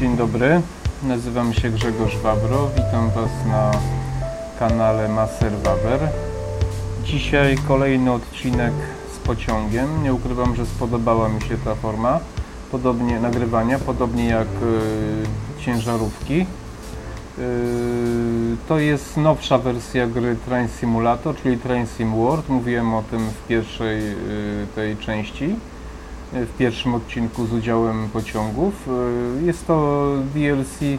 Dzień 0.00 0.16
dobry, 0.16 0.60
nazywam 1.02 1.52
się 1.54 1.70
Grzegorz 1.70 2.16
Wawro, 2.16 2.70
witam 2.76 3.10
Was 3.10 3.46
na 3.46 3.70
kanale 4.58 5.08
Maser 5.08 5.52
Wawer. 5.64 6.00
Dzisiaj 7.04 7.56
kolejny 7.68 8.12
odcinek 8.12 8.72
z 9.14 9.26
pociągiem. 9.26 10.02
Nie 10.02 10.14
ukrywam, 10.14 10.56
że 10.56 10.66
spodobała 10.66 11.28
mi 11.28 11.42
się 11.42 11.56
ta 11.64 11.74
forma 11.74 12.20
podobnie 12.70 13.20
nagrywania, 13.20 13.78
podobnie 13.78 14.26
jak 14.26 14.48
y, 14.48 15.62
ciężarówki. 15.64 16.46
Y, 17.38 18.56
to 18.68 18.78
jest 18.78 19.16
nowsza 19.16 19.58
wersja 19.58 20.06
gry 20.06 20.36
Train 20.46 20.68
Simulator, 20.68 21.36
czyli 21.42 21.58
Train 21.58 21.86
Sim 21.86 22.14
World. 22.16 22.48
Mówiłem 22.48 22.94
o 22.94 23.02
tym 23.02 23.20
w 23.30 23.46
pierwszej 23.46 23.98
y, 23.98 24.14
tej 24.74 24.96
części 24.96 25.54
w 26.32 26.56
pierwszym 26.58 26.94
odcinku 26.94 27.46
z 27.46 27.52
udziałem 27.52 28.08
pociągów. 28.08 28.88
Y, 29.40 29.44
Jest 29.44 29.66
to 29.66 30.08
DLC 30.34 30.82
y, 30.82 30.98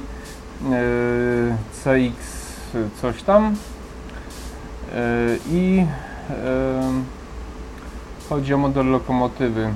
CX 1.84 2.16
coś 3.02 3.24
tam 3.24 3.56
Y, 4.96 5.40
i 5.52 5.86
chodzi 8.30 8.54
o 8.54 8.58
model 8.58 8.86
lokomotywy. 8.88 9.74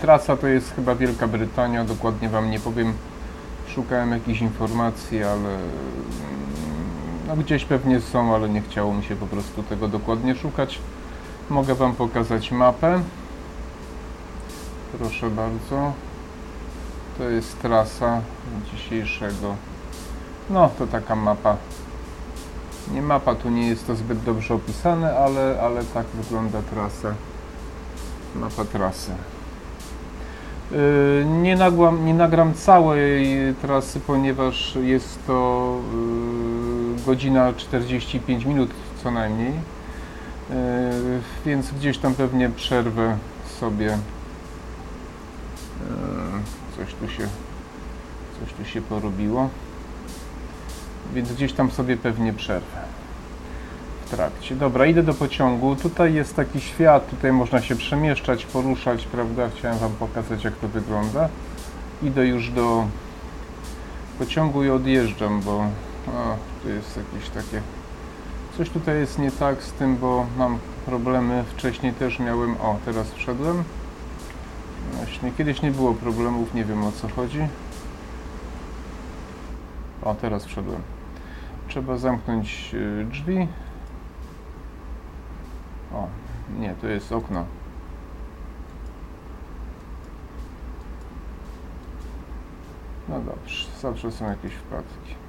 Trasa 0.00 0.36
to 0.36 0.46
jest 0.46 0.74
chyba 0.74 0.94
Wielka 0.94 1.28
Brytania, 1.28 1.84
dokładnie 1.84 2.28
Wam 2.28 2.50
nie 2.50 2.60
powiem. 2.60 2.92
Szukałem 3.68 4.10
jakichś 4.10 4.40
informacji, 4.40 5.22
ale 5.22 5.48
mm, 5.48 5.62
no 7.28 7.36
gdzieś 7.36 7.64
pewnie 7.64 8.00
są, 8.00 8.34
ale 8.34 8.48
nie 8.48 8.62
chciało 8.62 8.94
mi 8.94 9.04
się 9.04 9.16
po 9.16 9.26
prostu 9.26 9.62
tego 9.62 9.88
dokładnie 9.88 10.34
szukać. 10.34 10.78
Mogę 11.52 11.74
Wam 11.74 11.94
pokazać 11.94 12.50
mapę. 12.52 13.00
Proszę 14.98 15.30
bardzo. 15.30 15.92
To 17.18 17.24
jest 17.24 17.62
trasa 17.62 18.20
dzisiejszego. 18.72 19.56
No, 20.50 20.70
to 20.78 20.86
taka 20.86 21.16
mapa. 21.16 21.56
Nie 22.92 23.02
mapa, 23.02 23.34
tu 23.34 23.50
nie 23.50 23.68
jest 23.68 23.86
to 23.86 23.96
zbyt 23.96 24.22
dobrze 24.22 24.54
opisane, 24.54 25.18
ale, 25.18 25.60
ale 25.62 25.84
tak 25.84 26.06
wygląda 26.06 26.62
trasa. 26.62 27.14
Mapa 28.34 28.64
trasy. 28.64 29.12
Yy, 30.70 31.24
Nie, 31.24 31.56
nagłam, 31.56 32.06
nie 32.06 32.14
nagram 32.14 32.54
całej 32.54 33.26
trasy, 33.62 34.00
ponieważ 34.00 34.76
jest 34.82 35.26
to 35.26 35.76
yy, 36.96 37.04
godzina 37.06 37.52
45 37.52 38.44
minut 38.44 38.70
co 39.02 39.10
najmniej. 39.10 39.52
Yy, 40.52 41.20
więc 41.46 41.70
gdzieś 41.70 41.98
tam 41.98 42.14
pewnie 42.14 42.50
przerwę 42.50 43.16
sobie. 43.60 43.86
Yy, 43.86 43.96
Coś 46.76 46.94
tu 46.94 47.08
się, 47.08 47.28
coś 48.40 48.52
tu 48.52 48.64
się 48.64 48.82
porobiło. 48.82 49.48
Więc 51.14 51.32
gdzieś 51.32 51.52
tam 51.52 51.70
sobie 51.70 51.96
pewnie 51.96 52.32
przerwę 52.32 52.82
w 54.06 54.10
trakcie. 54.10 54.56
Dobra, 54.56 54.86
idę 54.86 55.02
do 55.02 55.14
pociągu. 55.14 55.76
Tutaj 55.76 56.14
jest 56.14 56.36
taki 56.36 56.60
świat, 56.60 57.10
tutaj 57.10 57.32
można 57.32 57.62
się 57.62 57.76
przemieszczać, 57.76 58.46
poruszać, 58.46 59.06
prawda? 59.06 59.48
Chciałem 59.56 59.78
Wam 59.78 59.92
pokazać, 59.92 60.44
jak 60.44 60.56
to 60.56 60.68
wygląda. 60.68 61.28
Idę 62.02 62.26
już 62.26 62.50
do 62.50 62.86
pociągu 64.18 64.64
i 64.64 64.70
odjeżdżam, 64.70 65.40
bo 65.40 65.52
o, 65.52 66.36
tu 66.62 66.68
jest 66.68 66.96
jakieś 66.96 67.30
takie 67.30 67.62
Coś 68.56 68.70
tutaj 68.70 68.98
jest 68.98 69.18
nie 69.18 69.30
tak 69.30 69.62
z 69.62 69.72
tym, 69.72 69.96
bo 69.96 70.26
mam 70.38 70.58
problemy. 70.86 71.44
Wcześniej 71.44 71.92
też 71.92 72.18
miałem. 72.18 72.60
O, 72.60 72.78
teraz 72.84 73.12
wszedłem. 73.12 73.64
Właśnie, 74.92 75.32
kiedyś 75.32 75.62
nie 75.62 75.70
było 75.70 75.94
problemów, 75.94 76.54
nie 76.54 76.64
wiem 76.64 76.84
o 76.84 76.92
co 76.92 77.08
chodzi. 77.08 77.48
O, 80.02 80.14
teraz 80.14 80.44
wszedłem. 80.44 80.82
Trzeba 81.68 81.96
zamknąć 81.96 82.74
y, 82.74 83.06
drzwi. 83.10 83.48
O, 85.94 86.06
nie, 86.58 86.74
to 86.80 86.88
jest 86.88 87.12
okno. 87.12 87.44
No 93.08 93.20
dobrze, 93.20 93.66
zawsze 93.80 94.12
są 94.12 94.28
jakieś 94.28 94.52
wpadki. 94.52 95.21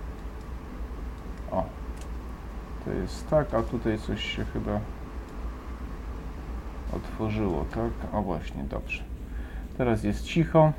To 2.85 2.91
jest 2.91 3.29
tak, 3.29 3.53
a 3.53 3.63
tutaj 3.63 3.97
coś 3.97 4.35
się 4.35 4.45
chyba 4.45 4.79
otworzyło, 6.95 7.66
tak? 7.71 8.13
O 8.13 8.21
właśnie, 8.21 8.63
dobrze. 8.63 9.03
Teraz 9.77 10.03
jest 10.03 10.23
cicho. 10.23 10.73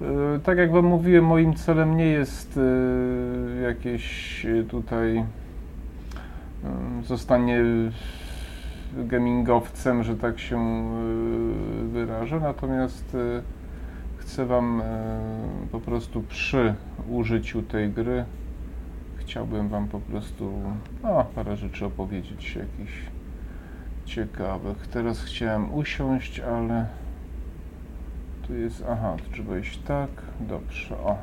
Yy, 0.00 0.40
Tak 0.44 0.58
jak 0.58 0.72
Wam 0.72 0.84
mówiłem, 0.84 1.24
moim 1.24 1.54
celem 1.54 1.96
nie 1.96 2.06
jest 2.06 2.56
yy, 2.56 3.62
jakieś 3.62 4.44
yy, 4.44 4.64
tutaj 4.64 5.14
yy, 5.14 5.24
zostanie 7.04 7.64
gamingowcem, 8.96 10.02
że 10.02 10.16
tak 10.16 10.38
się 10.38 10.88
wyrażę, 11.92 12.40
natomiast 12.40 13.16
chcę 14.16 14.46
Wam 14.46 14.82
po 15.72 15.80
prostu 15.80 16.22
przy 16.22 16.74
użyciu 17.10 17.62
tej 17.62 17.90
gry 17.90 18.24
chciałbym 19.28 19.68
Wam 19.68 19.88
po 19.88 20.00
prostu 20.00 20.52
o, 21.02 21.24
parę 21.34 21.56
rzeczy 21.56 21.86
opowiedzieć, 21.86 22.56
jakichś 22.56 22.92
ciekawych. 24.04 24.86
Teraz 24.86 25.22
chciałem 25.22 25.74
usiąść, 25.74 26.40
ale 26.40 26.86
tu 28.46 28.54
jest, 28.54 28.84
aha, 28.90 29.16
trzeba 29.32 29.58
iść 29.58 29.78
tak, 29.78 30.10
dobrze, 30.40 30.98
o. 30.98 31.16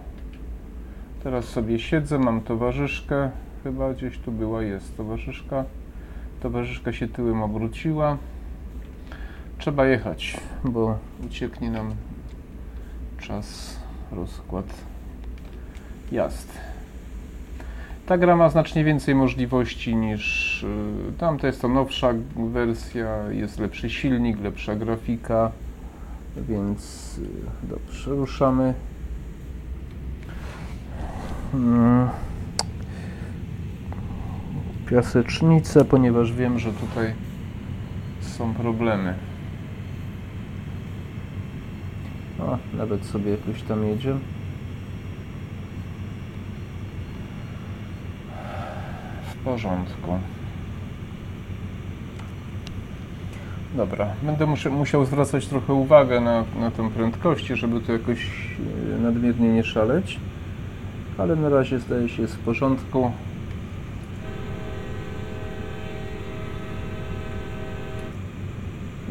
Teraz 1.23 1.45
sobie 1.45 1.79
siedzę, 1.79 2.19
mam 2.19 2.41
towarzyszkę, 2.41 3.29
chyba 3.63 3.93
gdzieś 3.93 4.17
tu 4.19 4.31
była, 4.31 4.63
jest 4.63 4.97
towarzyszka. 4.97 5.66
Towarzyszka 6.41 6.93
się 6.93 7.07
tyłem 7.07 7.43
obróciła. 7.43 8.17
Trzeba 9.57 9.85
jechać, 9.85 10.37
bo 10.63 10.97
ucieknie 11.25 11.72
nam 11.72 11.95
czas, 13.17 13.79
rozkład 14.11 14.66
jazd. 16.11 16.74
Ta 18.05 18.17
gra 18.17 18.35
ma 18.35 18.49
znacznie 18.49 18.83
więcej 18.83 19.16
możliwości 19.16 19.95
niż 19.95 20.63
y, 20.63 20.67
tamta. 21.17 21.47
Jest 21.47 21.61
to 21.61 21.67
nowsza 21.67 22.13
wersja, 22.35 23.31
jest 23.31 23.59
lepszy 23.59 23.89
silnik, 23.89 24.39
lepsza 24.41 24.75
grafika, 24.75 25.51
więc 26.38 27.17
y, 27.17 27.67
dobrze, 27.67 28.11
ruszamy. 28.11 28.73
Mm. 31.53 32.09
Piasecznicę, 34.89 35.85
ponieważ 35.85 36.33
wiem, 36.33 36.59
że 36.59 36.73
tutaj 36.73 37.13
są 38.22 38.53
problemy. 38.53 39.13
O, 42.39 42.57
nawet 42.77 43.05
sobie 43.05 43.31
jakoś 43.31 43.61
tam 43.61 43.85
jedzie. 43.85 44.16
W 49.31 49.34
porządku. 49.45 50.19
Dobra, 53.75 54.07
będę 54.23 54.45
musiał, 54.72 55.06
zwracać 55.06 55.47
trochę 55.47 55.73
uwagę 55.73 56.22
na, 56.22 56.44
na 56.59 56.72
tę 56.72 56.89
prędkość, 56.89 57.47
żeby 57.47 57.79
tu 57.79 57.91
jakoś 57.91 58.29
e, 58.95 59.01
nadmiernie 59.01 59.50
nie 59.50 59.63
szaleć. 59.63 60.19
Ale 61.17 61.35
na 61.35 61.50
razie 61.50 61.79
zdaje 61.79 62.09
się 62.09 62.22
jest 62.22 62.35
w 62.35 62.39
porządku. 62.39 63.11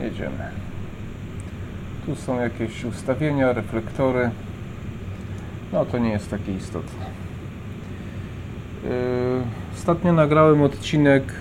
Jedziemy. 0.03 0.51
Tu 2.07 2.17
są 2.17 2.41
jakieś 2.41 2.85
ustawienia, 2.85 3.53
reflektory. 3.53 4.31
No 5.73 5.85
to 5.85 5.99
nie 5.99 6.11
jest 6.11 6.31
takie 6.31 6.53
istotne. 6.53 7.07
Yy, 8.85 9.24
Ostatnio 9.75 10.13
nagrałem 10.13 10.63
odcinek 10.63 11.33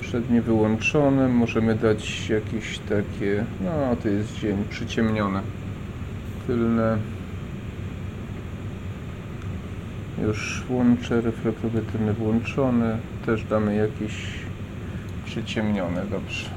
przednie 0.00 0.42
wyłączone. 0.42 1.28
Możemy 1.28 1.74
dać 1.74 2.28
jakieś 2.28 2.78
takie, 2.78 3.44
no 3.64 3.96
to 4.02 4.08
jest 4.08 4.38
dzień 4.38 4.64
przyciemnione. 4.70 5.40
Tylne. 6.46 6.96
Już 10.22 10.62
włączę 10.68 11.20
reflektory 11.20 11.82
tylne 11.92 12.12
włączone. 12.12 12.98
Też 13.26 13.44
damy 13.44 13.74
jakieś 13.76 14.14
przyciemnione, 15.24 16.02
dobrze. 16.10 16.50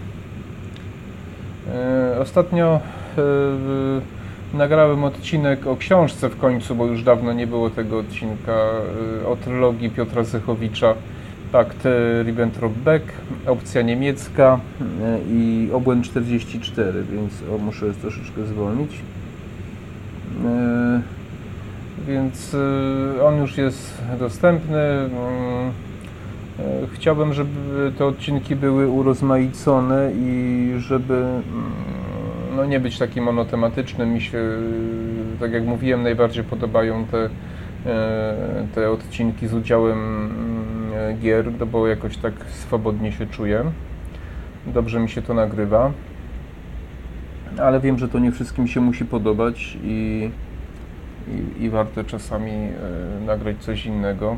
Yy, 2.13 2.19
Ostatnio 2.19 2.80
yy, 3.18 4.01
nagrałem 4.53 5.03
odcinek 5.03 5.67
o 5.67 5.75
książce 5.75 6.29
w 6.29 6.38
końcu, 6.38 6.75
bo 6.75 6.85
już 6.85 7.03
dawno 7.03 7.33
nie 7.33 7.47
było 7.47 7.69
tego 7.69 8.00
odcinka 8.00 8.51
yy, 9.21 9.27
o 9.27 9.35
trylogii 9.35 9.89
Piotra 9.89 10.23
Zechowicza 10.23 10.95
Pakt 11.51 11.88
Ribbentrop-Beck, 12.23 13.01
opcja 13.47 13.81
niemiecka 13.81 14.59
e, 15.01 15.19
i 15.31 15.69
obłęd 15.73 16.05
44, 16.05 17.03
więc 17.11 17.33
o, 17.55 17.57
muszę 17.57 17.94
troszeczkę 17.94 18.45
zwolnić. 18.45 18.91
Więc 22.07 22.56
on 23.25 23.38
już 23.38 23.57
jest 23.57 24.01
dostępny. 24.19 24.79
Chciałbym, 26.94 27.33
żeby 27.33 27.91
te 27.97 28.06
odcinki 28.06 28.56
były 28.56 28.88
urozmaicone 28.88 30.11
i 30.15 30.73
żeby 30.77 31.13
mm, 31.13 31.44
no, 32.55 32.65
nie 32.65 32.79
być 32.79 32.97
takim 32.97 33.23
monotematycznym. 33.23 34.13
Mi 34.13 34.21
się, 34.21 34.39
tak 35.39 35.51
jak 35.51 35.63
mówiłem, 35.63 36.03
najbardziej 36.03 36.44
podobają 36.44 37.05
te, 37.05 37.29
te 38.75 38.89
odcinki 38.89 39.47
z 39.47 39.53
udziałem 39.53 39.97
mm, 39.97 41.19
gier, 41.19 41.45
no 41.59 41.65
bo 41.65 41.88
jakoś 41.88 42.17
tak 42.17 42.33
swobodnie 42.50 43.11
się 43.11 43.27
czuję. 43.27 43.63
Dobrze 44.67 45.00
mi 45.00 45.09
się 45.09 45.21
to 45.21 45.33
nagrywa 45.33 45.91
ale 47.61 47.79
wiem, 47.79 47.97
że 47.97 48.09
to 48.09 48.19
nie 48.19 48.31
wszystkim 48.31 48.67
się 48.67 48.81
musi 48.81 49.06
podobać 49.06 49.77
i, 49.83 50.29
i, 51.27 51.63
i 51.63 51.69
warto 51.69 52.03
czasami 52.03 52.51
nagrać 53.25 53.57
coś 53.59 53.85
innego. 53.85 54.38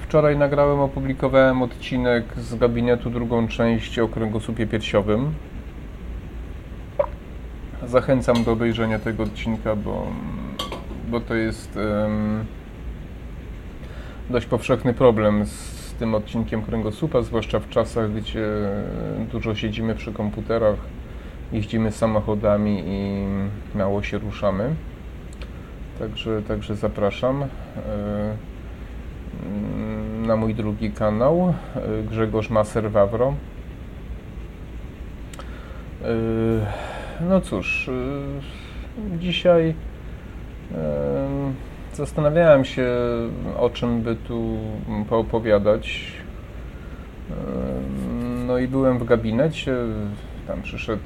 Wczoraj 0.00 0.38
nagrałem, 0.38 0.80
opublikowałem 0.80 1.62
odcinek 1.62 2.24
z 2.36 2.54
gabinetu, 2.54 3.10
drugą 3.10 3.48
część 3.48 3.98
o 3.98 4.08
kręgosłupie 4.08 4.66
piersiowym. 4.66 5.32
Zachęcam 7.86 8.44
do 8.44 8.52
obejrzenia 8.52 8.98
tego 8.98 9.22
odcinka, 9.22 9.76
bo, 9.76 10.06
bo 11.08 11.20
to 11.20 11.34
jest 11.34 11.76
um, 11.76 12.44
dość 14.30 14.46
powszechny 14.46 14.94
problem 14.94 15.46
z 15.46 15.94
tym 15.98 16.14
odcinkiem 16.14 16.62
kręgosłupa, 16.62 17.22
zwłaszcza 17.22 17.60
w 17.60 17.68
czasach, 17.68 18.12
gdzie 18.12 18.46
dużo 19.32 19.54
siedzimy 19.54 19.94
przy 19.94 20.12
komputerach 20.12 20.76
jeździmy 21.52 21.92
samochodami 21.92 22.82
i 22.86 23.26
mało 23.78 24.02
się 24.02 24.18
ruszamy. 24.18 24.74
Także, 25.98 26.42
także 26.42 26.76
zapraszam 26.76 27.42
e, 27.42 27.46
na 30.26 30.36
mój 30.36 30.54
drugi 30.54 30.90
kanał 30.90 31.54
e, 31.76 32.02
Grzegorz 32.02 32.50
Maser 32.50 32.90
Wawro. 32.90 33.34
No 37.20 37.40
cóż, 37.40 37.90
dzisiaj 39.18 39.74
zastanawiałem 41.92 42.64
się 42.64 42.86
o 43.58 43.70
czym 43.70 44.02
by 44.02 44.16
tu 44.16 44.58
poopowiadać. 45.08 46.12
No 48.46 48.58
i 48.58 48.68
byłem 48.68 48.98
w 48.98 49.04
gabinecie, 49.04 49.74
tam 50.46 50.62
przyszedł 50.62 51.02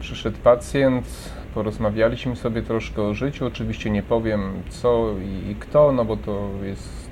Przyszedł 0.00 0.38
pacjent, 0.38 1.32
porozmawialiśmy 1.54 2.36
sobie 2.36 2.62
troszkę 2.62 3.02
o 3.02 3.14
życiu. 3.14 3.46
Oczywiście 3.46 3.90
nie 3.90 4.02
powiem 4.02 4.52
co 4.68 5.14
i 5.50 5.54
kto, 5.54 5.92
no 5.92 6.04
bo 6.04 6.16
to 6.16 6.48
jest. 6.62 7.10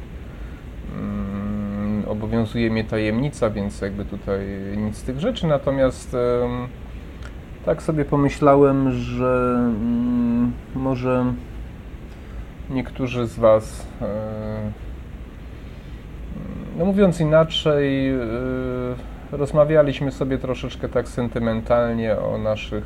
Um, 0.93 2.05
obowiązuje 2.09 2.71
mnie 2.71 2.85
tajemnica, 2.85 3.51
więc 3.51 3.81
jakby 3.81 4.05
tutaj 4.05 4.41
nic 4.77 4.97
z 4.97 5.03
tych 5.03 5.21
rzeczy. 5.21 5.47
Natomiast 5.47 6.17
tak 7.65 7.83
sobie 7.83 8.05
pomyślałem, 8.05 8.93
że 8.93 9.55
um, 9.57 10.53
może 10.75 11.25
niektórzy 12.71 13.27
z 13.27 13.39
Was, 13.39 13.87
no 16.79 16.85
mówiąc 16.85 17.21
inaczej, 17.21 18.15
rozmawialiśmy 19.33 20.13
sobie 20.13 20.39
troszeczkę 20.39 20.89
tak 20.89 21.09
sentymentalnie 21.09 22.19
o 22.19 22.39
naszych 22.39 22.85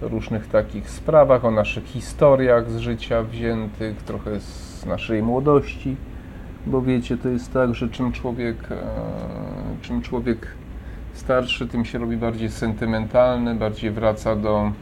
różnych 0.00 0.48
takich 0.48 0.90
sprawach, 0.90 1.44
o 1.44 1.50
naszych 1.50 1.84
historiach 1.84 2.70
z 2.70 2.78
życia 2.78 3.22
wziętych, 3.22 3.96
trochę 4.02 4.40
z 4.40 4.86
naszej 4.86 5.22
młodości, 5.22 5.96
bo 6.66 6.82
wiecie, 6.82 7.18
to 7.18 7.28
jest 7.28 7.52
tak, 7.52 7.74
że 7.74 7.88
czym 7.88 8.12
człowiek, 8.12 8.56
e, 8.70 8.76
czym 9.82 10.02
człowiek 10.02 10.46
starszy, 11.28 11.66
tym 11.66 11.84
się 11.84 11.98
robi 11.98 12.16
bardziej 12.16 12.50
sentymentalny, 12.50 13.54
bardziej 13.54 13.90
wraca 13.90 14.36
do, 14.36 14.72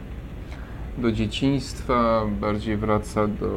do 0.97 1.11
dzieciństwa, 1.11 2.23
bardziej 2.41 2.77
wraca 2.77 3.27
do 3.27 3.51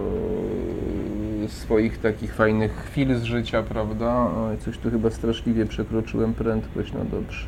swoich 1.49 1.99
takich 1.99 2.35
fajnych 2.35 2.73
chwil 2.73 3.17
z 3.17 3.23
życia, 3.23 3.63
prawda? 3.63 4.27
Oj, 4.37 4.59
coś 4.59 4.79
tu 4.79 4.91
chyba 4.91 5.11
straszliwie 5.11 5.67
przekroczyłem 5.67 6.35
prędkość, 6.35 6.93
no 6.93 7.01
dobrze. 7.05 7.47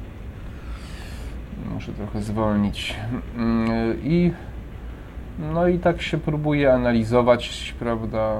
Muszę 1.75 1.93
trochę 1.93 2.23
zwolnić. 2.23 2.97
Mm, 3.37 3.97
I 4.03 4.33
no 5.53 5.69
i 5.69 5.79
tak 5.79 6.03
się 6.03 6.19
próbuję 6.19 6.73
analizować, 6.73 7.75
prawda? 7.79 8.37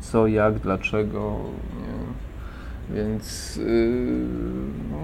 Co, 0.00 0.26
jak, 0.26 0.58
dlaczego. 0.58 1.36
Nie? 1.80 2.96
Więc 2.96 3.56
yy, 3.56 3.64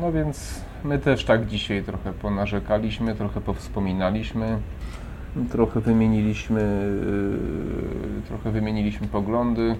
no 0.01 0.13
więc 0.13 0.65
my 0.85 0.99
też 0.99 1.25
tak 1.25 1.47
dzisiaj 1.47 1.83
trochę 1.83 2.13
ponarzekaliśmy, 2.13 3.15
trochę 3.15 3.41
powspominaliśmy 3.41 4.59
trochę 5.51 5.81
wymieniliśmy, 5.81 6.61
y, 8.25 8.29
trochę 8.29 8.51
wymieniliśmy 8.51 9.09
poglądy 9.09 9.77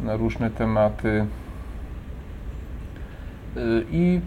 na 0.00 0.16
różne 0.16 0.50
tematy 0.50 1.26
y, 3.56 3.84
i 3.90 4.20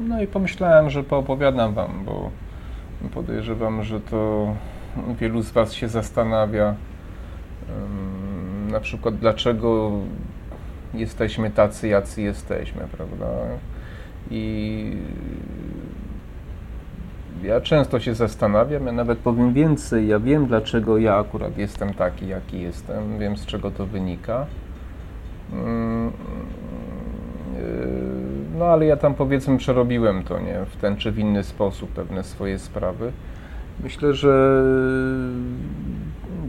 no 0.00 0.22
i 0.22 0.26
pomyślałem, 0.26 0.90
że 0.90 1.02
poopowiadam 1.02 1.74
Wam, 1.74 2.04
bo 2.04 2.30
podejrzewam, 3.14 3.82
że 3.82 4.00
to 4.00 4.48
wielu 5.20 5.42
z 5.42 5.50
Was 5.50 5.72
się 5.72 5.88
zastanawia 5.88 6.74
na 8.70 8.80
przykład 8.80 9.16
dlaczego 9.16 9.90
jesteśmy 10.94 11.50
tacy, 11.50 11.88
jacy 11.88 12.22
jesteśmy, 12.22 12.82
prawda? 12.92 13.26
I 14.30 14.96
ja 17.42 17.60
często 17.60 18.00
się 18.00 18.14
zastanawiam, 18.14 18.86
ja 18.86 18.92
nawet 18.92 19.18
powiem 19.18 19.52
więcej, 19.52 20.08
ja 20.08 20.20
wiem 20.20 20.46
dlaczego 20.46 20.98
ja 20.98 21.16
akurat 21.16 21.58
jestem 21.58 21.94
taki, 21.94 22.28
jaki 22.28 22.60
jestem, 22.60 23.18
wiem 23.18 23.36
z 23.36 23.46
czego 23.46 23.70
to 23.70 23.86
wynika. 23.86 24.46
Mm, 25.52 26.06
yy, 26.06 26.12
no 28.58 28.64
ale 28.64 28.86
ja 28.86 28.96
tam 28.96 29.14
powiedzmy 29.14 29.58
przerobiłem 29.58 30.22
to, 30.22 30.38
nie, 30.38 30.64
w 30.66 30.76
ten 30.76 30.96
czy 30.96 31.12
w 31.12 31.18
inny 31.18 31.44
sposób 31.44 31.90
pewne 31.90 32.24
swoje 32.24 32.58
sprawy. 32.58 33.12
Myślę, 33.82 34.14
że 34.14 34.62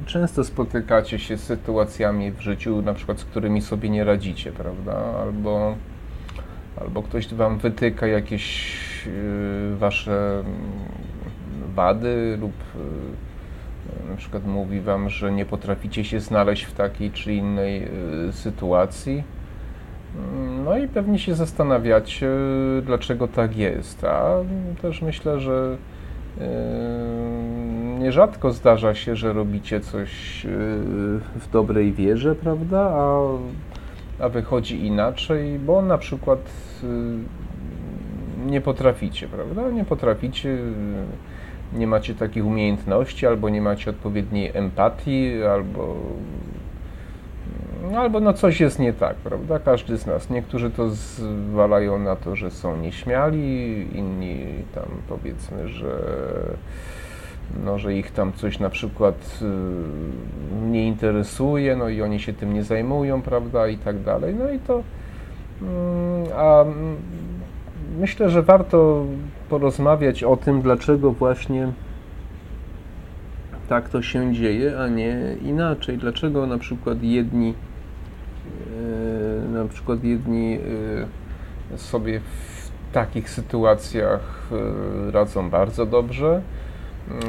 często 0.06 0.44
spotykacie 0.44 1.20
się 1.20 1.38
z 1.38 1.44
sytuacjami 1.44 2.32
w 2.32 2.42
życiu, 2.42 2.82
na 2.82 2.94
przykład 2.94 3.20
z 3.20 3.26
którymi 3.26 3.62
sobie 3.62 3.90
nie 3.90 4.04
radzicie, 4.04 4.52
prawda? 4.52 4.94
Albo, 5.22 5.76
albo 6.82 7.04
ktoś 7.04 7.34
wam 7.34 7.58
wytyka 7.58 8.08
jakieś 8.08 8.78
Y, 9.08 9.76
wasze 9.78 10.40
mm, 10.40 10.46
wady 11.76 12.38
lub 12.42 12.52
y, 12.52 14.10
na 14.10 14.18
przykład 14.18 14.46
mówi 14.46 14.82
wam, 14.82 15.10
że 15.10 15.32
nie 15.32 15.46
potraficie 15.46 16.04
się 16.04 16.20
znaleźć 16.20 16.64
w 16.64 16.74
takiej 16.74 17.12
czy 17.12 17.34
innej 17.34 17.84
y, 17.84 18.34
sytuacji. 18.34 19.24
Mm, 20.16 20.64
no 20.64 20.78
i 20.78 20.88
pewnie 20.88 21.20
się 21.20 21.36
zastanawiacie, 21.36 22.30
dlaczego 22.84 23.28
tak 23.28 23.58
jest. 23.58 24.04
A 24.04 24.40
też 24.82 25.02
myślę, 25.02 25.40
że 25.40 25.78
nierzadko 28.00 28.52
zdarza 28.52 28.96
się, 28.96 29.16
że 29.16 29.34
robicie 29.34 29.80
coś 29.80 30.46
w 31.36 31.52
dobrej 31.52 31.94
wierze, 31.94 32.36
prawda? 32.36 32.80
A, 32.80 33.22
a 34.20 34.30
wychodzi 34.30 34.86
inaczej, 34.86 35.60
bo 35.60 35.82
na 35.82 35.98
przykład 35.98 36.40
nie 38.46 38.62
potraficie, 38.62 39.28
prawda? 39.28 39.70
Nie 39.70 39.86
potraficie, 39.86 40.58
nie 41.74 41.88
macie 41.88 42.16
takich 42.16 42.46
umiejętności, 42.46 43.28
albo 43.28 43.50
nie 43.50 43.62
macie 43.62 43.90
odpowiedniej 43.90 44.52
empatii, 44.54 45.44
albo 45.44 45.96
no, 47.92 48.00
albo 48.00 48.20
no 48.20 48.34
coś 48.34 48.60
jest 48.60 48.80
nie 48.80 48.94
tak, 48.94 49.16
prawda? 49.16 49.60
Każdy 49.60 49.98
z 49.98 50.06
nas. 50.06 50.30
Niektórzy 50.30 50.72
to 50.72 50.90
zwalają 50.90 52.00
na 52.00 52.16
to, 52.16 52.36
że 52.36 52.52
są 52.52 52.78
nieśmiali, 52.78 53.88
inni 53.98 54.46
tam 54.76 54.86
powiedzmy, 55.10 55.68
że 55.68 55.98
no, 57.66 57.80
że 57.80 57.94
ich 57.94 58.12
tam 58.12 58.34
coś 58.34 58.60
na 58.60 58.70
przykład 58.70 59.40
y, 59.42 59.46
nie 60.70 60.88
interesuje, 60.88 61.76
no 61.76 61.90
i 61.90 62.02
oni 62.02 62.20
się 62.20 62.34
tym 62.34 62.54
nie 62.54 62.64
zajmują, 62.64 63.22
prawda, 63.22 63.68
i 63.68 63.78
tak 63.78 64.02
dalej. 64.02 64.36
No 64.36 64.52
i 64.52 64.60
to, 64.60 64.84
mm, 65.62 66.28
a 66.38 66.66
myślę, 68.00 68.30
że 68.30 68.44
warto 68.44 69.06
porozmawiać 69.50 70.24
o 70.24 70.38
tym, 70.38 70.62
dlaczego 70.62 71.12
właśnie 71.12 71.72
tak 73.70 73.90
to 73.90 74.02
się 74.02 74.34
dzieje, 74.34 74.80
a 74.80 74.88
nie 74.88 75.36
inaczej. 75.42 75.98
Dlaczego 75.98 76.48
na 76.48 76.58
przykład 76.58 77.04
jedni 77.04 77.54
na 79.54 79.66
przykład 79.66 80.04
jedni 80.04 80.60
y, 81.74 81.78
sobie 81.78 82.20
w 82.20 82.70
takich 82.94 83.30
sytuacjach 83.30 84.50
y, 85.08 85.12
radzą 85.12 85.50
bardzo 85.50 85.86
dobrze, 85.86 86.28
mm, 86.28 86.42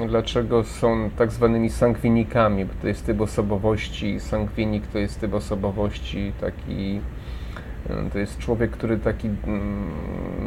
dlaczego 0.08 0.64
są 0.64 1.10
tak 1.16 1.32
zwanymi 1.32 1.70
sangwinikami, 1.70 2.64
bo 2.64 2.72
to 2.82 2.88
jest 2.88 3.06
typ 3.06 3.20
osobowości, 3.20 4.20
sangwinik 4.20 4.86
to 4.86 4.98
jest 4.98 5.20
typ 5.20 5.34
osobowości 5.34 6.32
taki 6.40 7.00
to 8.12 8.18
jest 8.18 8.38
człowiek, 8.38 8.70
który 8.70 8.98
taki 8.98 9.28
mm, 9.28 9.90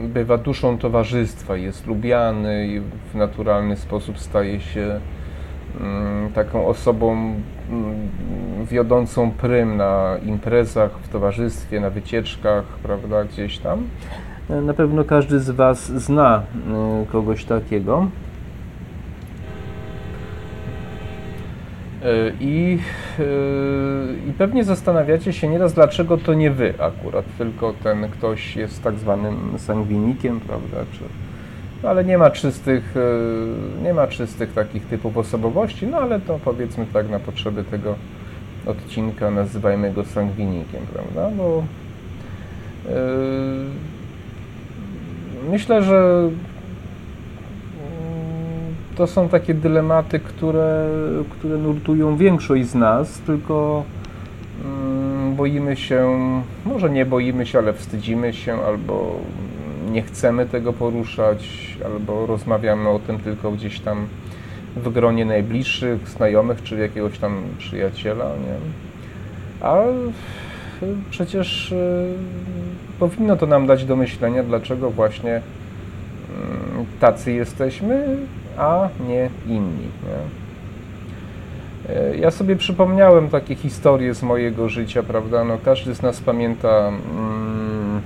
bywa 0.08 0.38
duszą 0.38 0.78
towarzystwa, 0.78 1.58
jest 1.58 1.88
lubiany 1.88 2.68
i 2.68 2.80
w 2.80 3.16
naturalny 3.16 3.78
sposób 3.78 4.20
staje 4.20 4.60
się 4.60 5.00
mm, 5.82 6.32
taką 6.32 6.68
osobą 6.68 7.14
mm, 7.14 8.10
wiodącą 8.66 9.32
prym 9.32 9.78
na 9.78 10.18
imprezach, 10.26 10.92
w 10.92 11.10
towarzystwie, 11.10 11.80
na 11.80 11.90
wycieczkach, 11.90 12.64
prawda, 12.84 13.24
gdzieś 13.24 13.60
tam. 13.60 13.84
Na 14.50 14.74
pewno 14.74 15.04
każdy 15.04 15.40
z 15.40 15.50
Was 15.50 15.86
zna 15.86 16.44
kogoś 17.12 17.46
takiego. 17.46 18.08
I, 22.40 22.80
e, 23.20 23.24
I 24.30 24.34
pewnie 24.34 24.64
zastanawiacie 24.64 25.34
się 25.34 25.48
nieraz, 25.48 25.74
dlaczego 25.74 26.18
to 26.18 26.34
nie 26.34 26.52
wy 26.52 26.74
akurat, 26.80 27.26
tylko 27.38 27.74
ten 27.84 28.10
ktoś 28.10 28.56
jest 28.56 28.84
tak 28.84 28.96
zwanym 29.00 29.54
sangwinikiem, 29.58 30.40
prawda? 30.40 30.78
Czy, 30.92 31.00
no 31.84 31.90
ale 31.90 32.04
nie 32.04 32.18
ma 32.18 32.32
czystych, 32.32 32.94
e, 32.98 33.84
nie 33.84 33.94
ma 33.94 34.08
czystych 34.08 34.54
takich 34.54 34.86
typów 34.86 35.18
osobowości, 35.18 35.88
no 35.88 35.98
ale 35.98 36.20
to 36.20 36.40
powiedzmy 36.46 36.86
tak 36.94 37.10
na 37.10 37.20
potrzeby 37.20 37.64
tego 37.64 37.96
odcinka 38.66 39.32
nazywajmy 39.32 39.94
go 39.94 40.06
sangwinikiem, 40.06 40.82
prawda? 40.94 41.30
Bo 41.38 41.64
yy, 42.86 42.94
myślę, 45.52 45.84
że 45.84 46.30
to 48.96 49.08
są 49.08 49.30
takie 49.30 49.54
dylematy, 49.54 50.20
które, 50.20 50.90
które 51.30 51.58
nurtują 51.58 52.18
większość 52.18 52.66
z 52.66 52.76
nas, 52.76 53.20
tylko 53.20 53.84
mm, 54.66 55.36
boimy 55.36 55.76
się, 55.76 56.20
może 56.66 56.90
nie 56.90 57.06
boimy 57.06 57.46
się, 57.46 57.60
ale 57.60 57.74
wstydzimy 57.74 58.34
się, 58.34 58.54
albo 58.54 59.16
nie 59.92 60.02
chcemy 60.02 60.46
tego 60.46 60.74
poruszać, 60.74 61.48
albo 61.86 62.26
rozmawiamy 62.26 62.90
o 62.90 63.00
tym 63.00 63.20
tylko 63.20 63.52
gdzieś 63.52 63.80
tam 63.80 64.08
w 64.76 64.90
gronie 64.90 65.26
najbliższych, 65.26 66.10
znajomych, 66.10 66.64
czy 66.64 66.78
jakiegoś 66.78 67.20
tam 67.20 67.42
przyjaciela, 67.58 68.26
nie? 68.26 68.56
A 69.68 69.84
przecież 71.10 71.72
y, 71.72 72.14
powinno 73.00 73.36
to 73.36 73.46
nam 73.46 73.68
dać 73.68 73.86
do 73.86 73.96
myślenia, 73.96 74.44
dlaczego 74.44 74.92
właśnie 74.92 75.32
mm, 75.32 76.86
tacy 77.00 77.32
jesteśmy, 77.32 78.18
a 78.58 78.90
nie 79.08 79.30
inni. 79.48 79.88
Nie? 80.04 80.42
E, 81.96 82.18
ja 82.18 82.32
sobie 82.32 82.56
przypomniałem 82.56 83.30
takie 83.30 83.56
historie 83.56 84.14
z 84.14 84.24
mojego 84.24 84.70
życia, 84.70 85.04
prawda? 85.04 85.44
No, 85.44 85.58
każdy 85.66 85.96
z 85.96 86.02
nas 86.02 86.22
pamięta, 86.22 86.88
mm, 86.88 88.02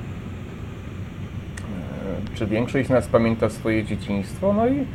e, 2.34 2.36
czy 2.36 2.48
większość 2.48 2.88
z 2.88 2.90
nas 2.90 3.08
pamięta 3.08 3.50
swoje 3.50 3.84
dzieciństwo, 3.84 4.54
no 4.54 4.68
i 4.68 4.86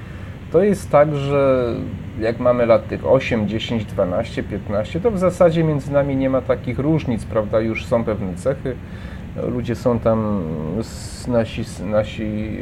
to 0.53 0.63
jest 0.63 0.91
tak, 0.91 1.17
że 1.17 1.75
jak 2.21 2.41
mamy 2.41 2.67
lat 2.67 2.89
tych 2.89 3.07
8, 3.07 3.49
10, 3.49 3.85
12, 3.85 4.43
15, 4.43 5.01
to 5.01 5.11
w 5.11 5.19
zasadzie 5.19 5.65
między 5.65 5.93
nami 5.93 6.17
nie 6.17 6.31
ma 6.31 6.41
takich 6.41 6.79
różnic, 6.79 7.25
prawda? 7.25 7.61
Już 7.61 7.87
są 7.87 8.05
pewne 8.05 8.35
cechy. 8.35 8.77
Ludzie 9.37 9.75
są 9.75 9.99
tam, 9.99 10.43
nasi, 11.29 11.63
nasi 11.85 12.59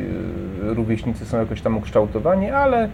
e, 0.71 0.75
rówieśnicy 0.75 1.27
są 1.27 1.39
jakoś 1.39 1.61
tam 1.61 1.77
ukształtowani, 1.77 2.51
ale 2.51 2.89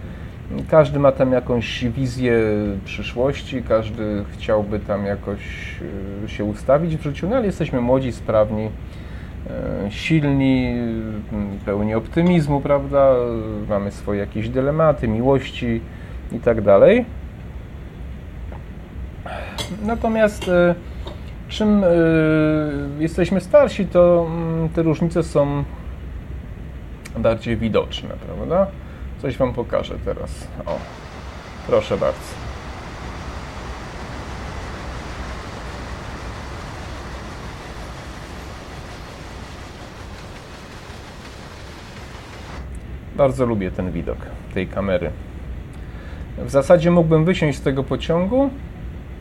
każdy 0.70 0.98
ma 0.98 1.12
tam 1.12 1.32
jakąś 1.32 1.84
wizję 1.84 2.40
przyszłości, 2.84 3.62
każdy 3.62 4.24
chciałby 4.32 4.80
tam 4.80 5.06
jakoś 5.06 5.40
e, 6.24 6.28
się 6.28 6.44
ustawić 6.44 6.96
w 6.96 7.02
życiu, 7.02 7.28
no 7.28 7.36
ale 7.36 7.46
jesteśmy 7.46 7.80
młodzi, 7.80 8.12
sprawni, 8.12 8.70
e, 9.86 9.90
silni, 9.90 10.74
pełni 11.64 11.94
optymizmu, 11.94 12.60
prawda? 12.60 13.14
Mamy 13.68 13.90
swoje 13.90 14.20
jakieś 14.20 14.48
dylematy, 14.48 15.08
miłości 15.08 15.80
i 16.32 16.38
tak 16.38 16.62
dalej. 16.62 17.04
Natomiast 19.82 20.50
czym 21.54 21.84
jesteśmy 22.98 23.40
starsi, 23.40 23.86
to 23.86 24.26
mm, 24.28 24.68
te 24.68 24.82
różnice 24.82 25.22
są 25.22 25.64
bardziej 27.18 27.56
widoczne, 27.56 28.08
prawda? 28.26 28.66
Coś 29.22 29.36
Wam 29.36 29.52
pokażę 29.52 29.94
teraz. 30.04 30.48
O, 30.66 30.78
proszę 31.66 31.96
bardzo. 31.96 32.20
Bardzo 43.16 43.46
lubię 43.46 43.70
ten 43.70 43.92
widok 43.92 44.18
tej 44.54 44.68
kamery. 44.68 45.10
W 46.38 46.50
zasadzie 46.50 46.90
mógłbym 46.90 47.24
wysiąść 47.24 47.58
z 47.58 47.62
tego 47.62 47.84
pociągu 47.84 48.50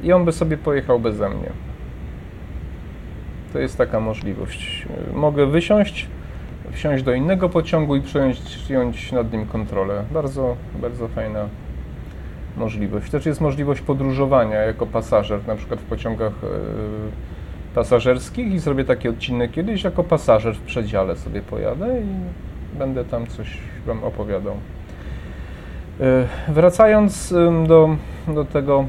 i 0.04 0.14
on 0.14 0.26
by 0.26 0.32
sobie 0.32 0.58
pojechał 0.58 1.00
beze 1.00 1.30
mnie. 1.30 1.73
To 3.54 3.60
jest 3.60 3.78
taka 3.78 4.00
możliwość. 4.00 4.86
Mogę 5.14 5.46
wysiąść, 5.46 6.08
wsiąść 6.72 7.04
do 7.04 7.14
innego 7.14 7.50
pociągu 7.50 7.96
i 7.96 8.02
przejąć 8.02 9.12
nad 9.12 9.34
nim 9.34 9.46
kontrolę. 9.46 10.04
Bardzo, 10.12 10.56
bardzo 10.82 11.08
fajna 11.08 11.48
możliwość. 12.58 13.12
Też 13.12 13.26
jest 13.26 13.42
możliwość 13.42 13.82
podróżowania 13.82 14.58
jako 14.58 14.86
pasażer, 14.86 15.48
na 15.48 15.56
przykład 15.56 15.80
w 15.80 15.84
pociągach 15.84 16.34
e, 16.44 16.48
pasażerskich 17.76 18.54
i 18.54 18.60
zrobię 18.60 18.86
taki 18.86 19.10
odcinek 19.10 19.52
kiedyś, 19.52 19.84
jako 19.84 20.04
pasażer 20.04 20.56
w 20.56 20.62
przedziale 20.62 21.16
sobie 21.16 21.42
pojadę 21.42 22.02
i 22.02 22.78
będę 22.78 23.06
tam 23.06 23.28
coś 23.28 23.58
Wam 23.86 24.04
opowiadał. 24.04 24.56
E, 26.00 26.28
wracając 26.48 27.34
do, 27.68 27.96
do 28.28 28.46
tego 28.46 28.86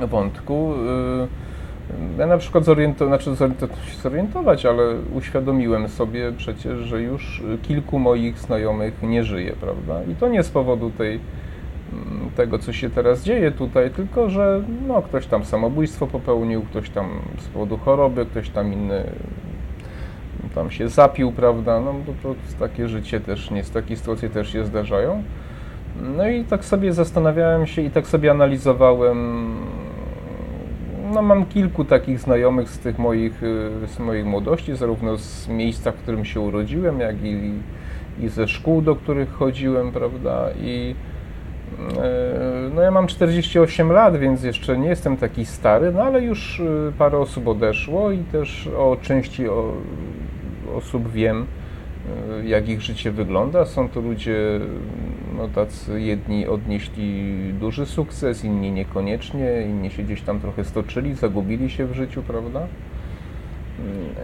wątku, 0.00 0.74
e, 0.74 1.47
ja 2.18 2.26
na 2.26 2.38
przykład 2.38 2.64
zorientować, 2.64 3.24
znaczy 3.24 3.50
zorientować, 4.02 4.66
ale 4.66 4.82
uświadomiłem 5.14 5.88
sobie 5.88 6.32
przecież, 6.36 6.78
że 6.78 7.02
już 7.02 7.42
kilku 7.62 7.98
moich 7.98 8.38
znajomych 8.38 9.02
nie 9.02 9.24
żyje, 9.24 9.52
prawda? 9.60 10.02
I 10.12 10.14
to 10.14 10.28
nie 10.28 10.42
z 10.42 10.48
powodu 10.50 10.90
tej, 10.90 11.20
mm, 11.92 12.30
tego, 12.36 12.58
co 12.58 12.72
się 12.72 12.90
teraz 12.90 13.24
dzieje 13.24 13.50
tutaj, 13.50 13.90
tylko 13.90 14.30
że 14.30 14.62
no, 14.88 15.02
ktoś 15.02 15.26
tam 15.26 15.44
samobójstwo 15.44 16.06
popełnił, 16.06 16.62
ktoś 16.62 16.90
tam 16.90 17.08
z 17.38 17.48
powodu 17.48 17.78
choroby, 17.78 18.26
ktoś 18.26 18.50
tam 18.50 18.72
inny 18.72 19.04
tam 20.54 20.70
się 20.70 20.88
zapił, 20.88 21.32
prawda? 21.32 21.80
No 21.80 21.94
to, 22.22 22.28
to 22.28 22.34
takie 22.58 22.88
życie 22.88 23.20
też, 23.20 23.50
nie, 23.50 23.64
takie 23.64 23.96
sytuacje 23.96 24.30
też 24.30 24.52
się 24.52 24.64
zdarzają. 24.64 25.22
No 26.16 26.28
i 26.28 26.44
tak 26.44 26.64
sobie 26.64 26.92
zastanawiałem 26.92 27.66
się 27.66 27.82
i 27.82 27.90
tak 27.90 28.06
sobie 28.06 28.30
analizowałem 28.30 29.56
no, 31.14 31.22
mam 31.22 31.46
kilku 31.46 31.84
takich 31.84 32.20
znajomych 32.20 32.68
z 32.68 32.78
tych 32.78 32.98
moich, 32.98 33.42
y, 33.42 33.70
z 33.86 33.98
mojej 33.98 34.24
młodości, 34.24 34.76
zarówno 34.76 35.16
z 35.16 35.48
miejsca, 35.48 35.92
w 35.92 35.94
którym 35.94 36.24
się 36.24 36.40
urodziłem, 36.40 37.00
jak 37.00 37.16
i, 37.24 37.52
i 38.20 38.28
ze 38.28 38.48
szkół, 38.48 38.82
do 38.82 38.96
których 38.96 39.32
chodziłem, 39.32 39.92
prawda, 39.92 40.48
i 40.60 40.94
y, 41.78 42.74
no 42.74 42.82
ja 42.82 42.90
mam 42.90 43.06
48 43.06 43.92
lat, 43.92 44.16
więc 44.16 44.42
jeszcze 44.42 44.78
nie 44.78 44.88
jestem 44.88 45.16
taki 45.16 45.46
stary, 45.46 45.92
no 45.92 46.02
ale 46.02 46.22
już 46.22 46.60
y, 46.60 46.92
parę 46.98 47.18
osób 47.18 47.48
odeszło 47.48 48.10
i 48.10 48.18
też 48.18 48.66
o 48.66 48.96
części 49.02 49.44
osób 50.76 51.12
wiem, 51.12 51.46
jak 52.44 52.68
ich 52.68 52.80
życie 52.80 53.10
wygląda. 53.10 53.64
Są 53.64 53.88
to 53.88 54.00
ludzie 54.00 54.60
no 55.38 55.48
tacy 55.48 56.00
jedni 56.00 56.46
odnieśli 56.46 57.34
duży 57.60 57.86
sukces, 57.86 58.44
inni 58.44 58.72
niekoniecznie, 58.72 59.62
inni 59.62 59.90
się 59.90 60.02
gdzieś 60.02 60.22
tam 60.22 60.40
trochę 60.40 60.64
stoczyli, 60.64 61.14
zagubili 61.14 61.70
się 61.70 61.86
w 61.86 61.94
życiu, 61.94 62.22
prawda? 62.22 62.66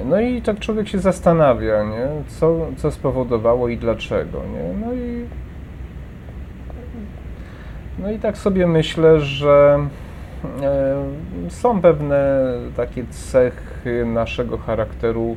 No 0.04 0.21
i 0.21 0.42
tak 0.42 0.59
człowiek 0.59 0.88
się 0.88 0.99
zastanawia, 0.99 1.85
nie? 1.85 2.09
Co, 2.28 2.66
co 2.76 2.90
spowodowało 2.90 3.68
i 3.68 3.76
dlaczego, 3.76 4.38
nie? 4.38 4.87
No 4.87 4.94
i, 4.94 5.25
no 7.99 8.11
i 8.11 8.18
tak 8.18 8.38
sobie 8.38 8.66
myślę, 8.66 9.21
że 9.21 9.78
e, 10.62 10.97
są 11.49 11.80
pewne 11.80 12.40
takie 12.76 13.04
cechy 13.11 14.06
naszego 14.06 14.59
charakteru, 14.59 15.37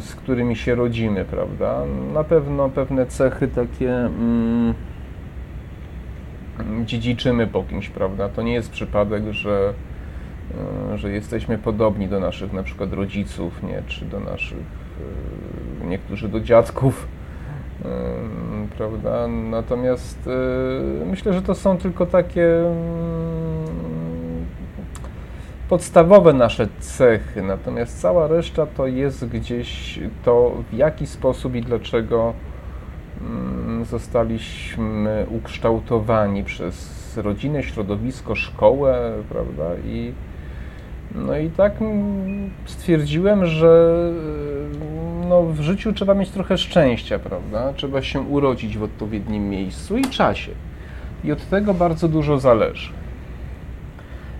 z 0.00 0.14
którymi 0.14 0.56
się 0.56 0.74
rodzimy, 0.74 1.24
prawda? 1.24 1.82
Na 2.14 2.24
pewno 2.24 2.68
pewne 2.68 3.06
cechy 3.06 3.48
takie 3.48 3.94
mm, 3.94 4.74
dziedziczymy 6.84 7.46
po 7.46 7.62
kimś, 7.62 7.88
prawda? 7.88 8.28
To 8.28 8.42
nie 8.42 8.52
jest 8.52 8.70
przypadek, 8.70 9.22
że 9.30 9.74
e, 10.92 10.98
że 10.98 11.12
jesteśmy 11.12 11.58
podobni 11.58 12.08
do 12.08 12.20
naszych 12.20 12.52
na 12.52 12.62
przykład 12.62 12.92
rodziców, 12.92 13.62
nie, 13.62 13.82
czy 13.86 14.04
do 14.04 14.20
naszych, 14.20 14.58
e, 15.82 15.86
niektórzy 15.86 16.28
do 16.28 16.40
dziadków, 16.40 17.08
e, 17.84 17.88
prawda? 18.76 19.28
Natomiast 19.28 20.30
myślę, 21.06 21.32
że 21.32 21.42
to 21.42 21.54
są 21.54 21.78
tylko 21.78 22.06
takie 22.06 22.66
mm, 22.66 23.61
podstawowe 25.72 26.32
nasze 26.32 26.68
cechy, 26.80 27.42
natomiast 27.42 28.00
cała 28.00 28.26
reszta 28.26 28.66
to 28.66 28.86
jest 28.86 29.28
gdzieś 29.28 30.00
to, 30.24 30.52
w 30.70 30.76
jaki 30.76 31.06
sposób 31.06 31.54
i 31.54 31.62
dlaczego 31.62 32.32
mm, 33.20 33.84
zostaliśmy 33.84 35.26
ukształtowani 35.30 36.44
przez 36.44 37.16
rodzinę, 37.16 37.62
środowisko, 37.62 38.34
szkołę, 38.34 39.12
prawda? 39.28 39.64
I, 39.86 40.12
no 41.14 41.38
i 41.38 41.50
tak 41.50 41.72
stwierdziłem, 42.64 43.46
że 43.46 43.96
no, 45.28 45.42
w 45.42 45.60
życiu 45.60 45.92
trzeba 45.92 46.14
mieć 46.14 46.30
trochę 46.30 46.58
szczęścia, 46.58 47.18
prawda? 47.18 47.72
Trzeba 47.72 48.02
się 48.02 48.20
urodzić 48.20 48.78
w 48.78 48.82
odpowiednim 48.82 49.48
miejscu 49.48 49.98
i 49.98 50.04
czasie. 50.04 50.52
I 51.24 51.32
od 51.32 51.48
tego 51.48 51.74
bardzo 51.74 52.08
dużo 52.08 52.38
zależy. 52.38 53.01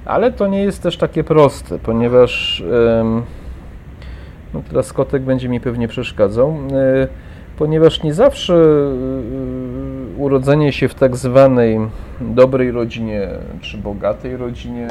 Ale 0.04 0.32
to 0.32 0.46
nie 0.46 0.62
jest 0.62 0.82
też 0.82 0.96
takie 0.96 1.24
proste, 1.24 1.78
ponieważ 1.78 2.62
no 4.54 4.62
teraz 4.68 4.92
kotek 4.92 5.22
będzie 5.22 5.48
mi 5.48 5.60
pewnie 5.60 5.88
przeszkadzał, 5.88 6.56
e, 6.72 7.08
ponieważ 7.56 8.02
nie 8.02 8.14
zawsze 8.14 8.54
e, 8.54 10.16
urodzenie 10.16 10.72
się 10.72 10.88
w 10.88 10.94
tak 10.94 11.16
zwanej 11.16 11.78
dobrej 12.20 12.70
rodzinie 12.70 13.28
czy 13.60 13.78
bogatej 13.78 14.36
rodzinie 14.36 14.88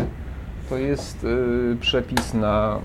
to 0.69 0.77
jest 0.77 1.25
e, 1.73 1.75
przepis 1.75 2.33
na, 2.33 2.79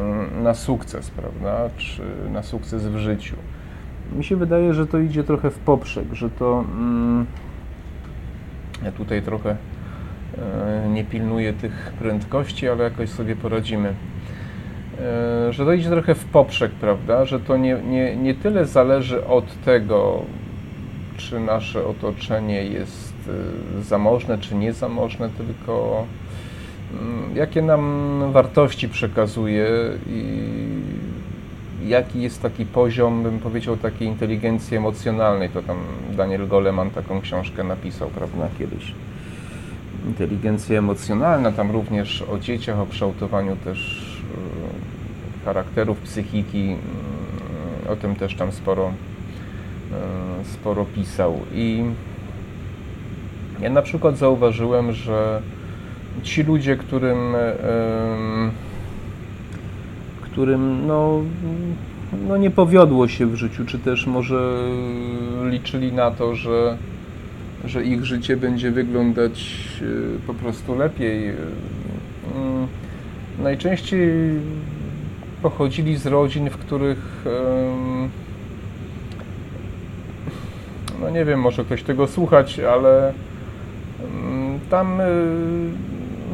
mm, 0.00 0.42
na 0.42 0.54
sukces, 0.54 1.10
prawda, 1.10 1.70
czy 1.76 2.02
na 2.32 2.42
sukces 2.42 2.86
w 2.86 2.96
życiu. 2.96 3.36
Mi 4.16 4.24
się 4.24 4.36
wydaje, 4.36 4.74
że 4.74 4.86
to 4.86 4.98
idzie 4.98 5.24
trochę 5.24 5.50
w 5.50 5.58
poprzek, 5.58 6.12
że 6.12 6.30
to. 6.30 6.64
Mm, 6.72 7.26
ja 8.84 8.92
tutaj 8.92 9.22
trochę 9.22 9.56
nie 10.88 11.04
pilnuje 11.04 11.52
tych 11.52 11.92
prędkości, 11.98 12.68
ale 12.68 12.84
jakoś 12.84 13.10
sobie 13.10 13.36
poradzimy. 13.36 13.94
E, 15.00 15.52
że 15.52 15.64
to 15.64 15.72
idzie 15.72 15.90
trochę 15.90 16.14
w 16.14 16.24
poprzek, 16.24 16.70
prawda? 16.72 17.24
Że 17.24 17.40
to 17.40 17.56
nie, 17.56 17.76
nie, 17.88 18.16
nie 18.16 18.34
tyle 18.34 18.66
zależy 18.66 19.26
od 19.26 19.62
tego, 19.64 20.22
czy 21.16 21.40
nasze 21.40 21.86
otoczenie 21.86 22.64
jest 22.64 23.14
e, 23.78 23.82
zamożne, 23.82 24.38
czy 24.38 24.54
niezamożne, 24.54 25.30
tylko 25.30 26.04
mm, 26.92 27.36
jakie 27.36 27.62
nam 27.62 28.32
wartości 28.32 28.88
przekazuje 28.88 29.68
i 30.06 30.48
jaki 31.86 32.22
jest 32.22 32.42
taki 32.42 32.66
poziom, 32.66 33.22
bym 33.22 33.38
powiedział, 33.38 33.76
takiej 33.76 34.08
inteligencji 34.08 34.76
emocjonalnej. 34.76 35.48
To 35.48 35.62
tam 35.62 35.76
Daniel 36.16 36.48
Goleman 36.48 36.90
taką 36.90 37.20
książkę 37.20 37.64
napisał, 37.64 38.08
prawda, 38.08 38.48
kiedyś 38.58 38.94
inteligencja 40.06 40.78
emocjonalna, 40.78 41.52
tam 41.52 41.70
również 41.70 42.22
o 42.22 42.38
dzieciach, 42.38 42.78
o 42.78 42.86
kształtowaniu 42.86 43.56
też 43.56 44.22
e, 45.42 45.44
charakterów, 45.44 45.98
psychiki, 45.98 46.64
mm, 46.64 46.78
o 47.88 47.96
tym 47.96 48.14
też 48.14 48.34
tam 48.34 48.52
sporo, 48.52 48.86
e, 48.88 50.44
sporo 50.44 50.84
pisał. 50.84 51.40
I 51.54 51.84
ja 53.60 53.70
na 53.70 53.82
przykład 53.82 54.18
zauważyłem, 54.18 54.92
że 54.92 55.42
ci 56.22 56.42
ludzie, 56.42 56.76
którym, 56.76 57.34
e, 57.34 57.56
którym 60.22 60.86
no, 60.86 61.22
no 62.28 62.36
nie 62.36 62.50
powiodło 62.50 63.08
się 63.08 63.26
w 63.26 63.34
życiu, 63.34 63.64
czy 63.64 63.78
też 63.78 64.06
może 64.06 64.62
liczyli 65.44 65.92
na 65.92 66.10
to, 66.10 66.34
że 66.34 66.78
że 67.64 67.84
ich 67.84 68.04
życie 68.04 68.36
będzie 68.36 68.70
wyglądać 68.70 69.56
e, 69.82 70.26
po 70.26 70.34
prostu 70.34 70.74
lepiej. 70.74 71.28
E, 71.28 71.32
mm, 72.34 72.66
najczęściej 73.42 74.10
pochodzili 75.42 75.96
z 75.96 76.06
rodzin, 76.06 76.50
w 76.50 76.56
których 76.56 77.24
no 81.00 81.10
nie 81.10 81.24
wiem, 81.24 81.40
może 81.40 81.64
ktoś 81.64 81.82
tego 81.82 82.06
słuchać, 82.06 82.58
ale 82.60 83.12
mm, 84.00 84.58
tam, 84.70 85.00
e, 85.00 85.06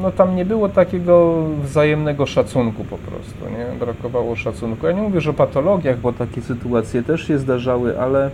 no 0.03 0.11
tam 0.11 0.37
nie 0.37 0.45
było 0.45 0.69
takiego 0.69 1.45
wzajemnego 1.63 2.27
szacunku 2.27 2.85
po 2.85 2.99
prostu, 2.99 3.45
nie? 3.59 3.79
Brakowało 3.79 4.37
szacunku. 4.37 4.87
Ja 4.87 4.93
nie 4.93 5.03
mówię, 5.03 5.21
że 5.21 5.31
o 5.31 5.35
patologiach, 5.35 5.99
bo 5.99 6.13
takie 6.13 6.43
sytuacje 6.43 7.03
też 7.03 7.27
się 7.27 7.39
zdarzały, 7.39 8.01
ale 8.01 8.31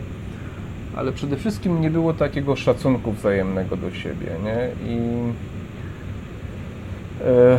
ale 1.00 1.12
przede 1.12 1.36
wszystkim 1.36 1.80
nie 1.80 1.90
było 1.90 2.12
takiego 2.12 2.56
szacunku 2.56 3.12
wzajemnego 3.12 3.76
do 3.76 3.90
siebie, 3.90 4.26
nie? 4.44 4.68
I 4.92 4.98
e, 7.24 7.58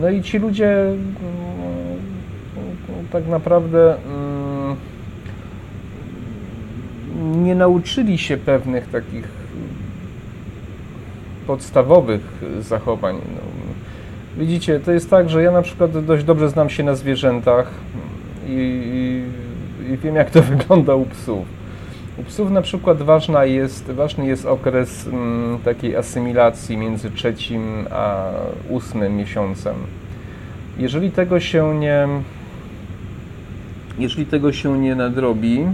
no 0.00 0.10
i 0.10 0.22
ci 0.22 0.38
ludzie 0.38 0.82
mm, 0.82 0.98
tak 3.12 3.26
naprawdę 3.26 3.96
mm, 3.96 4.76
nie 7.44 7.54
nauczyli 7.54 8.18
się 8.18 8.36
pewnych 8.36 8.90
takich 8.90 9.28
podstawowych 11.46 12.42
zachowań. 12.60 13.16
No, 13.16 13.40
widzicie, 14.44 14.80
to 14.80 14.92
jest 14.92 15.10
tak, 15.10 15.30
że 15.30 15.42
ja 15.42 15.50
na 15.50 15.62
przykład 15.62 16.04
dość 16.04 16.24
dobrze 16.24 16.48
znam 16.48 16.70
się 16.70 16.82
na 16.82 16.94
zwierzętach 16.94 17.70
i, 18.48 18.52
i, 18.52 19.92
i 19.92 19.96
wiem, 19.96 20.14
jak 20.14 20.30
to 20.30 20.42
wygląda 20.52 20.94
u 20.94 21.04
psów 21.04 21.63
u 22.18 22.22
psów 22.22 22.50
na 22.50 22.62
przykład 22.62 23.02
ważna 23.02 23.44
jest, 23.44 23.90
ważny 23.90 24.26
jest 24.26 24.46
okres 24.46 25.06
m, 25.06 25.14
mm, 25.14 25.58
takiej 25.58 25.96
asymilacji 25.96 26.76
między 26.76 27.10
trzecim 27.10 27.86
a 27.90 28.30
ósmym 28.68 29.16
miesiącem. 29.16 29.74
Jeżeli 30.78 31.10
tego 31.10 31.40
się 31.40 31.78
nie, 31.78 32.08
jeżeli 33.98 34.26
tego 34.26 34.52
się 34.52 34.78
nie 34.78 34.94
nadrobi, 34.94 35.66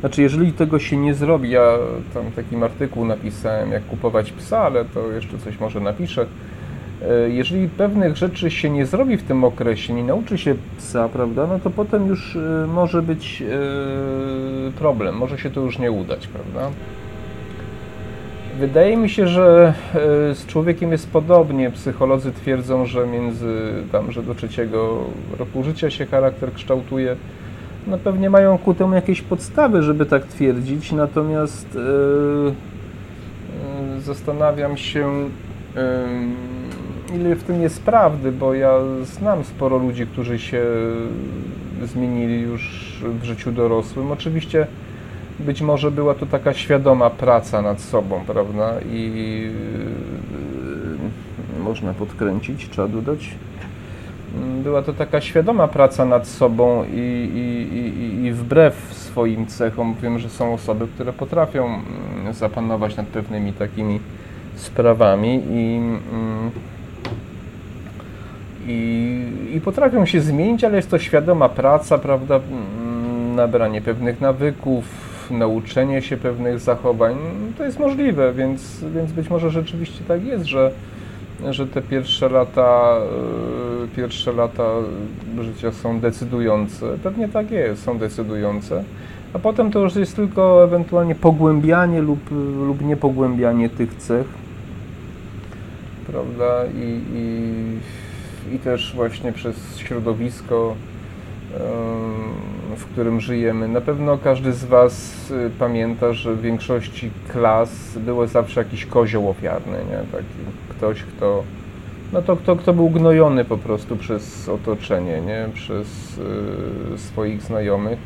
znaczy 0.00 0.22
jeżeli 0.22 0.52
tego 0.52 0.78
się 0.78 0.96
nie 0.96 1.14
zrobi, 1.14 1.50
ja 1.50 1.72
tam 2.14 2.24
takim 2.36 2.62
artykuł 2.62 3.04
napisałem, 3.04 3.72
jak 3.72 3.86
kupować 3.86 4.32
psa, 4.32 4.58
ale 4.58 4.84
to 4.84 5.12
jeszcze 5.12 5.38
coś 5.38 5.60
może 5.60 5.80
napiszę, 5.80 6.26
jeżeli 7.28 7.68
pewnych 7.68 8.16
rzeczy 8.16 8.50
się 8.50 8.70
nie 8.70 8.86
zrobi 8.86 9.16
w 9.16 9.22
tym 9.22 9.44
okresie, 9.44 9.92
nie 9.92 10.04
nauczy 10.04 10.38
się 10.38 10.54
psa, 10.78 11.08
prawda, 11.08 11.46
no 11.46 11.58
to 11.58 11.70
potem 11.70 12.06
już 12.06 12.36
e, 12.36 12.66
może 12.66 13.02
być 13.02 13.42
e, 13.42 13.46
problem, 14.78 15.16
może 15.16 15.38
się 15.38 15.50
to 15.50 15.60
już 15.60 15.78
nie 15.78 15.92
udać, 15.92 16.26
prawda. 16.26 16.70
Wydaje 18.58 18.96
mi 18.96 19.10
się, 19.10 19.28
że 19.28 19.74
z 20.34 20.46
człowiekiem 20.46 20.92
jest 20.92 21.10
podobnie. 21.10 21.70
Psycholodzy 21.70 22.32
twierdzą, 22.32 22.86
że 22.86 23.06
między 23.06 23.72
tam, 23.92 24.12
że 24.12 24.22
do 24.22 24.34
trzeciego 24.34 25.04
roku 25.38 25.62
życia 25.62 25.90
się 25.90 26.06
charakter 26.06 26.52
kształtuje. 26.52 27.16
No 27.86 27.98
pewnie 27.98 28.30
mają 28.30 28.58
ku 28.58 28.74
temu 28.74 28.94
jakieś 28.94 29.22
podstawy, 29.22 29.82
żeby 29.82 30.06
tak 30.06 30.26
twierdzić, 30.26 30.92
natomiast 30.92 31.74
yy, 31.74 32.52
zastanawiam 34.00 34.76
się, 34.76 35.28
yy, 35.76 35.82
ile 37.14 37.34
w 37.34 37.42
tym 37.42 37.62
jest 37.62 37.82
prawdy, 37.82 38.32
bo 38.32 38.54
ja 38.54 38.72
znam 39.02 39.44
sporo 39.44 39.78
ludzi, 39.78 40.06
którzy 40.06 40.38
się 40.38 40.62
zmienili 41.84 42.40
już 42.40 42.94
w 43.20 43.24
życiu 43.24 43.52
dorosłym. 43.52 44.12
Oczywiście 44.12 44.66
być 45.38 45.62
może 45.62 45.90
była 45.90 46.14
to 46.14 46.26
taka 46.26 46.54
świadoma 46.54 47.10
praca 47.10 47.62
nad 47.62 47.80
sobą, 47.80 48.20
prawda? 48.26 48.74
I 48.92 49.12
yy, 51.58 51.62
można 51.64 51.94
podkręcić, 51.94 52.68
trzeba 52.68 52.88
dodać. 52.88 53.34
Była 54.62 54.82
to 54.82 54.92
taka 54.92 55.20
świadoma 55.20 55.68
praca 55.68 56.04
nad 56.04 56.26
sobą 56.26 56.84
i, 56.84 57.30
i, 57.34 57.76
i, 57.76 58.24
i 58.24 58.32
wbrew 58.32 58.94
swoim 58.94 59.46
cechom 59.46 59.94
wiem, 60.02 60.18
że 60.18 60.28
są 60.28 60.54
osoby, 60.54 60.86
które 60.94 61.12
potrafią 61.12 61.66
mm, 61.66 62.34
zapanować 62.34 62.96
nad 62.96 63.06
pewnymi 63.06 63.52
takimi 63.52 64.00
sprawami 64.56 65.42
i 65.50 65.76
mm, 65.76 66.50
i, 68.68 69.22
i 69.54 69.60
potrafią 69.60 70.06
się 70.06 70.20
zmienić, 70.20 70.64
ale 70.64 70.76
jest 70.76 70.90
to 70.90 70.98
świadoma 70.98 71.48
praca, 71.48 71.98
prawda, 71.98 72.36
mm, 72.36 73.34
nabranie 73.34 73.80
pewnych 73.80 74.20
nawyków, 74.20 74.84
nauczenie 75.30 76.02
się 76.02 76.16
pewnych 76.16 76.60
zachowań, 76.60 77.16
to 77.58 77.64
jest 77.64 77.78
możliwe, 77.78 78.32
więc, 78.32 78.84
więc 78.94 79.12
być 79.12 79.30
może 79.30 79.50
rzeczywiście 79.50 80.04
tak 80.08 80.24
jest, 80.24 80.44
że, 80.44 80.70
że 81.50 81.66
te 81.66 81.82
pierwsze 81.82 82.28
lata, 82.28 82.96
e, 83.84 83.96
pierwsze 83.96 84.32
lata 84.32 84.64
życia 85.40 85.72
są 85.72 86.00
decydujące. 86.00 86.86
Pewnie 87.02 87.28
tak 87.28 87.50
jest, 87.50 87.82
są 87.82 87.98
decydujące. 87.98 88.84
A 89.32 89.38
potem 89.38 89.70
to 89.70 89.78
już 89.78 89.96
jest 89.96 90.16
tylko 90.16 90.64
ewentualnie 90.64 91.14
pogłębianie 91.14 92.02
lub, 92.02 92.30
lub 92.66 92.80
niepogłębianie 92.80 93.68
tych 93.68 93.94
cech, 93.94 94.26
prawda? 96.06 96.64
I, 96.66 97.00
i 97.14 97.28
i 98.54 98.58
też 98.58 98.92
właśnie 98.96 99.32
przez 99.32 99.78
środowisko, 99.78 100.74
w 102.76 102.84
którym 102.84 103.20
żyjemy. 103.20 103.68
Na 103.68 103.80
pewno 103.80 104.18
każdy 104.18 104.52
z 104.52 104.64
Was 104.64 105.30
y, 105.30 105.50
pamięta, 105.58 106.12
że 106.12 106.34
w 106.34 106.40
większości 106.40 107.10
klas 107.28 107.98
było 107.98 108.26
zawsze 108.26 108.60
jakiś 108.60 108.86
kozioł 108.86 109.30
ofiarny, 109.30 109.78
nie? 109.90 110.12
Taki 110.12 110.34
ktoś, 110.68 111.02
kto 111.02 111.44
no 112.12 112.22
to 112.22 112.36
kto, 112.36 112.56
kto 112.56 112.72
był 112.72 112.90
gnojony 112.90 113.44
po 113.44 113.58
prostu 113.58 113.96
przez 113.96 114.48
otoczenie, 114.48 115.20
nie? 115.20 115.48
przez 115.54 116.18
y, 116.94 116.98
swoich 116.98 117.42
znajomych. 117.42 117.98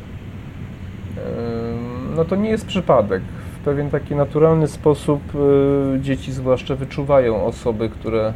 No 2.17 2.25
to 2.25 2.37
nie 2.37 2.51
jest 2.51 2.67
przypadek. 2.67 3.23
W 3.61 3.65
pewien 3.65 3.91
taki 3.91 4.15
naturalny 4.15 4.69
sposób 4.69 5.23
y, 5.35 6.01
dzieci 6.01 6.33
zwłaszcza 6.33 6.75
wyczuwają 6.75 7.45
osoby, 7.45 7.89
które, 7.89 8.33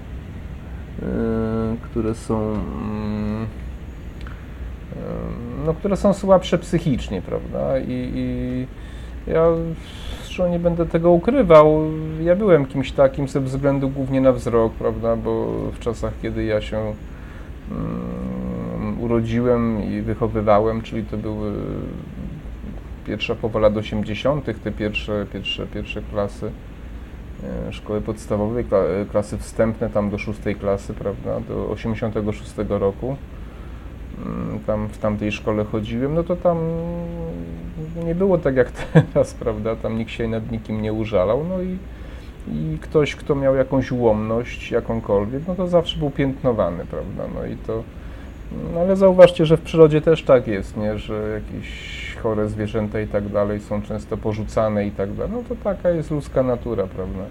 które 1.82 2.14
są 2.14 2.52
mm, 2.52 3.46
no, 5.66 5.74
które 5.74 5.96
są 5.96 6.12
słabsze 6.12 6.58
psychicznie, 6.58 7.22
prawda? 7.22 7.78
I, 7.78 8.12
i 8.14 8.66
ja 9.26 9.46
zresztą 10.24 10.48
nie 10.48 10.58
będę 10.58 10.86
tego 10.86 11.10
ukrywał. 11.10 11.82
Ja 12.22 12.36
byłem 12.36 12.66
kimś 12.66 12.92
takim 12.92 13.28
ze 13.28 13.40
względu 13.40 13.88
głównie 13.88 14.20
na 14.20 14.32
wzrok, 14.32 14.72
prawda? 14.72 15.16
Bo 15.16 15.46
w 15.72 15.78
czasach, 15.78 16.12
kiedy 16.22 16.44
ja 16.44 16.60
się 16.60 16.78
um, 17.70 18.96
urodziłem 19.00 19.84
i 19.84 20.00
wychowywałem, 20.00 20.82
czyli 20.82 21.02
to 21.02 21.16
były 21.16 21.52
pierwsza 23.06 23.34
połowa 23.34 23.60
lat 23.60 23.76
80., 23.76 24.62
te 24.64 24.72
pierwsze, 24.72 25.26
pierwsze, 25.32 25.66
pierwsze 25.66 26.02
klasy 26.02 26.50
szkoły 27.70 28.00
podstawowej, 28.00 28.64
klasy 29.10 29.38
wstępne 29.38 29.90
tam 29.90 30.10
do 30.10 30.18
szóstej 30.18 30.56
klasy, 30.56 30.94
prawda, 30.94 31.40
do 31.40 31.70
86 31.70 32.52
roku. 32.68 33.16
Mm, 34.26 34.60
tam 34.66 34.88
w 34.88 34.98
tamtej 34.98 35.32
szkole 35.32 35.64
chodziłem, 35.64 36.14
no 36.14 36.22
to 36.22 36.36
tam 36.36 36.58
nie 38.04 38.14
było 38.14 38.38
tak 38.38 38.56
jak 38.56 38.70
teraz, 38.92 39.34
prawda? 39.34 39.76
Tam 39.76 39.98
nikt 39.98 40.10
się 40.10 40.28
nad 40.28 40.50
nikim 40.50 40.82
nie 40.82 40.92
użalał, 40.92 41.44
no 41.48 41.62
i, 41.62 41.78
i 42.48 42.78
ktoś, 42.78 43.16
kto 43.16 43.34
miał 43.34 43.54
jakąś 43.54 43.92
ułomność, 43.92 44.70
jakąkolwiek, 44.70 45.42
no 45.48 45.54
to 45.54 45.68
zawsze 45.68 45.98
był 45.98 46.10
piętnowany, 46.10 46.84
prawda? 46.86 47.24
No 47.34 47.46
i 47.46 47.56
to, 47.56 47.82
no 48.74 48.80
ale 48.80 48.96
zauważcie, 48.96 49.46
że 49.46 49.56
w 49.56 49.60
przyrodzie 49.60 50.00
też 50.00 50.22
tak 50.22 50.46
jest, 50.46 50.76
nie? 50.76 50.98
Że 50.98 51.42
jakieś 51.42 52.05
chore 52.26 52.48
zwierzęta 52.48 53.00
i 53.00 53.06
tak 53.06 53.28
dalej 53.28 53.60
są 53.60 53.82
często 53.82 54.16
porzucane 54.16 54.86
i 54.86 54.90
tak 54.90 55.12
dalej. 55.12 55.32
No 55.32 55.42
to 55.48 55.56
taka 55.64 55.90
jest 55.90 56.10
ludzka 56.10 56.42
natura, 56.42 56.86
prawda? 56.86 57.22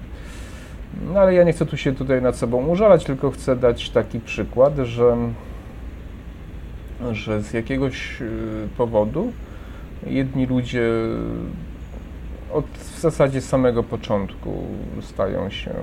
No 1.13 1.19
ale 1.19 1.33
ja 1.33 1.43
nie 1.43 1.53
chcę 1.53 1.65
tu 1.65 1.77
się 1.77 1.93
tutaj 1.93 2.21
nad 2.21 2.35
sobą 2.35 2.67
użalać, 2.67 3.03
tylko 3.03 3.31
chcę 3.31 3.55
dać 3.55 3.89
taki 3.89 4.19
przykład, 4.19 4.77
że 4.77 5.17
że 7.11 7.41
z 7.41 7.53
jakiegoś 7.53 8.21
y, 8.21 8.27
powodu 8.77 9.31
jedni 10.07 10.45
ludzie 10.45 10.89
od 12.53 12.65
w 12.65 12.99
zasadzie 12.99 13.41
samego 13.41 13.83
początku 13.83 14.63
stają 15.01 15.49
się 15.49 15.73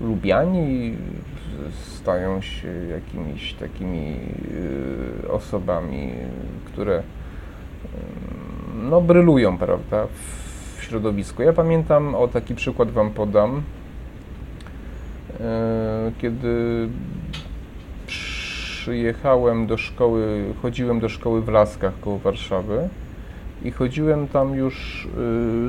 lubiani, 0.00 0.96
stają 1.70 2.40
się 2.40 2.68
jakimiś 2.68 3.54
takimi 3.54 4.16
y, 5.24 5.30
osobami, 5.32 6.10
które 6.64 6.98
y, 6.98 7.02
no, 8.82 9.00
brylują, 9.00 9.58
prawda, 9.58 10.06
w 10.76 10.82
środowisku. 10.82 11.42
Ja 11.42 11.52
pamiętam, 11.52 12.14
o 12.14 12.28
taki 12.28 12.54
przykład 12.54 12.90
Wam 12.90 13.10
podam, 13.10 13.62
kiedy 16.18 16.88
przyjechałem 18.06 19.66
do 19.66 19.76
szkoły, 19.76 20.44
chodziłem 20.62 21.00
do 21.00 21.08
szkoły 21.08 21.42
w 21.42 21.48
Laskach 21.48 22.00
koło 22.00 22.18
Warszawy 22.18 22.88
i 23.64 23.70
chodziłem 23.70 24.28
tam 24.28 24.54
już, 24.54 25.08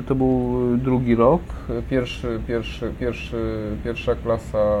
y, 0.00 0.02
to 0.02 0.14
był 0.14 0.58
drugi 0.76 1.14
rok, 1.14 1.42
pierwszy, 1.90 2.40
pierwszy, 2.48 2.92
pierwszy, 3.00 3.60
pierwsza 3.84 4.14
klasa, 4.14 4.76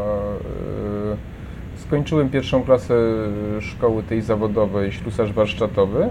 y, 1.76 1.80
skończyłem 1.80 2.28
pierwszą 2.28 2.62
klasę 2.62 2.94
szkoły 3.60 4.02
tej 4.02 4.22
zawodowej, 4.22 4.92
ślusarz 4.92 5.32
warsztatowy. 5.32 6.08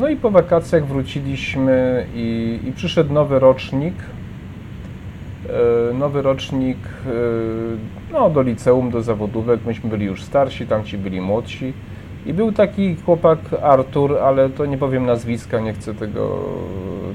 No 0.00 0.08
i 0.08 0.16
po 0.16 0.30
wakacjach 0.30 0.86
wróciliśmy 0.86 2.06
i, 2.14 2.60
i 2.64 2.72
przyszedł 2.72 3.12
nowy 3.12 3.38
rocznik, 3.38 3.94
E, 5.48 5.94
nowy 5.94 6.22
rocznik 6.22 6.78
no, 8.12 8.30
do 8.30 8.42
liceum, 8.42 8.90
do 8.90 9.02
zawodówek. 9.02 9.60
Myśmy 9.66 9.90
byli 9.90 10.06
już 10.06 10.22
starsi, 10.22 10.66
tamci 10.66 10.98
byli 10.98 11.20
młodsi. 11.20 11.72
I 12.26 12.34
był 12.34 12.52
taki 12.52 12.96
chłopak 12.96 13.38
Artur, 13.62 14.18
ale 14.18 14.50
to 14.50 14.66
nie 14.66 14.78
powiem 14.78 15.06
nazwiska, 15.06 15.60
nie 15.60 15.72
chcę 15.72 15.94
tego, 15.94 16.38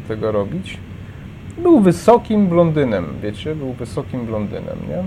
tego 0.07 0.31
robić. 0.31 0.77
Był 1.57 1.79
wysokim 1.79 2.47
blondynem, 2.47 3.05
wiecie, 3.21 3.55
był 3.55 3.73
wysokim 3.73 4.25
blondynem, 4.25 4.77
nie? 4.89 5.03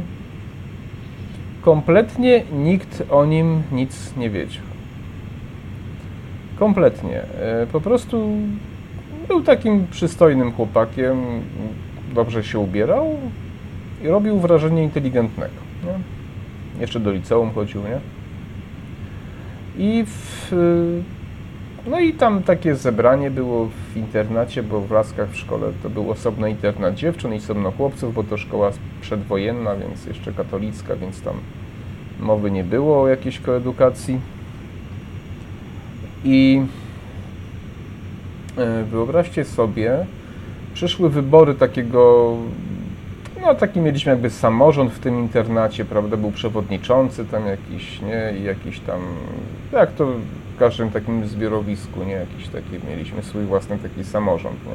Kompletnie 1.63 2.43
nikt 2.53 3.03
o 3.11 3.25
nim 3.25 3.63
nic 3.73 4.17
nie 4.17 4.31
wiedział. 4.31 4.63
Kompletnie. 6.59 7.23
E, 7.23 7.67
po 7.73 7.81
prostu 7.81 8.31
był 9.29 9.43
takim 9.43 9.87
przystojnym 9.87 10.53
chłopakiem, 10.53 11.17
dobrze 12.15 12.45
się 12.45 12.59
ubierał 12.59 13.17
i 14.05 14.09
robił 14.09 14.39
wrażenie 14.39 14.83
inteligentnego. 14.83 15.55
Nie? 15.85 15.99
Jeszcze 16.81 17.01
do 17.01 17.11
liceum 17.11 17.51
chodził, 17.51 17.83
nie? 17.83 18.16
I 19.79 20.05
w, 20.07 20.53
no 21.87 22.01
i 22.01 22.13
tam 22.13 22.43
takie 22.43 22.77
zebranie 22.77 23.31
było 23.31 23.67
w 23.67 23.97
internacie, 23.97 24.63
bo 24.63 24.81
w 24.81 24.91
Laskach 24.91 25.31
w 25.31 25.37
szkole 25.37 25.73
to 25.83 25.91
był 25.91 26.11
osobny 26.11 26.51
internat 26.51 26.95
dziewcząt 26.95 27.35
i 27.35 27.39
osobno 27.39 27.71
chłopców, 27.71 28.15
bo 28.15 28.25
to 28.25 28.37
szkoła 28.37 28.71
przedwojenna, 29.01 29.77
więc 29.77 30.07
jeszcze 30.07 30.33
katolicka, 30.33 30.97
więc 30.97 31.21
tam 31.21 31.35
mowy 32.21 32.51
nie 32.51 32.65
było 32.65 33.03
o 33.03 33.09
jakiejś 33.09 33.39
koedukacji. 33.39 34.21
I 36.25 36.63
e, 38.57 38.85
wyobraźcie 38.85 39.45
sobie, 39.45 40.07
przyszły 40.75 41.11
wybory 41.11 41.55
takiego, 41.55 42.37
no 43.47 43.55
taki 43.55 43.81
mieliśmy 43.81 44.13
jakby 44.13 44.31
samorząd 44.31 44.93
w 44.93 44.99
tym 44.99 45.19
internacie, 45.19 45.85
prawda, 45.85 46.17
był 46.17 46.31
przewodniczący 46.31 47.25
tam 47.25 47.47
jakiś, 47.47 48.01
nie, 48.01 48.35
i 48.41 48.43
jakiś 48.45 48.81
tam, 48.81 49.01
jak 49.73 49.93
to 49.93 50.07
w 50.57 50.59
każdym 50.59 50.91
takim 50.91 51.27
zbiorowisku, 51.27 52.05
nie, 52.05 52.13
jakiś 52.13 52.49
taki, 52.49 52.87
mieliśmy 52.89 53.23
swój 53.23 53.45
własny 53.45 53.79
taki 53.79 54.05
samorząd, 54.05 54.57
nie. 54.67 54.73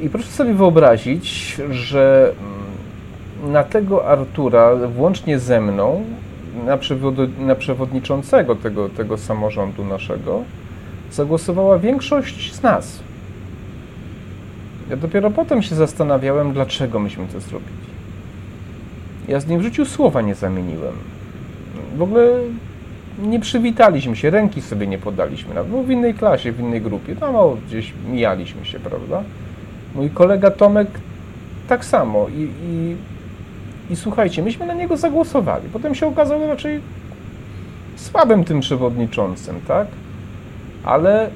I 0.00 0.10
proszę 0.10 0.28
sobie 0.28 0.54
wyobrazić, 0.54 1.56
że 1.70 2.32
na 3.44 3.64
tego 3.64 4.08
Artura, 4.08 4.76
włącznie 4.76 5.38
ze 5.38 5.60
mną, 5.60 6.04
na, 6.64 6.78
na 7.38 7.54
przewodniczącego 7.54 8.56
tego, 8.56 8.88
tego 8.88 9.18
samorządu 9.18 9.84
naszego, 9.84 10.42
zagłosowała 11.12 11.78
większość 11.78 12.54
z 12.54 12.62
nas. 12.62 12.98
Ja 14.90 14.96
dopiero 14.96 15.30
potem 15.30 15.62
się 15.62 15.74
zastanawiałem, 15.74 16.52
dlaczego 16.52 16.98
myśmy 16.98 17.26
to 17.26 17.40
zrobili. 17.40 17.86
Ja 19.28 19.40
z 19.40 19.46
nim 19.46 19.60
w 19.60 19.62
życiu 19.62 19.84
słowa 19.84 20.22
nie 20.22 20.34
zamieniłem. 20.34 20.94
W 21.96 22.02
ogóle 22.02 22.26
nie 23.18 23.40
przywitaliśmy 23.40 24.16
się, 24.16 24.30
ręki 24.30 24.62
sobie 24.62 24.86
nie 24.86 24.98
podaliśmy. 24.98 25.54
Nawet 25.54 25.70
był 25.70 25.82
w 25.82 25.90
innej 25.90 26.14
klasie, 26.14 26.52
w 26.52 26.60
innej 26.60 26.80
grupie. 26.80 27.16
Tam 27.16 27.36
o, 27.36 27.56
gdzieś 27.66 27.92
mijaliśmy 28.10 28.64
się, 28.64 28.80
prawda? 28.80 29.22
Mój 29.94 30.10
kolega 30.10 30.50
Tomek 30.50 30.88
tak 31.68 31.84
samo. 31.84 32.26
I, 32.28 32.48
i, 32.62 32.96
I 33.90 33.96
słuchajcie, 33.96 34.42
myśmy 34.42 34.66
na 34.66 34.74
niego 34.74 34.96
zagłosowali. 34.96 35.68
Potem 35.72 35.94
się 35.94 36.06
okazało 36.06 36.46
raczej 36.46 36.80
słabym 37.96 38.44
tym 38.44 38.60
przewodniczącym, 38.60 39.60
tak? 39.68 39.86
Ale 40.84 41.30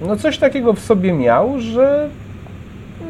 no 0.00 0.16
coś 0.16 0.38
takiego 0.38 0.72
w 0.72 0.80
sobie 0.80 1.12
miał, 1.12 1.60
że 1.60 2.08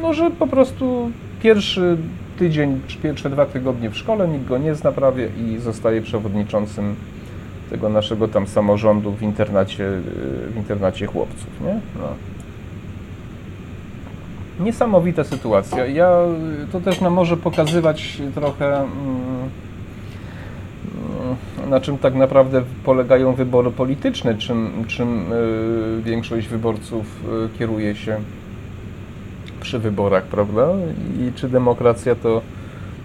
no, 0.01 0.13
że 0.13 0.31
po 0.31 0.47
prostu 0.47 1.11
pierwszy 1.43 1.97
tydzień, 2.39 2.81
czy 2.87 2.97
pierwsze 2.97 3.29
dwa 3.29 3.45
tygodnie 3.45 3.89
w 3.89 3.97
szkole, 3.97 4.27
nikt 4.27 4.45
go 4.45 4.57
nie 4.57 4.75
zna 4.75 4.91
prawie 4.91 5.29
i 5.37 5.57
zostaje 5.57 6.01
przewodniczącym 6.01 6.95
tego 7.69 7.89
naszego 7.89 8.27
tam 8.27 8.47
samorządu 8.47 9.11
w 9.11 9.21
internacie, 9.21 9.89
w 10.47 10.57
internacie 10.57 11.05
chłopców, 11.05 11.61
nie? 11.61 11.79
No. 12.01 12.07
Niesamowita 14.65 15.23
sytuacja. 15.23 15.85
Ja, 15.85 16.17
to 16.71 16.79
też 16.79 17.01
nam 17.01 17.13
może 17.13 17.37
pokazywać 17.37 18.21
trochę, 18.35 18.77
mm, 18.77 18.89
mm, 21.63 21.69
na 21.69 21.79
czym 21.79 21.97
tak 21.97 22.15
naprawdę 22.15 22.63
polegają 22.83 23.33
wybory 23.33 23.71
polityczne, 23.71 24.35
czym, 24.35 24.85
czym 24.87 25.33
y, 25.33 26.01
większość 26.01 26.47
wyborców 26.47 27.05
y, 27.55 27.57
kieruje 27.57 27.95
się 27.95 28.17
przy 29.61 29.79
wyborach, 29.79 30.23
prawda? 30.23 30.67
I 31.19 31.31
czy 31.35 31.49
demokracja 31.49 32.15
to, 32.15 32.41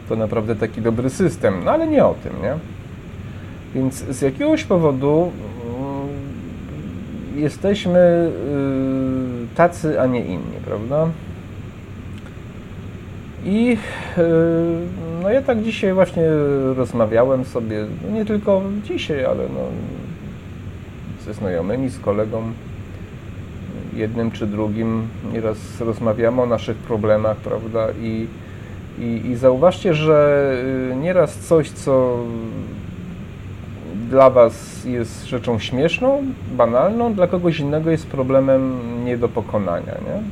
to 0.08 0.16
naprawdę 0.16 0.56
taki 0.56 0.82
dobry 0.82 1.10
system, 1.10 1.64
no 1.64 1.70
ale 1.70 1.86
nie 1.86 2.04
o 2.04 2.14
tym, 2.14 2.32
nie? 2.42 2.54
Więc 3.74 3.94
z 3.94 4.22
jakiegoś 4.22 4.64
powodu 4.64 5.32
mm, 5.66 7.40
jesteśmy 7.40 8.30
y, 9.52 9.56
tacy, 9.56 10.00
a 10.00 10.06
nie 10.06 10.20
inni, 10.20 10.56
prawda? 10.64 11.08
I 13.44 13.76
y, 14.18 14.22
no 15.22 15.30
ja 15.30 15.42
tak 15.42 15.62
dzisiaj 15.62 15.92
właśnie 15.92 16.22
rozmawiałem 16.76 17.44
sobie, 17.44 17.86
no 18.04 18.14
nie 18.14 18.24
tylko 18.24 18.62
dzisiaj, 18.84 19.24
ale 19.24 19.42
no, 19.48 19.60
ze 21.24 21.34
znajomymi, 21.34 21.88
z 21.88 21.98
kolegą, 21.98 22.42
jednym 23.94 24.30
czy 24.30 24.46
drugim, 24.46 25.08
nieraz 25.32 25.80
rozmawiamy 25.80 26.42
o 26.42 26.46
naszych 26.46 26.76
problemach, 26.76 27.36
prawda? 27.36 27.86
I, 28.02 28.26
i, 28.98 29.30
i 29.30 29.36
zauważcie, 29.36 29.94
że 29.94 30.52
y, 30.92 30.96
nieraz 30.96 31.38
coś, 31.38 31.70
co 31.70 32.18
dla 34.10 34.30
Was 34.30 34.84
jest 34.84 35.26
rzeczą 35.26 35.58
śmieszną, 35.58 36.22
banalną, 36.56 37.14
dla 37.14 37.26
kogoś 37.26 37.60
innego 37.60 37.90
jest 37.90 38.06
problemem 38.06 38.78
nie 39.04 39.18
do 39.18 39.28
pokonania, 39.28 39.92
nie? 39.92 40.22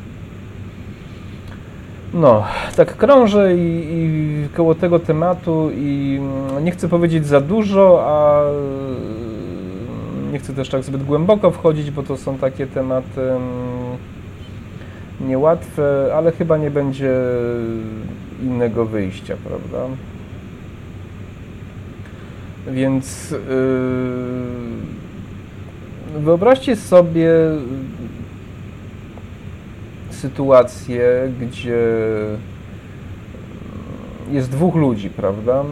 No, 2.15 2.45
tak 2.77 2.97
krążę 2.97 3.57
i, 3.57 3.87
i 3.91 4.49
koło 4.57 4.75
tego 4.75 4.99
tematu 4.99 5.71
i 5.75 6.21
mm, 6.21 6.65
nie 6.65 6.71
chcę 6.71 6.89
powiedzieć 6.89 7.27
za 7.27 7.41
dużo, 7.41 8.03
a 8.07 8.43
nie 10.31 10.39
chcę 10.39 10.53
też 10.53 10.69
tak 10.69 10.83
zbyt 10.83 11.05
głęboko 11.05 11.51
wchodzić, 11.51 11.91
bo 11.91 12.03
to 12.03 12.17
są 12.17 12.39
takie 12.39 12.67
tematy 12.67 13.21
mm, 13.21 13.41
niełatwe, 15.21 16.13
ale 16.17 16.33
chyba 16.33 16.57
nie 16.57 16.71
będzie 16.71 17.15
innego 18.43 18.87
wyjścia, 18.87 19.37
prawda? 19.49 19.79
Więc 22.71 23.31
yy, 23.31 23.39
wyobraźcie 26.21 26.77
sobie 26.77 27.31
sytuację, 30.11 31.33
gdzie 31.41 31.79
jest 34.31 34.51
dwóch 34.51 34.75
ludzi, 34.75 35.11
prawda? 35.11 35.65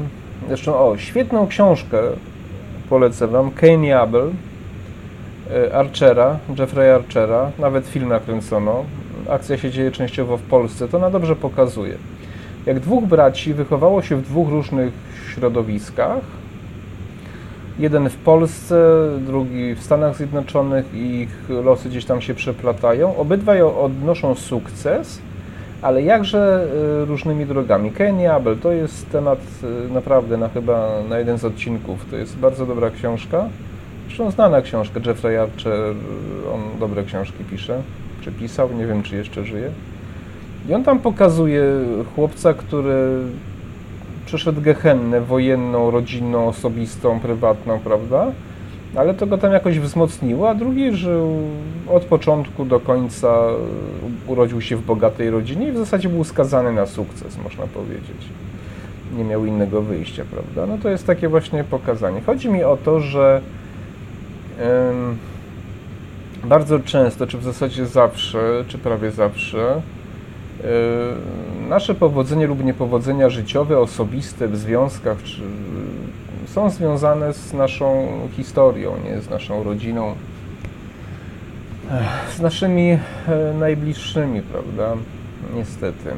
Zresztą, 0.49 0.79
o, 0.79 0.97
świetną 0.97 1.47
książkę 1.47 1.99
polecę 2.89 3.27
Wam, 3.27 3.51
Kane 3.51 4.01
Abel, 4.01 4.31
Archera, 5.73 6.39
Jeffrey 6.59 6.91
Archera, 6.91 7.51
nawet 7.59 7.87
film 7.87 8.09
nakręcono. 8.09 8.85
Akcja 9.31 9.59
się 9.59 9.71
dzieje 9.71 9.91
częściowo 9.91 10.37
w 10.37 10.43
Polsce, 10.43 10.89
to 10.89 10.97
ona 10.97 11.11
dobrze 11.11 11.37
pokazuje. 11.37 11.95
Jak 12.67 12.81
dwóch 12.81 13.05
braci 13.05 13.55
wychowało 13.55 14.03
się 14.03 14.17
w 14.17 14.23
dwóch 14.23 14.49
różnych 14.49 14.93
środowiskach, 15.35 16.21
jeden 17.79 18.09
w 18.09 18.17
Polsce, 18.17 19.09
drugi 19.27 19.75
w 19.75 19.83
Stanach 19.83 20.17
Zjednoczonych 20.17 20.95
i 20.95 21.21
ich 21.21 21.49
losy 21.49 21.89
gdzieś 21.89 22.05
tam 22.05 22.21
się 22.21 22.35
przeplatają. 22.35 23.17
Obydwaj 23.17 23.63
odnoszą 23.63 24.35
sukces, 24.35 25.19
ale 25.83 26.03
jakże 26.03 26.67
y, 27.03 27.05
różnymi 27.05 27.47
drogami. 27.47 27.91
Ken 27.91 28.21
i 28.21 28.27
Abel 28.27 28.59
to 28.59 28.73
jest 28.73 29.11
temat 29.11 29.39
y, 29.89 29.93
naprawdę 29.93 30.37
na 30.37 30.49
chyba 30.49 30.89
na 31.09 31.19
jeden 31.19 31.39
z 31.39 31.45
odcinków. 31.45 32.07
To 32.11 32.17
jest 32.17 32.37
bardzo 32.37 32.67
dobra 32.67 32.91
książka. 32.91 33.49
Zresztą 34.09 34.31
znana 34.31 34.63
książka, 34.63 35.01
Jeffrey 35.07 35.37
Archer, 35.37 35.95
on 36.55 36.61
dobre 36.81 37.05
książki 37.05 37.45
pisze, 37.51 37.83
czy 38.21 38.33
pisał, 38.33 38.69
nie 38.73 38.87
wiem 38.87 39.03
czy 39.03 39.17
jeszcze 39.17 39.45
żyje. 39.45 39.71
I 40.69 40.75
on 40.75 40.85
tam 40.85 40.99
pokazuje 40.99 41.63
chłopca, 42.15 42.55
który 42.55 43.09
przeszedł 44.27 44.61
gehennę 44.61 45.21
wojenną, 45.21 45.91
rodzinną, 45.91 46.49
osobistą, 46.49 47.21
prywatną, 47.21 47.79
prawda? 47.79 48.27
Ale 48.97 49.15
to 49.15 49.27
go 49.27 49.39
tam 49.39 49.53
jakoś 49.53 49.79
wzmocniło, 49.79 50.51
a 50.51 50.55
drugi 50.55 50.93
żył 50.93 51.37
od 51.89 52.05
początku 52.05 52.65
do 52.65 52.81
końca, 52.81 53.43
urodził 54.27 54.61
się 54.61 54.77
w 54.77 54.83
bogatej 54.83 55.31
rodzinie 55.31 55.69
i 55.69 55.73
w 55.73 55.79
zasadzie 55.79 56.09
był 56.09 56.25
skazany 56.25 56.73
na 56.73 56.87
sukces, 56.87 57.39
można 57.45 57.67
powiedzieć. 57.67 58.29
Nie 59.17 59.25
miał 59.25 59.45
innego 59.45 59.83
wyjścia, 59.83 60.25
prawda? 60.31 60.75
No 60.75 60.83
to 60.83 60.89
jest 60.89 61.07
takie 61.07 61.29
właśnie 61.29 61.65
pokazanie. 61.65 62.21
Chodzi 62.21 62.49
mi 62.49 62.65
o 62.65 62.77
to, 62.77 63.01
że 63.01 63.41
bardzo 66.45 66.81
często, 66.81 67.27
czy 67.27 67.39
w 67.39 67.45
zasadzie 67.45 67.87
zawsze, 67.87 68.65
czy 68.69 68.79
prawie 68.79 69.11
zawsze, 69.11 69.83
E, 70.65 71.69
nasze 71.69 71.95
powodzenie 71.95 72.47
lub 72.47 72.65
niepowodzenia 72.65 73.31
życiowe, 73.31 73.79
osobiste 73.79 74.49
w 74.49 74.57
związkach 74.57 75.23
czy, 75.23 75.43
są 76.47 76.71
związane 76.71 77.33
z 77.33 77.53
naszą 77.53 78.09
historią, 78.37 78.93
nie 79.05 79.21
z 79.21 79.31
naszą 79.31 79.63
rodziną, 79.63 80.15
z 82.37 82.41
naszymi 82.41 82.91
e, 82.91 82.99
najbliższymi, 83.59 84.43
prawda? 84.43 84.97
Niestety. 85.55 86.11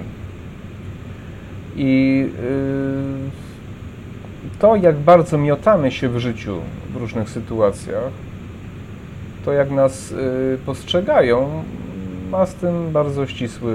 I 1.76 2.24
e, 4.54 4.58
to, 4.58 4.76
jak 4.76 4.96
bardzo 4.96 5.38
miotamy 5.38 5.90
się 5.90 6.08
w 6.08 6.18
życiu 6.18 6.58
w 6.94 6.96
różnych 6.96 7.30
sytuacjach, 7.30 8.12
to 9.44 9.52
jak 9.52 9.70
nas 9.70 10.14
postrzegają, 10.66 11.64
ma 12.30 12.46
z 12.46 12.54
tym 12.54 12.92
bardzo 12.92 13.26
ścisły 13.26 13.74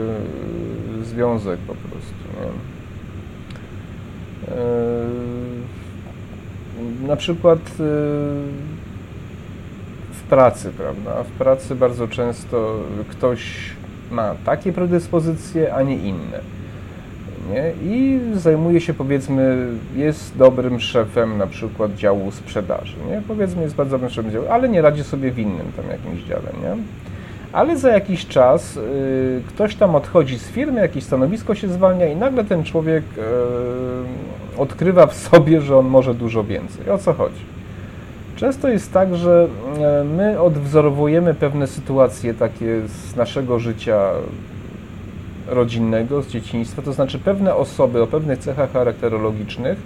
e, 1.02 1.06
związek 1.06 1.60
po 1.60 1.76
prostu. 1.76 2.14
Nie? 2.40 2.48
E, 4.56 5.08
na 7.08 7.16
przykład 7.16 7.60
w 10.12 10.24
pracy, 10.30 10.72
prawda? 10.78 11.24
W 11.24 11.32
pracy 11.32 11.76
bardzo 11.76 12.08
często 12.08 12.80
ktoś 13.10 13.72
ma 14.12 14.36
takie 14.46 14.74
predyspozycje, 14.74 15.74
a 15.74 15.82
nie 15.82 15.96
inne. 15.96 16.40
Nie? 17.52 17.72
I 17.92 18.20
zajmuje 18.34 18.82
się, 18.82 18.94
powiedzmy, 18.94 19.68
jest 19.96 20.38
dobrym 20.38 20.80
szefem 20.80 21.38
na 21.38 21.48
przykład 21.48 21.96
działu 21.96 22.32
sprzedaży, 22.32 22.96
nie? 23.10 23.22
Powiedzmy, 23.28 23.62
jest 23.62 23.76
bardzo 23.76 23.92
dobrym 23.92 24.10
szefem 24.10 24.32
działu, 24.32 24.46
ale 24.50 24.70
nie 24.70 24.82
radzi 24.82 25.04
sobie 25.04 25.32
w 25.32 25.40
innym 25.40 25.72
tam 25.76 25.86
jakimś 25.92 26.24
dziale, 26.24 26.50
nie? 26.62 26.84
ale 27.56 27.78
za 27.78 27.92
jakiś 27.92 28.28
czas 28.28 28.78
y, 28.78 29.42
ktoś 29.48 29.76
tam 29.76 29.96
odchodzi 29.96 30.40
z 30.40 30.48
firmy, 30.48 30.82
jakieś 30.82 31.04
stanowisko 31.04 31.56
się 31.56 31.68
zwalnia 31.68 32.08
i 32.08 32.16
nagle 32.16 32.44
ten 32.44 32.64
człowiek 32.64 33.04
y, 33.18 33.22
odkrywa 34.60 35.08
w 35.08 35.14
sobie, 35.16 35.62
że 35.62 35.78
on 35.78 35.86
może 35.86 36.14
dużo 36.14 36.44
więcej. 36.44 36.90
O 36.90 36.98
co 36.98 37.14
chodzi? 37.14 37.46
Często 38.36 38.68
jest 38.68 38.94
tak, 38.94 39.16
że 39.16 39.48
y, 40.02 40.04
my 40.04 40.42
odwzorowujemy 40.42 41.34
pewne 41.34 41.68
sytuacje 41.68 42.34
takie 42.34 42.82
z 42.88 43.16
naszego 43.16 43.60
życia 43.60 44.10
rodzinnego, 45.48 46.22
z 46.22 46.28
dzieciństwa, 46.28 46.82
to 46.82 46.94
znaczy 46.94 47.20
pewne 47.20 47.56
osoby 47.56 48.02
o 48.02 48.08
pewnych 48.08 48.40
cechach 48.40 48.72
charakterologicznych, 48.72 49.78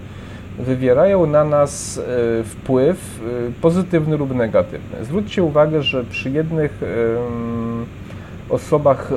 wywierają 0.59 1.25
na 1.25 1.43
nas 1.43 1.97
e, 1.97 2.43
wpływ 2.43 3.21
e, 3.47 3.51
pozytywny 3.61 4.17
lub 4.17 4.35
negatywny. 4.35 5.05
Zwróćcie 5.05 5.43
uwagę, 5.43 5.83
że 5.83 6.03
przy 6.03 6.29
jednych 6.29 6.81
osobach 8.49 9.11
e, 9.11 9.15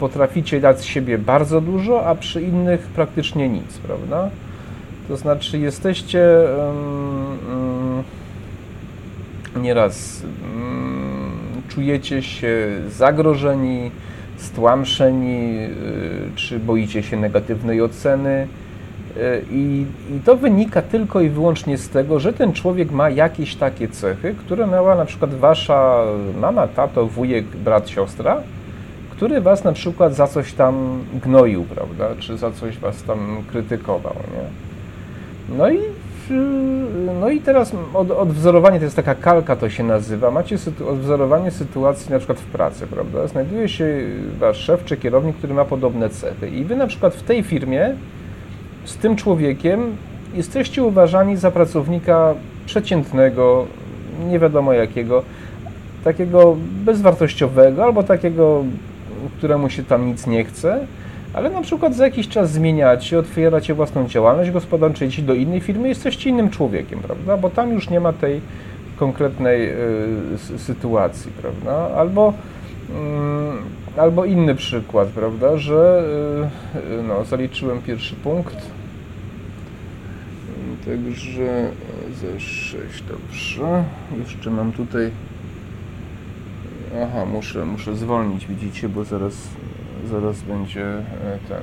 potraficie 0.00 0.60
dać 0.60 0.80
z 0.80 0.84
siebie 0.84 1.18
bardzo 1.18 1.60
dużo, 1.60 2.06
a 2.06 2.14
przy 2.14 2.42
innych 2.42 2.80
praktycznie 2.80 3.48
nic, 3.48 3.78
prawda? 3.78 4.30
To 5.08 5.16
znaczy 5.16 5.58
jesteście 5.58 6.28
nieraz 9.56 10.22
czujecie 11.68 12.22
się 12.22 12.68
zagrożeni, 12.90 13.90
stłamszeni, 14.38 15.58
czy 16.34 16.58
boicie 16.58 17.02
się 17.02 17.16
negatywnej 17.16 17.82
oceny, 17.82 18.48
E, 19.18 19.40
I, 19.50 19.86
I, 20.16 20.20
to 20.24 20.36
wynika 20.36 20.82
tylko 20.82 21.20
i 21.20 21.28
wyłącznie 21.28 21.78
z 21.78 21.88
tego, 21.88 22.20
że 22.20 22.32
ten 22.32 22.52
człowiek 22.52 22.90
ma 22.90 23.10
jakieś 23.10 23.56
takie 23.56 23.88
cechy, 23.88 24.34
które 24.34 24.66
miała 24.66 24.94
na 24.94 25.04
przykład 25.04 25.34
wasza 25.34 26.04
mama, 26.40 26.68
tato, 26.68 27.06
wujek, 27.06 27.44
brat, 27.44 27.88
siostra, 27.88 28.42
który 29.10 29.40
was 29.40 29.64
na 29.64 29.72
przykład 29.72 30.14
za 30.14 30.26
coś 30.26 30.52
tam 30.52 31.04
gnoił, 31.24 31.64
prawda, 31.64 32.08
czy 32.18 32.38
za 32.38 32.50
coś 32.50 32.78
was 32.78 33.02
tam 33.02 33.42
krytykował, 33.50 34.14
nie? 34.14 34.48
No 35.56 35.70
i, 35.70 35.78
no 37.20 37.30
i 37.30 37.40
teraz 37.40 37.72
od, 37.94 38.10
odwzorowanie, 38.10 38.78
to 38.78 38.84
jest 38.84 38.96
taka 38.96 39.14
kalka, 39.14 39.56
to 39.56 39.70
się 39.70 39.84
nazywa, 39.84 40.30
macie 40.30 40.58
sytu, 40.58 40.88
odwzorowanie 40.88 41.50
sytuacji 41.50 42.10
na 42.10 42.18
przykład 42.18 42.40
w 42.40 42.44
pracy, 42.44 42.86
prawda, 42.86 43.26
znajduje 43.26 43.68
się 43.68 44.00
wasz 44.38 44.56
szef 44.56 44.84
czy 44.84 44.96
kierownik, 44.96 45.36
który 45.36 45.54
ma 45.54 45.64
podobne 45.64 46.08
cechy. 46.08 46.48
I 46.48 46.64
wy 46.64 46.76
na 46.76 46.86
przykład 46.86 47.14
w 47.14 47.22
tej 47.22 47.42
firmie 47.42 47.94
z 48.84 48.96
tym 48.96 49.16
człowiekiem 49.16 49.96
jesteście 50.34 50.82
uważani 50.82 51.36
za 51.36 51.50
pracownika 51.50 52.34
przeciętnego, 52.66 53.66
nie 54.28 54.38
wiadomo 54.38 54.72
jakiego, 54.72 55.22
takiego 56.04 56.56
bezwartościowego 56.84 57.84
albo 57.84 58.02
takiego, 58.02 58.64
któremu 59.38 59.70
się 59.70 59.84
tam 59.84 60.06
nic 60.06 60.26
nie 60.26 60.44
chce, 60.44 60.86
ale 61.32 61.50
na 61.50 61.60
przykład 61.60 61.94
za 61.94 62.04
jakiś 62.04 62.28
czas 62.28 62.50
zmieniacie, 62.52 63.18
otwieracie 63.18 63.74
własną 63.74 64.08
działalność 64.08 64.50
gospodarczą, 64.50 65.04
idziecie 65.04 65.22
do 65.22 65.34
innej 65.34 65.60
firmy, 65.60 65.88
jesteście 65.88 66.30
innym 66.30 66.50
człowiekiem, 66.50 67.00
prawda? 67.00 67.36
Bo 67.36 67.50
tam 67.50 67.72
już 67.72 67.90
nie 67.90 68.00
ma 68.00 68.12
tej 68.12 68.40
konkretnej 68.96 69.70
y, 70.54 70.58
sytuacji, 70.58 71.30
prawda? 71.42 71.94
Albo, 71.96 72.34
y, 73.96 74.00
albo 74.00 74.24
inny 74.24 74.54
przykład, 74.54 75.08
prawda, 75.08 75.56
że 75.56 76.04
y, 76.74 77.02
no, 77.02 77.24
zaliczyłem 77.24 77.82
pierwszy 77.82 78.14
punkt. 78.14 78.56
Także 80.84 81.70
ze 82.20 82.40
6, 82.40 82.78
dobrze. 83.08 83.84
Jeszcze 84.18 84.50
mam 84.50 84.72
tutaj. 84.72 85.10
Aha, 87.02 87.24
muszę, 87.24 87.66
muszę 87.66 87.96
zwolnić, 87.96 88.46
widzicie, 88.46 88.88
bo 88.88 89.04
zaraz, 89.04 89.34
zaraz 90.08 90.42
będzie 90.42 90.84
e, 90.84 91.38
ten. 91.48 91.62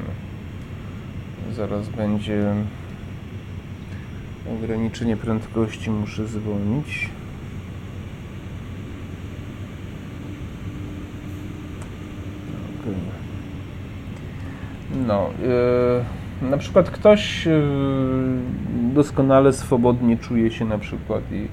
Zaraz 1.54 1.90
będzie 1.90 2.54
ograniczenie 4.54 5.18
prędkości, 5.18 5.92
muszę 5.92 6.28
zwolnić. 6.28 7.10
No, 15.08 15.30
yy, 16.42 16.50
na 16.50 16.58
przykład 16.58 16.90
ktoś 16.90 17.46
yy, 17.46 17.54
doskonale 18.94 19.54
swobodnie 19.54 20.18
czuje 20.18 20.52
się 20.52 20.66
na 20.66 20.78
przykład 20.78 21.24
i, 21.32 21.48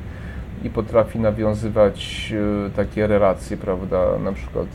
i 0.67 0.71
potrafi 0.71 1.19
nawiązywać 1.19 2.33
takie 2.77 3.07
relacje, 3.07 3.57
prawda, 3.57 4.19
na 4.25 4.33
przykład 4.33 4.67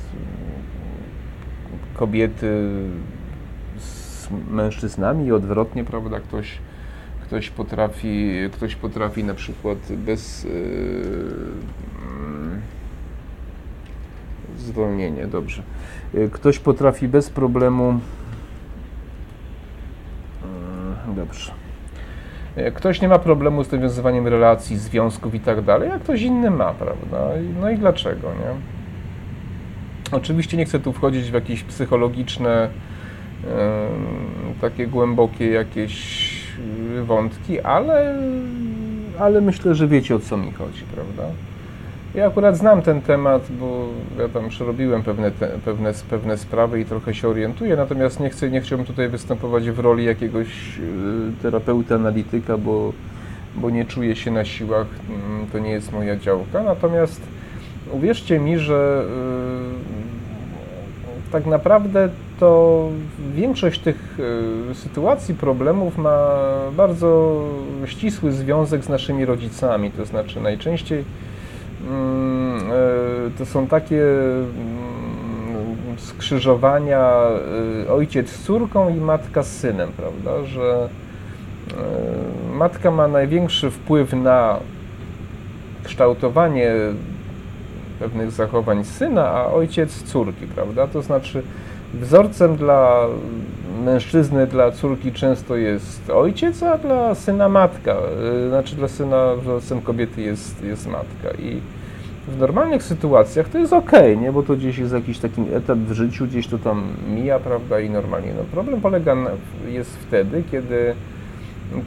kobiety 1.98 2.70
z 3.78 4.28
mężczyznami 4.50 5.26
i 5.26 5.32
odwrotnie, 5.32 5.84
prawda, 5.84 6.20
ktoś, 6.20 6.58
ktoś 7.22 7.50
potrafi, 7.50 8.34
ktoś 8.52 8.76
potrafi 8.76 9.24
na 9.24 9.34
przykład 9.34 9.78
bez 9.92 10.48
zwolnienie, 14.58 15.28
dobrze. 15.28 15.64
Ktoś 16.32 16.60
potrafi 16.60 17.08
bez 17.08 17.30
problemu 17.30 18.00
Dobrze. 21.16 21.52
E, 22.56 22.72
ktoś 22.72 23.02
nie 23.02 23.08
ma 23.08 23.20
problemu 23.20 23.64
z 23.64 23.72
nawiązywaniem 23.72 24.28
relacji, 24.28 24.78
związków 24.78 25.36
i 25.36 25.40
tak 25.40 25.62
dalej, 25.62 25.92
a 25.92 26.00
ktoś 26.00 26.22
inny 26.22 26.52
ma, 26.52 26.74
prawda? 26.74 27.30
No 27.62 27.70
i 27.70 27.78
dlaczego, 27.78 28.28
nie? 28.28 28.77
Oczywiście 30.12 30.58
nie 30.58 30.65
chcę 30.65 30.80
tu 30.80 30.93
wchodzić 30.93 31.32
w 31.32 31.34
jakieś 31.34 31.63
psychologiczne, 31.63 32.70
takie 34.62 34.88
głębokie 34.88 35.50
jakieś 35.50 36.28
wątki, 37.04 37.62
ale, 37.62 38.15
ale 39.20 39.41
myślę, 39.41 39.76
że 39.76 39.88
wiecie 39.88 40.15
o 40.15 40.20
co 40.20 40.38
mi 40.38 40.52
chodzi, 40.52 40.84
prawda? 40.96 41.24
Ja 42.15 42.28
akurat 42.28 42.58
znam 42.58 42.82
ten 42.82 43.02
temat, 43.02 43.48
bo 43.60 43.88
ja 44.20 44.30
tam 44.30 44.50
przerobiłem 44.50 45.04
pewne, 45.04 45.32
te, 45.32 45.48
pewne, 45.65 45.93
pewne 46.10 46.38
sprawy 46.38 46.82
i 46.82 46.86
trochę 46.86 47.13
się 47.13 47.28
orientuję, 47.28 47.76
natomiast 47.76 48.20
nie, 48.20 48.30
chcę, 48.30 48.50
nie 48.50 48.62
chciałbym 48.62 48.88
tutaj 48.88 49.10
występować 49.10 49.70
w 49.70 49.80
roli 49.80 50.06
jakiegoś 50.06 50.48
y, 50.80 51.41
terapeuty, 51.41 51.96
analityka, 51.96 52.58
bo, 52.58 52.93
bo 53.56 53.70
nie 53.70 53.86
czuję 53.86 54.15
się 54.15 54.32
na 54.32 54.46
siłach, 54.46 54.88
mm, 55.10 55.48
to 55.52 55.60
nie 55.60 55.72
jest 55.72 55.91
moja 55.91 56.15
działka. 56.15 56.63
Natomiast 56.63 57.22
uwierzcie 57.91 58.39
mi, 58.39 58.60
że 58.60 59.04
y, 59.93 59.97
tak 61.32 61.46
naprawdę 61.46 62.10
to 62.40 62.90
większość 63.36 63.80
tych 63.80 64.20
y, 64.72 64.76
sytuacji, 64.76 65.36
problemów 65.36 65.98
ma 65.98 66.28
bardzo 66.78 67.42
ścisły 67.86 68.32
związek 68.32 68.84
z 68.84 68.90
naszymi 68.90 69.26
rodzicami, 69.26 69.92
to 69.92 70.06
znaczy 70.06 70.42
najczęściej 70.42 71.06
Mm, 71.82 72.72
e, 72.72 73.38
to 73.38 73.46
są 73.46 73.68
takie 73.68 74.04
mm, 74.04 74.48
skrzyżowania 75.98 77.12
e, 77.88 77.92
ojciec 77.92 78.30
z 78.30 78.44
córką 78.44 78.90
i 78.90 79.00
matka 79.00 79.44
z 79.44 79.58
synem, 79.58 79.92
prawda, 79.98 80.44
że 80.44 80.90
e, 81.72 82.58
matka 82.58 82.92
ma 82.92 83.08
największy 83.08 83.72
wpływ 83.72 84.13
na 84.13 84.60
kształtowanie 85.84 86.72
pewnych 88.00 88.32
zachowań 88.32 88.84
syna, 88.84 89.30
a 89.30 89.46
ojciec 89.46 90.04
córki, 90.04 90.48
prawda? 90.56 90.88
To 90.88 91.02
znaczy 91.02 91.44
wzorcem 91.94 92.56
dla 92.56 93.08
mężczyzny, 93.86 94.48
dla 94.48 94.72
córki 94.72 95.12
często 95.12 95.56
jest 95.56 96.10
ojciec, 96.10 96.64
a 96.64 96.78
dla 96.78 97.16
syna 97.16 97.50
matka. 97.50 97.96
Znaczy 98.50 98.76
dla 98.76 98.88
syna 98.88 99.36
wzorcem 99.42 99.82
kobiety 99.82 100.22
jest, 100.22 100.64
jest 100.64 100.88
matka. 100.88 101.30
I 101.40 101.62
w 102.28 102.38
normalnych 102.38 102.84
sytuacjach 102.84 103.50
to 103.50 103.58
jest 103.58 103.74
ok, 103.74 103.92
nie? 104.22 104.32
bo 104.32 104.44
to 104.44 104.56
gdzieś 104.56 104.78
jest 104.78 104.94
jakiś 104.94 105.20
taki 105.20 105.42
etap 105.54 105.78
w 105.78 105.94
życiu, 105.94 106.28
gdzieś 106.28 106.48
to 106.48 106.58
tam 106.58 106.84
mija, 107.16 107.40
prawda, 107.40 107.80
i 107.80 107.90
normalnie. 107.90 108.34
No, 108.38 108.44
problem 108.44 108.82
polega 108.82 109.16
na, 109.16 109.30
jest 109.68 109.98
wtedy, 109.98 110.44
kiedy, 110.52 110.96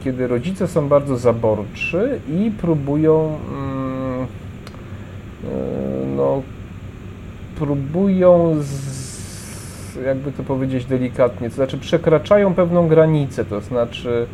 kiedy 0.03 0.27
rodzice 0.27 0.67
są 0.67 0.87
bardzo 0.87 1.17
zaborczy 1.17 2.19
i 2.29 2.51
próbują 2.61 3.37
mm, 3.53 4.27
e, 5.43 6.05
no, 6.15 6.41
próbują 7.61 8.55
z, 8.59 9.95
jakby 10.05 10.31
to 10.31 10.43
powiedzieć 10.43 10.85
delikatnie, 10.85 11.49
to 11.49 11.55
znaczy 11.55 11.77
przekraczają 11.77 12.53
pewną 12.53 12.87
granicę, 12.87 13.45
to 13.45 13.61
znaczy 13.61 14.27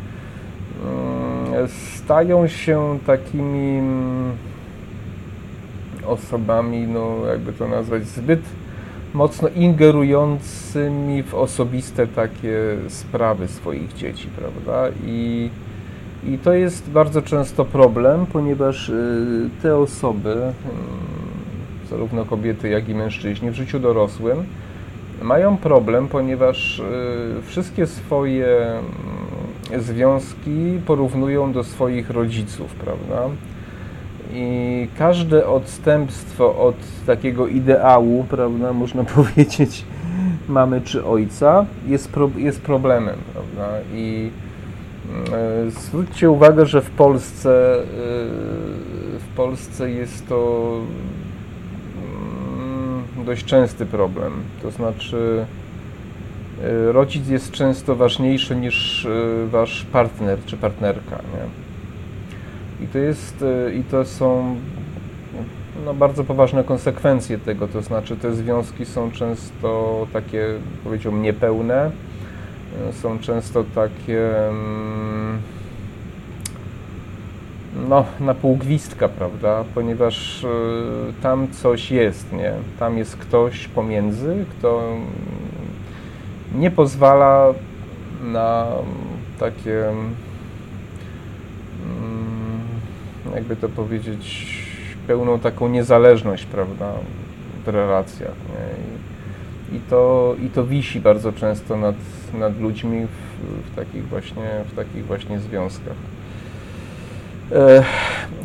mm, 0.84 1.68
stają 1.96 2.48
się 2.48 2.98
takimi 3.06 3.78
mm, 3.78 4.32
osobami, 6.06 6.86
no 6.86 7.26
jakby 7.30 7.52
to 7.52 7.68
nazwać, 7.68 8.06
zbyt 8.06 8.40
mocno 9.14 9.48
ingerującymi 9.48 11.22
w 11.22 11.34
osobiste 11.34 12.06
takie 12.06 12.76
sprawy 12.88 13.48
swoich 13.48 13.94
dzieci, 13.94 14.28
prawda? 14.36 14.96
I, 15.06 15.50
i 16.26 16.38
to 16.38 16.52
jest 16.52 16.90
bardzo 16.90 17.22
często 17.22 17.64
problem, 17.64 18.26
ponieważ 18.26 18.88
y, 18.88 19.50
te 19.62 19.76
osoby, 19.76 20.32
mm, 20.32 21.17
zarówno 21.90 22.24
kobiety, 22.24 22.68
jak 22.68 22.88
i 22.88 22.94
mężczyźni 22.94 23.50
w 23.50 23.54
życiu 23.54 23.80
dorosłym, 23.80 24.44
mają 25.22 25.56
problem, 25.56 26.08
ponieważ 26.08 26.78
y, 26.78 26.82
wszystkie 27.46 27.86
swoje 27.86 28.46
mm, 29.70 29.82
związki 29.82 30.78
porównują 30.86 31.52
do 31.52 31.64
swoich 31.64 32.10
rodziców, 32.10 32.74
prawda? 32.74 33.22
I 34.32 34.88
każde 34.98 35.46
odstępstwo 35.46 36.56
od 36.56 36.76
takiego 37.06 37.46
ideału, 37.46 38.26
prawda, 38.30 38.72
można 38.72 39.04
powiedzieć, 39.16 39.84
mamy 40.48 40.80
czy 40.80 41.04
ojca, 41.04 41.66
jest, 41.86 42.08
pro, 42.08 42.30
jest 42.36 42.60
problemem, 42.62 43.16
prawda? 43.32 43.78
I 43.94 44.30
y, 45.66 45.70
zwróćcie 45.70 46.30
uwagę, 46.30 46.66
że 46.66 46.82
w 46.82 46.90
Polsce, 46.90 47.80
y, 47.80 47.86
w 49.18 49.28
Polsce 49.36 49.90
jest 49.90 50.28
to 50.28 50.70
dość 53.28 53.44
częsty 53.44 53.86
problem. 53.86 54.32
To 54.62 54.70
znaczy, 54.70 55.46
rodzic 56.86 57.28
jest 57.28 57.50
często 57.50 57.96
ważniejszy 57.96 58.56
niż 58.56 59.08
wasz 59.50 59.86
partner 59.92 60.38
czy 60.46 60.56
partnerka. 60.56 61.16
Nie? 61.16 61.68
I 62.84 62.88
to 62.88 62.98
jest, 62.98 63.44
e, 63.66 63.74
i 63.74 63.84
to 63.84 64.04
są 64.04 64.56
no, 65.84 65.94
bardzo 65.94 66.24
poważne 66.24 66.64
konsekwencje 66.64 67.38
tego, 67.38 67.68
to 67.68 67.82
znaczy 67.82 68.16
te 68.16 68.34
związki 68.34 68.84
są 68.84 69.10
często 69.10 70.06
takie, 70.12 70.46
powiedziałbym, 70.84 71.22
niepełne, 71.22 71.90
są 72.92 73.18
często 73.18 73.64
takie 73.74 74.48
mm, 74.48 75.38
no, 77.88 78.04
na 78.20 78.34
pół 78.34 78.56
gwizdka, 78.56 79.08
prawda, 79.08 79.64
ponieważ 79.74 80.44
y, 80.44 80.48
tam 81.22 81.48
coś 81.50 81.90
jest, 81.90 82.32
nie? 82.32 82.52
Tam 82.78 82.98
jest 82.98 83.16
ktoś 83.16 83.68
pomiędzy, 83.68 84.44
kto 84.50 84.96
nie 86.54 86.70
pozwala 86.70 87.54
na 88.22 88.66
takie 89.38 89.84
jakby 93.34 93.56
to 93.56 93.68
powiedzieć, 93.68 94.46
pełną 95.06 95.38
taką 95.38 95.68
niezależność, 95.68 96.44
prawda, 96.44 96.92
w 97.64 97.68
relacjach. 97.68 98.34
I, 99.72 99.76
I, 99.76 99.80
to, 99.80 100.34
I 100.46 100.50
to 100.50 100.66
wisi 100.66 101.00
bardzo 101.00 101.32
często 101.32 101.76
nad, 101.76 101.96
nad 102.34 102.60
ludźmi 102.60 103.06
w, 103.06 103.72
w 103.72 103.76
takich 103.76 104.08
właśnie, 104.08 104.64
w 104.72 104.76
takich 104.76 105.06
właśnie 105.06 105.38
związkach. 105.38 105.96
E, 107.52 107.84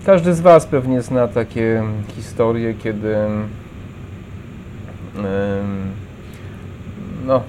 każdy 0.05 0.33
z 0.33 0.41
Was 0.41 0.65
pewnie 0.65 1.01
zna 1.01 1.27
takie 1.27 1.83
historie, 2.07 2.73
kiedy 2.73 3.15
no, 7.25 7.41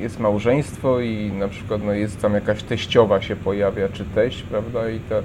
jest 0.00 0.20
małżeństwo 0.20 1.00
i 1.00 1.32
na 1.32 1.48
przykład 1.48 1.84
no, 1.84 1.92
jest 1.92 2.22
tam 2.22 2.34
jakaś 2.34 2.62
teściowa 2.62 3.22
się 3.22 3.36
pojawia, 3.36 3.88
czy 3.88 4.04
teść, 4.04 4.42
prawda, 4.42 4.90
i 4.90 5.00
ta, 5.00 5.16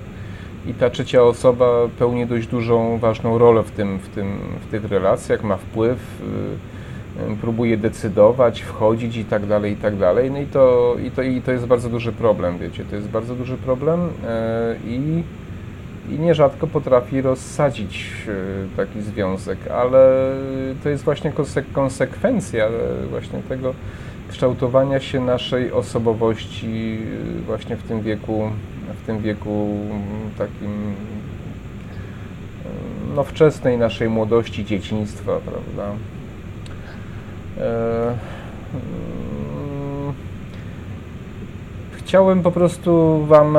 i 0.68 0.74
ta 0.74 0.90
trzecia 0.90 1.24
osoba 1.24 1.66
pełni 2.00 2.26
dość 2.26 2.48
dużą, 2.48 2.98
ważną 2.98 3.38
rolę 3.38 3.64
w, 3.64 3.72
tym, 3.72 4.00
w, 4.00 4.10
tym, 4.10 4.40
w 4.68 4.72
tych 4.72 4.92
relacjach, 4.92 5.44
ma 5.44 5.58
wpływ, 5.58 6.00
y, 6.22 6.75
próbuje 7.42 7.78
decydować, 7.78 8.62
wchodzić 8.62 9.18
i 9.18 9.26
tak 9.26 9.46
dalej, 9.46 9.74
i 9.74 9.76
tak 9.76 9.98
dalej. 9.98 10.32
No 10.32 10.40
i 10.40 10.46
to, 10.46 10.96
i 11.08 11.12
to, 11.12 11.22
i 11.22 11.42
to 11.42 11.52
jest 11.52 11.66
bardzo 11.66 11.90
duży 11.90 12.12
problem, 12.12 12.58
wiecie, 12.58 12.86
to 12.90 12.96
jest 12.96 13.08
bardzo 13.08 13.36
duży 13.36 13.58
problem 13.58 14.10
i 14.88 15.24
i 16.10 16.20
nierzadko 16.20 16.68
potrafi 16.68 17.22
rozsadzić 17.22 18.12
e, 18.28 18.78
taki 18.78 19.02
związek, 19.02 19.58
ale 19.68 20.32
to 20.84 20.90
jest 20.90 21.04
właśnie 21.04 21.32
konsekwencja 21.74 22.66
e, 22.66 22.72
właśnie 23.10 23.40
tego 23.50 23.74
kształtowania 24.30 25.00
się 25.00 25.20
naszej 25.20 25.72
osobowości 25.72 26.98
e, 27.40 27.42
właśnie 27.42 27.76
w 27.76 27.84
tym 27.84 28.02
wieku, 28.02 28.50
w 29.04 29.06
tym 29.06 29.22
wieku 29.22 29.78
takim 30.38 30.94
no, 33.16 33.24
wczesnej 33.24 33.78
naszej 33.78 34.10
młodości, 34.10 34.66
dzieciństwa, 34.66 35.40
prawda. 35.46 35.92
Chciałem 41.92 42.44
po 42.44 42.52
prostu 42.52 43.24
Wam 43.26 43.58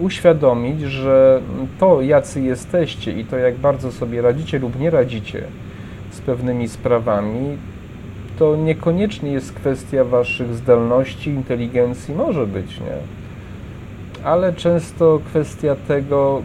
uświadomić, 0.00 0.80
że 0.80 1.40
to, 1.80 2.02
jacy 2.02 2.40
jesteście 2.40 3.12
i 3.12 3.24
to, 3.24 3.36
jak 3.36 3.56
bardzo 3.56 3.92
sobie 3.92 4.22
radzicie 4.22 4.58
lub 4.58 4.80
nie 4.80 4.90
radzicie 4.90 5.44
z 6.10 6.20
pewnymi 6.20 6.68
sprawami, 6.68 7.56
to 8.38 8.56
niekoniecznie 8.56 9.32
jest 9.32 9.52
kwestia 9.52 10.04
Waszych 10.04 10.54
zdolności, 10.54 11.30
inteligencji, 11.30 12.14
może 12.14 12.46
być, 12.46 12.80
nie? 12.80 12.96
Ale 14.24 14.52
często 14.52 15.20
kwestia 15.26 15.76
tego, 15.88 16.42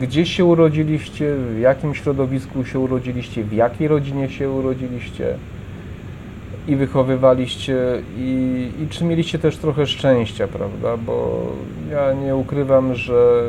gdzie 0.00 0.26
się 0.26 0.44
urodziliście, 0.44 1.34
w 1.34 1.58
jakim 1.60 1.94
środowisku 1.94 2.64
się 2.64 2.78
urodziliście, 2.78 3.44
w 3.44 3.52
jakiej 3.52 3.88
rodzinie 3.88 4.28
się 4.28 4.50
urodziliście 4.50 5.34
i 6.68 6.76
wychowywaliście 6.76 7.76
i, 8.18 8.68
i 8.82 8.88
czy 8.88 9.04
mieliście 9.04 9.38
też 9.38 9.56
trochę 9.56 9.86
szczęścia, 9.86 10.48
prawda? 10.48 10.96
Bo 10.96 11.46
ja 11.90 12.12
nie 12.12 12.36
ukrywam, 12.36 12.94
że 12.94 13.42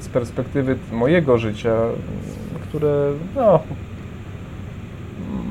z 0.00 0.08
perspektywy 0.08 0.76
mojego 0.92 1.38
życia, 1.38 1.76
które 2.68 3.12
no, 3.36 3.60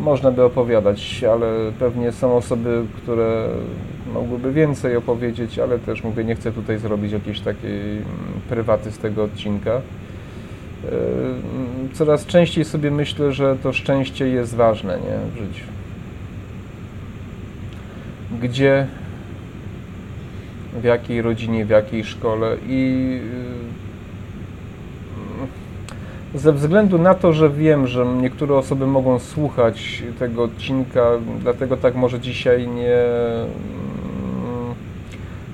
można 0.03 0.31
by 0.31 0.43
opowiadać, 0.43 1.23
ale 1.31 1.71
pewnie 1.79 2.11
są 2.11 2.35
osoby, 2.37 2.85
które 2.97 3.47
mogłyby 4.13 4.53
więcej 4.53 4.95
opowiedzieć, 4.95 5.59
ale 5.59 5.79
też 5.79 6.03
mówię, 6.03 6.23
nie 6.23 6.35
chcę 6.35 6.51
tutaj 6.51 6.77
zrobić 6.77 7.11
jakiejś 7.11 7.39
takiej 7.39 8.01
prywaty 8.49 8.91
z 8.91 8.97
tego 8.97 9.23
odcinka. 9.23 9.71
E, 9.71 9.81
coraz 11.93 12.25
częściej 12.25 12.65
sobie 12.65 12.91
myślę, 12.91 13.31
że 13.31 13.57
to 13.63 13.73
szczęście 13.73 14.27
jest 14.27 14.55
ważne 14.55 14.97
nie, 14.97 15.31
w 15.33 15.37
życiu 15.37 15.73
gdzie, 18.41 18.87
w 20.81 20.83
jakiej 20.83 21.21
rodzinie, 21.21 21.65
w 21.65 21.69
jakiej 21.69 22.03
szkole 22.03 22.57
i 22.67 23.19
y, 26.35 26.39
ze 26.39 26.53
względu 26.53 26.97
na 26.97 27.13
to, 27.13 27.33
że 27.33 27.49
wiem, 27.49 27.87
że 27.87 28.05
niektóre 28.05 28.55
osoby 28.55 28.87
mogą 28.87 29.19
słuchać 29.19 30.03
tego 30.19 30.43
odcinka, 30.43 31.09
dlatego 31.39 31.77
tak 31.77 31.95
może 31.95 32.19
dzisiaj 32.19 32.67
nie, 32.67 32.97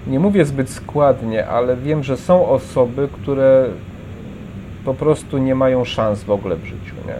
nie 0.10 0.20
mówię 0.20 0.45
zbyt 0.45 0.70
składnie, 0.70 1.47
ale 1.47 1.78
wiem, 1.78 2.03
że 2.03 2.18
są 2.18 2.47
osoby, 2.47 3.07
które 3.12 3.66
po 4.86 4.93
prostu 4.93 5.38
nie 5.38 5.55
mają 5.55 5.86
szans 5.86 6.24
w 6.24 6.32
ogóle 6.32 6.55
w 6.55 6.66
życiu. 6.66 6.95
Nie? 7.07 7.16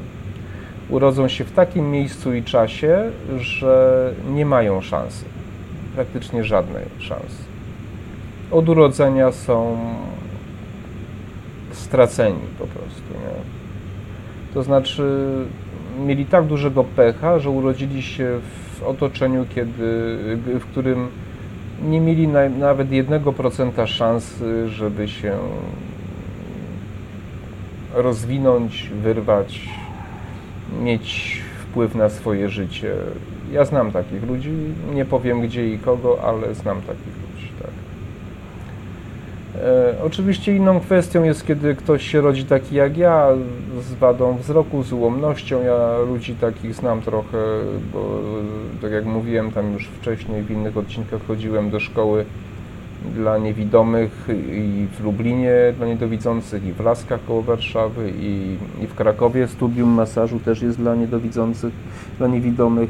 Urodzą 0.90 1.28
się 1.28 1.44
w 1.44 1.52
takim 1.52 1.92
miejscu 1.92 2.34
i 2.34 2.44
czasie, 2.44 3.12
że 3.40 4.14
nie 4.32 4.46
mają 4.46 4.82
szansy 4.82 5.26
praktycznie 5.96 6.44
żadnej 6.44 6.84
szans. 7.00 7.36
Od 8.52 8.70
urodzenia 8.70 9.32
są 9.32 9.78
straceni 11.72 12.40
po 12.60 12.68
prostu. 12.68 13.14
Nie? 13.14 13.44
To 14.54 14.64
znaczy, 14.64 15.26
mieli 16.06 16.26
tak 16.26 16.46
dużego 16.46 16.84
pecha, 16.84 17.40
że 17.40 17.50
urodzili 17.50 18.02
się 18.02 18.40
w 18.74 18.84
otoczeniu, 18.84 19.46
kiedy, 19.56 20.18
w 20.60 20.66
którym 20.72 21.08
nie 21.84 22.02
mieli 22.02 22.28
na, 22.28 22.50
nawet 22.50 22.90
1% 22.90 23.88
szans, 23.88 24.44
żeby 24.68 25.08
się 25.08 25.38
rozwinąć, 27.94 28.90
wyrwać, 29.04 29.70
mieć 30.82 31.42
wpływ 31.62 31.96
na 31.96 32.10
swoje 32.10 32.50
życie. 32.50 32.96
Ja 33.52 33.66
znam 33.66 33.92
takich 33.92 34.24
ludzi, 34.24 34.52
nie 34.94 35.06
powiem 35.06 35.42
gdzie 35.42 35.68
i 35.68 35.80
kogo, 35.80 36.22
ale 36.24 36.56
znam 36.56 36.82
takich 36.82 37.06
ludzi. 37.06 37.29
E, 39.64 39.96
oczywiście 40.04 40.56
inną 40.56 40.80
kwestią 40.80 41.24
jest, 41.24 41.48
kiedy 41.48 41.76
ktoś 41.76 42.08
się 42.08 42.22
rodzi 42.22 42.46
taki 42.46 42.76
jak 42.76 42.98
ja, 42.98 43.28
z 43.82 43.94
wadą 43.94 44.38
wzroku, 44.38 44.84
z 44.84 44.94
ułomnością. 44.94 45.64
Ja 45.64 45.98
ludzi 45.98 46.36
takich 46.36 46.76
znam 46.76 47.02
trochę, 47.02 47.38
bo 47.94 48.20
tak 48.82 48.92
jak 48.92 49.06
mówiłem 49.06 49.52
tam 49.52 49.74
już 49.74 49.88
wcześniej 49.88 50.44
w 50.44 50.52
innych 50.52 50.78
odcinkach 50.78 51.28
chodziłem 51.28 51.70
do 51.70 51.80
szkoły 51.80 52.26
dla 53.16 53.38
niewidomych 53.38 54.28
i 54.52 54.88
w 55.00 55.04
Lublinie 55.04 55.54
dla 55.78 55.88
niedowidzących, 55.88 56.66
i 56.66 56.74
w 56.74 56.80
Laskach 56.80 57.20
koło 57.28 57.42
Warszawy, 57.42 58.14
i, 58.20 58.58
i 58.82 58.88
w 58.88 58.96
Krakowie 58.96 59.48
studium 59.48 59.90
masażu 59.90 60.40
też 60.40 60.62
jest 60.62 60.78
dla 60.78 60.96
niedowidzących, 60.96 61.74
dla 62.18 62.28
niewidomych, 62.28 62.90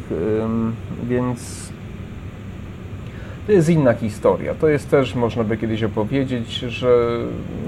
więc 1.04 1.70
to 3.50 3.54
jest 3.54 3.70
inna 3.70 3.94
historia. 3.94 4.56
To 4.56 4.68
jest 4.68 4.90
też, 4.90 5.16
można 5.16 5.44
by 5.44 5.58
kiedyś 5.58 5.84
opowiedzieć, 5.84 6.54
że 6.54 7.08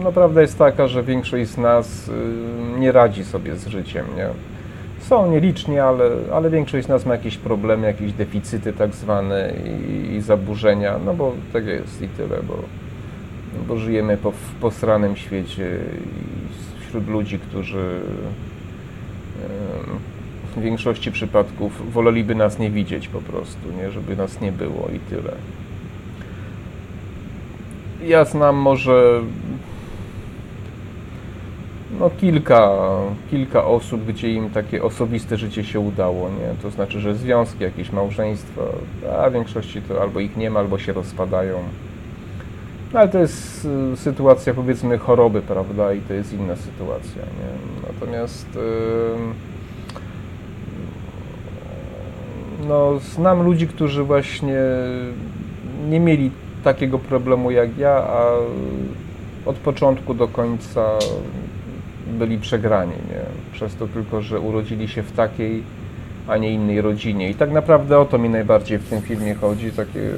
no, 0.03 0.11
prawda 0.11 0.41
jest 0.41 0.57
taka, 0.57 0.87
że 0.87 1.03
większość 1.03 1.49
z 1.49 1.57
nas 1.57 2.11
nie 2.79 2.91
radzi 2.91 3.25
sobie 3.25 3.55
z 3.55 3.67
życiem, 3.67 4.05
nie? 4.17 4.27
Są 4.99 5.31
nieliczni, 5.31 5.79
ale, 5.79 6.09
ale 6.33 6.49
większość 6.49 6.85
z 6.85 6.89
nas 6.89 7.05
ma 7.05 7.13
jakieś 7.13 7.37
problemy, 7.37 7.87
jakieś 7.87 8.13
deficyty 8.13 8.73
tak 8.73 8.93
zwane 8.93 9.53
i, 9.87 10.15
i 10.15 10.21
zaburzenia, 10.21 10.99
no 11.05 11.13
bo 11.13 11.33
tak 11.53 11.65
jest 11.65 12.01
i 12.01 12.07
tyle, 12.07 12.37
bo, 12.47 12.57
bo 13.67 13.77
żyjemy 13.77 14.17
po, 14.17 14.31
w 14.31 14.55
posranym 14.61 15.15
świecie 15.15 15.77
i 16.05 16.85
wśród 16.87 17.07
ludzi, 17.07 17.39
którzy 17.39 17.99
w 20.55 20.61
większości 20.61 21.11
przypadków 21.11 21.93
woleliby 21.93 22.35
nas 22.35 22.59
nie 22.59 22.71
widzieć 22.71 23.07
po 23.07 23.21
prostu, 23.21 23.71
nie? 23.81 23.91
żeby 23.91 24.15
nas 24.15 24.41
nie 24.41 24.51
było 24.51 24.89
i 24.95 24.99
tyle. 24.99 25.31
Ja 28.07 28.25
znam 28.25 28.55
może 28.55 29.21
no 31.99 32.09
kilka, 32.09 32.69
kilka 33.31 33.65
osób, 33.65 34.05
gdzie 34.05 34.33
im 34.33 34.49
takie 34.49 34.83
osobiste 34.83 35.37
życie 35.37 35.63
się 35.63 35.79
udało, 35.79 36.29
nie? 36.29 36.61
To 36.61 36.71
znaczy, 36.71 36.99
że 36.99 37.15
związki, 37.15 37.63
jakieś 37.63 37.91
małżeństwa, 37.91 38.61
a 39.23 39.29
w 39.29 39.33
większości 39.33 39.81
to 39.81 40.01
albo 40.01 40.19
ich 40.19 40.37
nie 40.37 40.49
ma, 40.49 40.59
albo 40.59 40.79
się 40.79 40.93
rozpadają. 40.93 41.57
No 42.93 42.99
ale 42.99 43.09
to 43.09 43.19
jest 43.19 43.67
y, 43.93 43.97
sytuacja 43.97 44.53
powiedzmy 44.53 44.97
choroby, 44.97 45.41
prawda? 45.41 45.93
I 45.93 46.01
to 46.01 46.13
jest 46.13 46.33
inna 46.33 46.55
sytuacja, 46.55 47.21
nie? 47.21 47.91
Natomiast 47.93 48.47
y, 48.55 48.59
no, 52.67 52.99
znam 52.99 53.43
ludzi, 53.43 53.67
którzy 53.67 54.03
właśnie 54.03 54.59
nie 55.89 55.99
mieli 55.99 56.31
takiego 56.63 56.99
problemu 56.99 57.51
jak 57.51 57.77
ja, 57.77 57.91
a 57.91 58.31
od 59.45 59.55
początku 59.55 60.13
do 60.13 60.27
końca 60.27 60.89
byli 62.07 62.37
przegrani, 62.37 62.91
nie? 62.91 63.51
Przez 63.53 63.75
to 63.75 63.87
tylko, 63.87 64.21
że 64.21 64.39
urodzili 64.39 64.87
się 64.87 65.03
w 65.03 65.11
takiej, 65.11 65.63
a 66.27 66.37
nie 66.37 66.51
innej 66.51 66.81
rodzinie. 66.81 67.29
I 67.29 67.35
tak 67.35 67.51
naprawdę 67.51 67.99
o 67.99 68.05
to 68.05 68.17
mi 68.17 68.29
najbardziej 68.29 68.77
w 68.77 68.89
tym 68.89 69.01
filmie 69.01 69.35
chodzi, 69.35 69.71
takie 69.71 70.09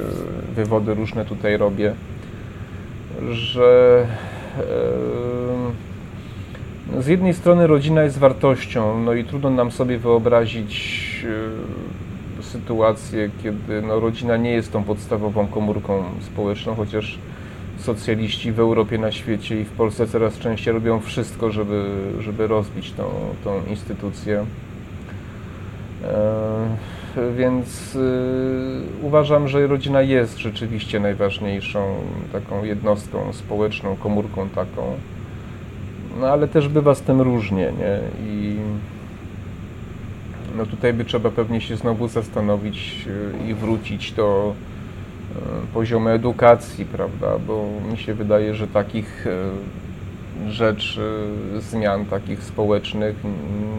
wywody 0.54 0.94
różne 0.94 1.24
tutaj 1.24 1.56
robię, 1.56 1.94
że 3.30 4.06
z 6.98 7.06
jednej 7.06 7.34
strony 7.34 7.66
rodzina 7.66 8.02
jest 8.02 8.18
wartością, 8.18 9.00
no 9.00 9.12
i 9.12 9.24
trudno 9.24 9.50
nam 9.50 9.70
sobie 9.70 9.98
wyobrazić 9.98 11.26
sytuację, 12.54 13.30
kiedy 13.42 13.82
no, 13.82 14.00
rodzina 14.00 14.36
nie 14.36 14.50
jest 14.50 14.72
tą 14.72 14.84
podstawową 14.84 15.46
komórką 15.46 16.04
społeczną, 16.20 16.74
chociaż 16.74 17.18
socjaliści 17.78 18.52
w 18.52 18.60
Europie, 18.60 18.98
na 18.98 19.12
świecie 19.12 19.60
i 19.60 19.64
w 19.64 19.70
Polsce 19.70 20.06
coraz 20.06 20.38
częściej 20.38 20.74
robią 20.74 21.00
wszystko, 21.00 21.50
żeby, 21.50 21.84
żeby 22.20 22.46
rozbić 22.46 22.92
tą, 22.92 23.04
tą 23.44 23.50
instytucję. 23.70 24.44
E, 26.04 26.66
więc 27.36 27.98
uważam, 29.02 29.48
że 29.48 29.66
rodzina 29.66 30.02
jest 30.02 30.38
rzeczywiście 30.38 31.00
najważniejszą 31.00 31.94
taką 32.32 32.64
jednostką 32.64 33.32
społeczną, 33.32 33.96
komórką 33.96 34.48
taką. 34.48 34.82
No 36.20 36.26
ale 36.26 36.48
też 36.48 36.68
bywa 36.68 36.94
z 36.94 37.02
tym 37.02 37.20
różnie, 37.20 37.72
nie? 37.78 37.98
I 38.30 38.56
no 40.56 40.66
tutaj 40.66 40.92
by 40.92 41.04
trzeba 41.04 41.30
pewnie 41.30 41.60
się 41.60 41.76
znowu 41.76 42.08
zastanowić 42.08 43.08
i 43.48 43.54
wrócić 43.54 44.12
do 44.12 44.54
poziomu 45.74 46.08
edukacji, 46.08 46.84
prawda? 46.84 47.38
Bo 47.46 47.66
mi 47.92 47.98
się 47.98 48.14
wydaje, 48.14 48.54
że 48.54 48.66
takich 48.66 49.26
rzeczy, 50.48 51.28
zmian 51.58 52.04
takich 52.04 52.42
społecznych 52.42 53.16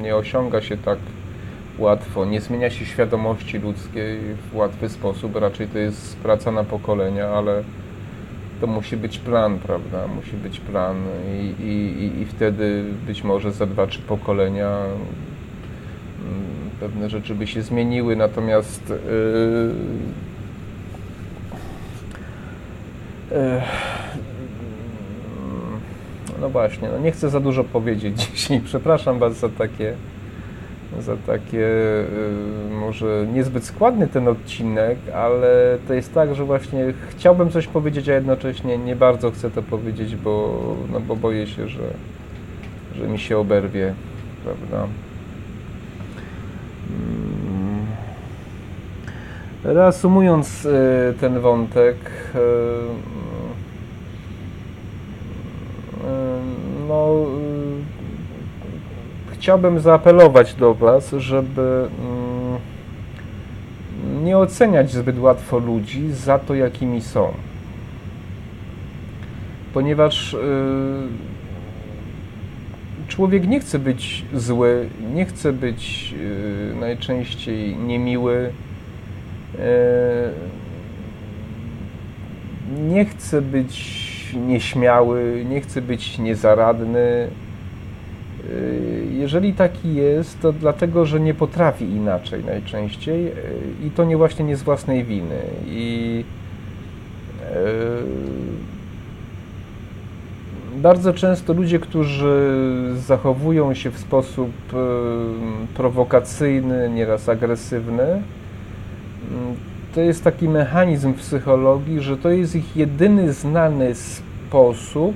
nie 0.04 0.16
osiąga 0.16 0.62
się 0.62 0.78
tak 0.78 0.98
łatwo, 1.78 2.26
nie 2.26 2.42
zmienia 2.42 2.70
się 2.70 2.86
świadomości 2.86 3.60
ludzkiej 3.60 4.20
w 4.52 4.56
łatwy 4.56 4.90
sposób, 4.90 5.36
raczej 5.36 5.68
to 5.68 5.78
jest 5.78 6.18
praca 6.18 6.52
na 6.52 6.64
pokolenia, 6.64 7.28
ale 7.28 7.64
to 8.62 8.68
musi 8.68 8.98
być 8.98 9.20
plan, 9.20 9.60
prawda? 9.60 10.08
Musi 10.08 10.36
być 10.36 10.60
plan 10.60 10.96
i, 11.40 11.64
i, 11.64 12.22
i 12.22 12.26
wtedy 12.26 12.84
być 13.08 13.24
może 13.24 13.52
za 13.52 13.66
dwa, 13.66 13.88
trzy 13.88 14.02
pokolenia 14.02 14.70
mm, 14.70 16.55
pewne 16.80 17.10
rzeczy 17.10 17.36
by 17.36 17.48
się 17.48 17.62
zmieniły, 17.62 18.16
natomiast 18.16 18.90
yy, 18.90 19.72
yy, 23.32 23.62
no 26.42 26.50
właśnie, 26.50 26.90
no 26.90 27.00
nie 27.00 27.12
chcę 27.12 27.30
za 27.30 27.40
dużo 27.40 27.64
powiedzieć 27.64 28.22
dzisiaj. 28.34 28.62
Przepraszam 28.66 29.20
Was 29.20 29.38
za 29.38 29.50
takie, 29.50 29.94
za 31.00 31.18
takie 31.18 31.58
yy, 31.58 32.76
może 32.80 33.28
niezbyt 33.34 33.66
składny 33.66 34.08
ten 34.08 34.28
odcinek, 34.28 34.98
ale 35.16 35.78
to 35.88 35.94
jest 35.94 36.14
tak, 36.14 36.36
że 36.36 36.44
właśnie 36.44 36.94
chciałbym 37.10 37.50
coś 37.52 37.68
powiedzieć, 37.68 38.10
a 38.10 38.14
jednocześnie 38.14 38.78
nie 38.78 38.96
bardzo 38.96 39.32
chcę 39.32 39.52
to 39.52 39.62
powiedzieć, 39.62 40.16
bo, 40.16 40.60
no 40.92 41.00
bo 41.00 41.16
boję 41.16 41.48
się, 41.48 41.68
że, 41.68 41.84
że 42.96 43.08
mi 43.08 43.20
się 43.20 43.38
oberwie, 43.38 43.94
prawda? 44.44 44.88
Mm. 46.90 47.86
Reasumując 49.64 50.64
yy, 50.64 50.72
ten 51.20 51.40
wątek, 51.40 51.96
no, 56.88 57.26
y, 59.32 59.34
chciałbym 59.34 59.80
zaapelować 59.80 60.54
do 60.54 60.74
Was, 60.74 61.12
żeby 61.12 61.88
mm, 62.00 62.60
nie 64.26 64.38
oceniać 64.38 64.92
zbyt 64.92 65.20
łatwo 65.20 65.60
ludzi 65.60 66.12
za 66.12 66.40
to, 66.40 66.56
jakimi 66.56 67.02
są. 67.02 67.34
Ponieważ 69.74 70.34
y, 70.34 70.38
człowiek 73.08 73.48
nie 73.48 73.60
chce 73.60 73.80
być 73.80 74.26
zły, 74.34 74.90
nie 75.14 75.26
chce 75.26 75.54
być 75.54 76.14
y, 76.18 76.76
najczęściej 76.80 77.78
niemiły, 77.78 78.52
nie 82.88 83.06
chce 83.06 83.42
być 83.42 84.06
nieśmiały, 84.48 85.46
nie 85.50 85.62
chce 85.62 85.82
być 85.82 86.20
niezaradny. 86.20 87.28
Y, 88.50 89.08
jeżeli 89.12 89.54
taki 89.54 89.96
jest, 89.96 90.42
to 90.42 90.54
dlatego, 90.54 91.06
że 91.06 91.20
nie 91.20 91.34
potrafi 91.34 91.86
inaczej 91.86 92.44
najczęściej 92.44 93.32
i 93.88 93.92
to 93.92 94.06
nie 94.06 94.18
właśnie 94.18 94.46
nie 94.46 94.58
z 94.58 94.64
własnej 94.64 95.04
winy. 95.04 95.40
I 95.68 96.24
bardzo 100.76 101.14
często 101.14 101.54
ludzie, 101.54 101.80
którzy 101.80 102.54
zachowują 102.98 103.74
się 103.74 103.92
w 103.92 103.98
sposób 103.98 104.52
prowokacyjny, 105.74 106.90
nieraz 106.90 107.30
agresywny, 107.30 108.22
to 109.96 110.02
jest 110.02 110.24
taki 110.24 110.50
mechanizm 110.50 111.14
psychologii, 111.14 112.02
że 112.02 112.18
to 112.18 112.30
jest 112.30 112.56
ich 112.56 112.78
jedyny 112.78 113.34
znany 113.34 113.96
sposób 113.96 115.16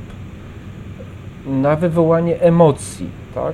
na 1.48 1.76
wywołanie 1.76 2.42
emocji, 2.42 3.08
tak? 3.36 3.54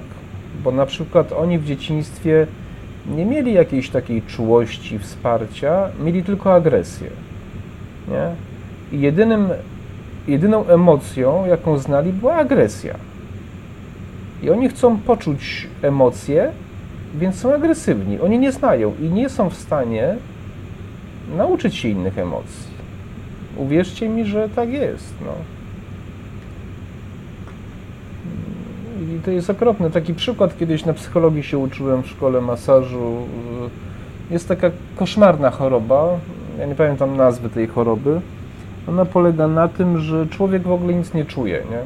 Bo 0.64 0.72
na 0.72 0.86
przykład 0.86 1.32
oni 1.32 1.60
w 1.60 1.66
dzieciństwie 1.66 2.47
nie 3.16 3.26
mieli 3.26 3.53
jakiejś 3.53 3.89
takiej 3.89 4.22
czułości, 4.22 4.99
wsparcia, 4.99 5.89
mieli 6.03 6.24
tylko 6.24 6.53
agresję, 6.53 7.10
nie? 8.08 8.32
I 8.97 9.01
jedynym, 9.01 9.49
jedyną 10.28 10.67
emocją, 10.67 11.45
jaką 11.45 11.78
znali, 11.78 12.13
była 12.13 12.36
agresja. 12.36 12.95
I 14.43 14.49
oni 14.49 14.69
chcą 14.69 14.97
poczuć 14.97 15.67
emocje, 15.82 16.51
więc 17.15 17.36
są 17.36 17.53
agresywni. 17.53 18.19
Oni 18.19 18.39
nie 18.39 18.51
znają 18.51 18.93
i 19.01 19.03
nie 19.03 19.30
są 19.30 19.49
w 19.49 19.55
stanie 19.55 20.15
nauczyć 21.38 21.76
się 21.76 21.89
innych 21.89 22.17
emocji. 22.17 22.76
Uwierzcie 23.57 24.09
mi, 24.09 24.26
że 24.26 24.49
tak 24.49 24.69
jest. 24.69 25.13
No. 25.26 25.32
I 29.15 29.19
to 29.19 29.32
jest 29.32 29.49
okropne. 29.49 29.91
Taki 29.91 30.13
przykład 30.13 30.57
kiedyś 30.57 30.86
na 30.86 30.93
psychologii 30.93 31.43
się 31.43 31.57
uczyłem 31.57 32.03
w 32.03 32.07
szkole 32.07 32.41
masażu. 32.41 33.28
Jest 34.32 34.47
taka 34.47 34.71
koszmarna 34.95 35.51
choroba. 35.51 36.09
Ja 36.59 36.65
nie 36.65 36.76
pamiętam 36.76 37.17
nazwy 37.17 37.49
tej 37.49 37.67
choroby. 37.67 38.21
Ona 38.89 39.05
polega 39.05 39.47
na 39.47 39.67
tym, 39.67 39.99
że 39.99 40.27
człowiek 40.27 40.63
w 40.63 40.71
ogóle 40.71 40.93
nic 40.93 41.13
nie 41.13 41.25
czuje, 41.25 41.63
nie? 41.71 41.79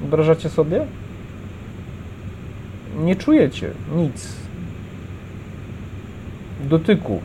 Wyobrażacie 0.00 0.48
sobie? 0.48 0.86
Nie 2.98 3.16
czujecie 3.16 3.70
nic. 3.96 4.36
Dotyku, 6.68 7.20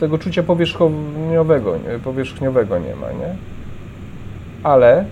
tego 0.00 0.18
czucia 0.18 0.42
powierzchniowego, 0.42 1.78
powierzchniowego 2.04 2.78
nie 2.78 2.96
ma, 2.96 3.12
nie? 3.12 3.36
Ale 4.62 5.04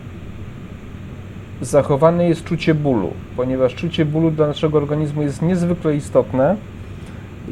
zachowane 1.60 2.28
jest 2.28 2.44
czucie 2.44 2.74
bólu, 2.74 3.10
ponieważ 3.36 3.74
czucie 3.74 4.04
bólu 4.04 4.30
dla 4.30 4.46
naszego 4.46 4.78
organizmu 4.78 5.22
jest 5.22 5.42
niezwykle 5.42 5.96
istotne. 5.96 6.56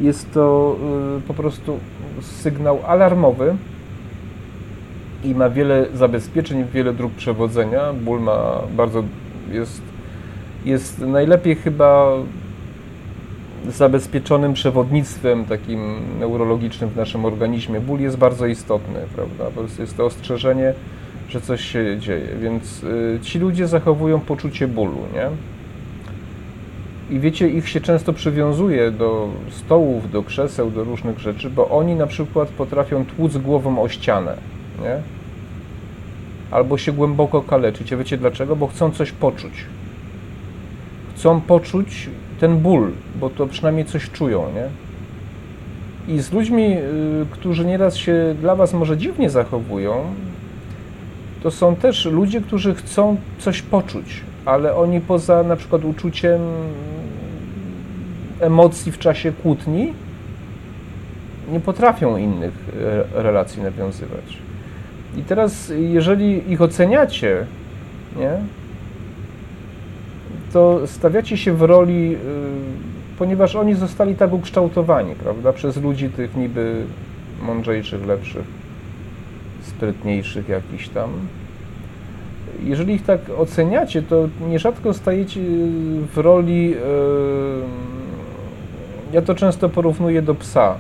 Jest 0.00 0.32
to 0.32 0.76
y, 1.18 1.20
po 1.20 1.34
prostu 1.34 1.78
sygnał 2.20 2.78
alarmowy 2.86 3.56
i 5.24 5.34
ma 5.34 5.50
wiele 5.50 5.86
zabezpieczeń, 5.94 6.64
wiele 6.74 6.92
dróg 6.92 7.12
przewodzenia. 7.12 7.92
Ból 7.92 8.20
ma 8.20 8.60
bardzo, 8.76 9.04
jest, 9.52 9.82
jest 10.64 10.98
najlepiej 10.98 11.56
chyba 11.56 12.12
zabezpieczonym 13.68 14.52
przewodnictwem 14.52 15.44
takim 15.44 15.94
neurologicznym 16.18 16.90
w 16.90 16.96
naszym 16.96 17.24
organizmie. 17.24 17.80
Ból 17.80 18.00
jest 18.00 18.16
bardzo 18.16 18.46
istotny, 18.46 19.00
prawda? 19.14 19.44
Bo 19.56 19.62
jest 19.82 19.96
to 19.96 20.04
ostrzeżenie, 20.04 20.74
że 21.28 21.40
coś 21.40 21.60
się 21.60 21.98
dzieje. 21.98 22.28
Więc 22.40 22.82
y, 22.82 23.18
ci 23.22 23.38
ludzie 23.38 23.68
zachowują 23.68 24.20
poczucie 24.20 24.68
bólu, 24.68 24.98
nie? 25.14 25.28
I 27.16 27.20
wiecie, 27.20 27.48
ich 27.48 27.68
się 27.68 27.80
często 27.80 28.12
przywiązuje 28.12 28.90
do 28.90 29.28
stołów, 29.50 30.10
do 30.10 30.22
krzeseł, 30.22 30.70
do 30.70 30.84
różnych 30.84 31.18
rzeczy, 31.18 31.50
bo 31.50 31.68
oni 31.68 31.94
na 31.94 32.06
przykład 32.06 32.48
potrafią 32.48 33.04
tłuc 33.04 33.36
głową 33.36 33.82
o 33.82 33.88
ścianę, 33.88 34.36
nie? 34.82 35.02
Albo 36.50 36.78
się 36.78 36.92
głęboko 36.92 37.42
kaleczyć. 37.42 37.92
A 37.92 37.96
wiecie 37.96 38.18
dlaczego? 38.18 38.56
Bo 38.56 38.66
chcą 38.66 38.90
coś 38.90 39.12
poczuć. 39.12 39.52
Chcą 41.14 41.40
poczuć 41.40 42.10
ten 42.40 42.58
ból, 42.58 42.90
bo 43.20 43.30
to 43.30 43.46
przynajmniej 43.46 43.84
coś 43.84 44.10
czują, 44.10 44.44
nie? 44.54 44.68
I 46.14 46.20
z 46.20 46.32
ludźmi, 46.32 46.76
y, 46.76 47.26
którzy 47.30 47.64
nieraz 47.64 47.96
się 47.96 48.34
dla 48.40 48.56
Was 48.56 48.72
może 48.72 48.98
dziwnie 48.98 49.30
zachowują, 49.30 50.04
to 51.42 51.50
są 51.50 51.76
też 51.76 52.04
ludzie, 52.04 52.40
którzy 52.40 52.74
chcą 52.74 53.16
coś 53.38 53.62
poczuć, 53.62 54.20
ale 54.44 54.76
oni 54.76 55.00
poza 55.00 55.42
na 55.42 55.56
przykład 55.56 55.84
uczuciem 55.84 56.40
emocji 58.40 58.92
w 58.92 58.98
czasie 58.98 59.32
kłótni 59.32 59.92
nie 61.52 61.60
potrafią 61.60 62.16
innych 62.16 62.52
e, 63.14 63.22
relacji 63.22 63.62
nawiązywać. 63.62 64.38
I 65.16 65.22
teraz, 65.22 65.72
jeżeli 65.78 66.52
ich 66.52 66.62
oceniacie, 66.62 67.46
nie, 68.16 68.30
to 70.52 70.86
stawiacie 70.86 71.36
się 71.36 71.52
w 71.52 71.62
roli, 71.62 72.14
y, 72.14 72.18
ponieważ 73.18 73.56
oni 73.56 73.74
zostali 73.74 74.14
tak 74.14 74.32
ukształtowani, 74.32 75.14
prawda, 75.14 75.52
przez 75.52 75.76
ludzi 75.76 76.08
tych 76.08 76.36
niby 76.36 76.84
mądrzejszych, 77.42 78.06
lepszych, 78.06 78.44
sprytniejszych 79.62 80.48
jakiś 80.48 80.88
tam. 80.88 81.10
Jeżeli 82.64 82.94
ich 82.94 83.04
tak 83.04 83.20
oceniacie, 83.38 84.02
to 84.02 84.28
nierzadko 84.48 84.94
stajecie 84.94 85.40
w 86.14 86.18
roli 86.18 86.74
ja 89.12 89.22
to 89.22 89.34
często 89.34 89.68
porównuję 89.68 90.22
do 90.22 90.34
psa. 90.34 90.74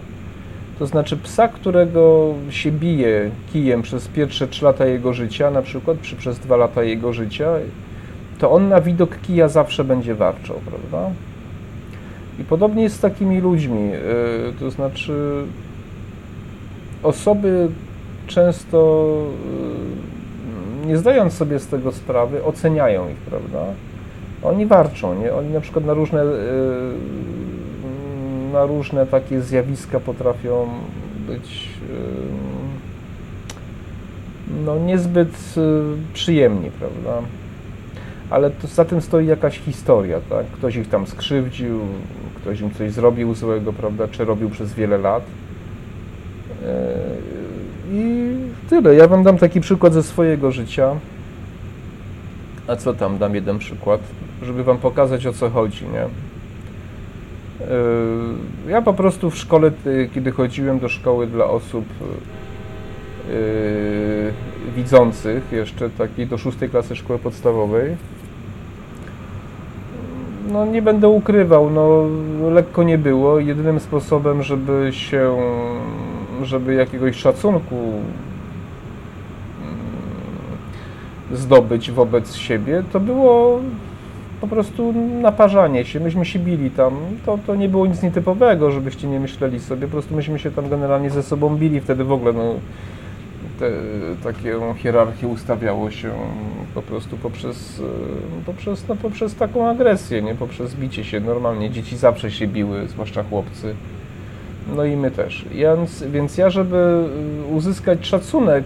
To 0.82 0.86
znaczy 0.86 1.16
psa, 1.16 1.48
którego 1.48 2.34
się 2.50 2.72
bije 2.72 3.30
kijem 3.52 3.82
przez 3.82 4.08
pierwsze 4.08 4.48
3 4.48 4.64
lata 4.64 4.86
jego 4.86 5.12
życia, 5.12 5.50
na 5.50 5.62
przykład, 5.62 6.00
czy 6.02 6.16
przez 6.16 6.38
2 6.38 6.56
lata 6.56 6.82
jego 6.82 7.12
życia, 7.12 7.48
to 8.38 8.50
on 8.50 8.68
na 8.68 8.80
widok 8.80 9.18
kija 9.20 9.48
zawsze 9.48 9.84
będzie 9.84 10.14
warczał, 10.14 10.56
prawda? 10.56 11.10
I 12.40 12.44
podobnie 12.44 12.82
jest 12.82 12.96
z 12.96 13.00
takimi 13.00 13.40
ludźmi. 13.40 13.88
Yy, 13.88 13.98
to 14.60 14.70
znaczy 14.70 15.44
osoby 17.02 17.68
często 18.26 19.08
yy, 20.80 20.86
nie 20.86 20.96
zdając 20.96 21.32
sobie 21.32 21.58
z 21.58 21.66
tego 21.66 21.92
sprawy, 21.92 22.44
oceniają 22.44 23.10
ich, 23.10 23.16
prawda? 23.16 23.64
Oni 24.42 24.66
warczą, 24.66 25.14
nie? 25.14 25.34
Oni 25.34 25.48
na 25.48 25.60
przykład 25.60 25.84
na 25.84 25.94
różne, 25.94 26.24
yy, 26.24 26.30
na 28.52 28.66
różne 28.66 29.06
takie 29.06 29.40
zjawiska 29.40 30.00
potrafią 30.00 30.68
być 31.26 31.68
no, 34.64 34.78
niezbyt 34.78 35.54
przyjemni, 36.14 36.70
prawda? 36.70 37.28
Ale 38.30 38.50
to, 38.50 38.66
za 38.66 38.84
tym 38.84 39.00
stoi 39.00 39.26
jakaś 39.26 39.58
historia, 39.58 40.20
tak? 40.30 40.46
Ktoś 40.46 40.76
ich 40.76 40.88
tam 40.88 41.06
skrzywdził, 41.06 41.80
ktoś 42.36 42.60
im 42.60 42.70
coś 42.74 42.92
zrobił 42.92 43.34
złego, 43.34 43.72
prawda? 43.72 44.08
Czy 44.08 44.24
robił 44.24 44.50
przez 44.50 44.74
wiele 44.74 44.98
lat. 44.98 45.22
I 47.92 48.34
tyle. 48.70 48.94
Ja 48.94 49.08
Wam 49.08 49.22
dam 49.22 49.38
taki 49.38 49.60
przykład 49.60 49.92
ze 49.92 50.02
swojego 50.02 50.52
życia. 50.52 50.96
A 52.66 52.76
co 52.76 52.94
tam? 52.94 53.18
Dam 53.18 53.34
jeden 53.34 53.58
przykład, 53.58 54.00
żeby 54.42 54.64
Wam 54.64 54.78
pokazać 54.78 55.26
o 55.26 55.32
co 55.32 55.50
chodzi, 55.50 55.84
nie? 55.84 56.31
Ja 58.68 58.82
po 58.82 58.94
prostu 58.94 59.30
w 59.30 59.36
szkole, 59.36 59.70
kiedy 60.14 60.30
chodziłem 60.30 60.78
do 60.78 60.88
szkoły 60.88 61.26
dla 61.26 61.44
osób 61.44 61.84
yy, 63.28 63.34
widzących, 64.76 65.52
jeszcze 65.52 65.90
takiej 65.90 66.26
do 66.26 66.38
szóstej 66.38 66.68
klasy 66.68 66.96
szkoły 66.96 67.18
podstawowej, 67.18 67.96
no 70.52 70.66
nie 70.66 70.82
będę 70.82 71.08
ukrywał, 71.08 71.70
no 71.70 72.04
lekko 72.50 72.82
nie 72.82 72.98
było. 72.98 73.38
Jedynym 73.38 73.80
sposobem, 73.80 74.42
żeby 74.42 74.88
się 74.92 75.36
żeby 76.44 76.74
jakiegoś 76.74 77.16
szacunku 77.16 77.74
mm, 77.74 78.02
zdobyć 81.32 81.90
wobec 81.90 82.34
siebie, 82.34 82.82
to 82.92 83.00
było 83.00 83.60
po 84.42 84.48
prostu 84.48 84.94
naparzanie 85.22 85.84
się. 85.84 86.00
Myśmy 86.00 86.24
się 86.24 86.38
bili 86.38 86.70
tam. 86.70 86.96
To, 87.26 87.38
to 87.46 87.54
nie 87.54 87.68
było 87.68 87.86
nic 87.86 88.02
nietypowego, 88.02 88.70
żebyście 88.70 89.08
nie 89.08 89.20
myśleli 89.20 89.60
sobie. 89.60 89.86
Po 89.86 89.92
prostu 89.92 90.14
myśmy 90.16 90.38
się 90.38 90.50
tam 90.50 90.68
generalnie 90.68 91.10
ze 91.10 91.22
sobą 91.22 91.56
bili. 91.56 91.80
Wtedy 91.80 92.04
w 92.04 92.12
ogóle 92.12 92.32
no, 92.32 92.54
te, 93.58 93.70
taką 94.24 94.74
hierarchię 94.74 95.28
ustawiało 95.28 95.90
się 95.90 96.10
po 96.74 96.82
prostu 96.82 97.16
poprzez, 97.16 97.82
poprzez, 98.46 98.88
no, 98.88 98.96
poprzez 98.96 99.34
taką 99.34 99.68
agresję, 99.68 100.22
nie? 100.22 100.34
poprzez 100.34 100.74
bicie 100.74 101.04
się. 101.04 101.20
Normalnie 101.20 101.70
dzieci 101.70 101.96
zawsze 101.96 102.30
się 102.30 102.46
biły, 102.46 102.88
zwłaszcza 102.88 103.22
chłopcy. 103.22 103.74
No 104.76 104.84
i 104.84 104.96
my 104.96 105.10
też. 105.10 105.44
Więc, 105.50 106.02
więc 106.02 106.38
ja, 106.38 106.50
żeby 106.50 107.04
uzyskać 107.50 108.06
szacunek, 108.06 108.64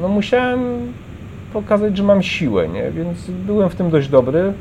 no 0.00 0.08
musiałem 0.08 0.60
pokazać, 1.52 1.96
że 1.96 2.02
mam 2.02 2.22
siłę, 2.22 2.68
nie? 2.68 2.90
Więc 2.90 3.30
byłem 3.30 3.70
w 3.70 3.74
tym 3.74 3.90
dość 3.90 4.08
dobry. 4.08 4.52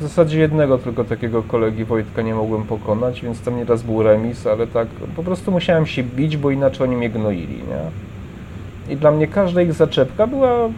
W 0.00 0.02
zasadzie 0.02 0.40
jednego 0.40 0.78
tylko 0.78 1.04
takiego 1.04 1.42
kolegi 1.42 1.84
Wojtka 1.84 2.22
nie 2.22 2.34
mogłem 2.34 2.62
pokonać, 2.62 3.22
więc 3.22 3.40
tam 3.40 3.56
nieraz 3.56 3.82
był 3.82 4.02
remis, 4.02 4.46
ale 4.46 4.66
tak 4.66 4.88
po 4.88 5.22
prostu 5.22 5.50
musiałem 5.50 5.86
się 5.86 6.02
bić, 6.02 6.36
bo 6.36 6.50
inaczej 6.50 6.86
oni 6.86 6.96
mnie 6.96 7.10
gnoili, 7.10 7.56
nie? 7.56 8.92
I 8.92 8.96
dla 8.96 9.10
mnie 9.10 9.26
każda 9.26 9.62
ich 9.62 9.72
zaczepka 9.72 10.26
była 10.26 10.68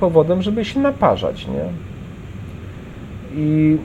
powodem, 0.00 0.42
żeby 0.42 0.64
się 0.64 0.80
naparzać, 0.80 1.46
nie? 1.46 1.64
I 3.36 3.78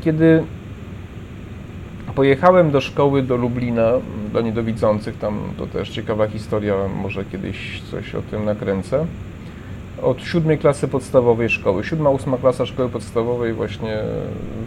kiedy 0.00 0.44
Pojechałem 2.14 2.70
do 2.70 2.80
szkoły 2.80 3.22
do 3.22 3.36
Lublina, 3.36 3.92
dla 4.32 4.40
niedowidzących, 4.40 5.18
tam 5.18 5.38
to 5.58 5.66
też 5.66 5.90
ciekawa 5.90 6.28
historia, 6.28 6.74
może 7.02 7.24
kiedyś 7.24 7.82
coś 7.90 8.14
o 8.14 8.22
tym 8.22 8.44
nakręcę. 8.44 9.06
Od 10.04 10.22
siódmej 10.22 10.58
klasy 10.58 10.88
podstawowej 10.88 11.50
szkoły, 11.50 11.84
siódma, 11.84 12.10
ósma 12.10 12.36
klasa 12.36 12.66
szkoły 12.66 12.88
podstawowej 12.88 13.52
właśnie 13.52 13.98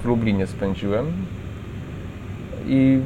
w 0.04 0.06
Lublinie 0.06 0.48
spędziłem. 0.48 1.06
I 2.68 3.00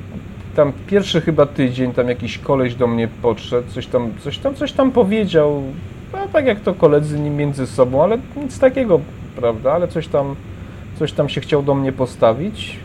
tam 0.55 0.73
pierwszy 0.87 1.21
chyba 1.21 1.45
tydzień, 1.45 1.93
tam 1.93 2.09
jakiś 2.09 2.37
koleś 2.37 2.75
do 2.75 2.87
mnie 2.87 3.07
podszedł, 3.21 3.67
coś 3.69 3.87
tam, 3.87 4.11
coś 4.19 4.37
tam, 4.37 4.55
coś 4.55 4.71
tam 4.71 4.91
powiedział, 4.91 5.63
no, 6.13 6.19
tak 6.33 6.45
jak 6.45 6.59
to 6.59 6.73
koledzy 6.73 7.19
między 7.19 7.67
sobą, 7.67 8.03
ale 8.03 8.17
nic 8.35 8.59
takiego, 8.59 8.99
prawda, 9.35 9.73
ale 9.73 9.87
coś 9.87 10.07
tam, 10.07 10.35
coś 10.99 11.11
tam 11.11 11.29
się 11.29 11.41
chciał 11.41 11.63
do 11.63 11.75
mnie 11.75 11.91
postawić 11.91 12.79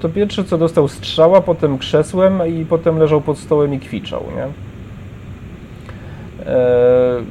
to 0.00 0.08
pierwsze 0.08 0.44
co 0.44 0.58
dostał 0.58 0.88
strzała, 0.88 1.40
potem 1.40 1.78
krzesłem 1.78 2.40
i 2.46 2.64
potem 2.64 2.98
leżał 2.98 3.20
pod 3.20 3.38
stołem 3.38 3.74
i 3.74 3.80
kwiczał, 3.80 4.24
nie? 4.36 4.46
E, 6.46 7.22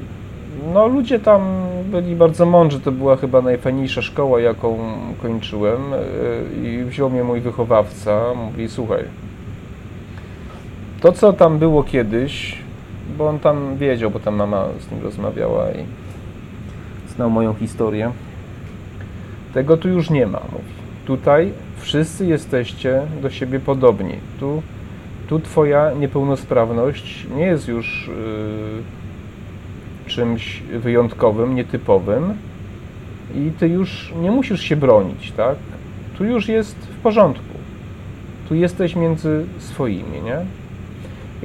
no 0.74 0.88
ludzie 0.88 1.20
tam 1.20 1.42
byli 1.86 2.16
bardzo 2.16 2.46
mądrzy, 2.46 2.80
to 2.80 2.92
była 2.92 3.16
chyba 3.16 3.42
najfajniejsza 3.42 4.02
szkoła, 4.02 4.42
jaką 4.42 4.78
kończyłem 5.22 5.82
e, 5.94 5.98
i 6.68 6.84
wziął 6.84 7.10
mnie 7.10 7.24
mój 7.24 7.42
wychowawca, 7.42 8.22
mówi 8.36 8.70
słuchaj, 8.70 9.04
to 11.02 11.12
co 11.12 11.34
tam 11.34 11.58
było 11.58 11.84
kiedyś, 11.84 12.58
bo 13.18 13.28
on 13.28 13.40
tam 13.40 13.78
wiedział, 13.78 14.12
bo 14.12 14.20
tam 14.20 14.36
mama 14.36 14.66
z 14.80 14.92
nim 14.92 15.04
rozmawiała 15.04 15.72
i 15.72 15.86
znał 17.16 17.30
moją 17.30 17.54
historię, 17.54 18.12
tego 19.54 19.78
tu 19.78 19.90
już 19.90 20.10
nie 20.10 20.28
ma, 20.28 20.40
mówi. 20.52 20.74
Tutaj 21.06 21.52
wszyscy 21.78 22.26
jesteście 22.26 23.02
do 23.22 23.30
siebie 23.30 23.60
podobni. 23.60 24.16
Tu, 24.40 24.62
tu 25.28 25.40
Twoja 25.40 25.92
niepełnosprawność 25.94 27.28
nie 27.36 27.46
jest 27.46 27.68
już 27.68 28.08
yy, 28.08 29.01
czymś 30.12 30.62
wyjątkowym, 30.62 31.56
nietypowym 31.56 32.34
i 33.36 33.52
Ty 33.60 33.68
już 33.68 34.14
nie 34.22 34.32
musisz 34.32 34.62
się 34.62 34.76
bronić, 34.76 35.32
tak? 35.32 35.56
Tu 36.18 36.26
już 36.26 36.48
jest 36.48 36.76
w 36.76 37.02
porządku. 37.04 37.56
Tu 38.50 38.56
jesteś 38.56 38.96
między 38.96 39.46
swoimi, 39.60 40.22
nie? 40.22 40.38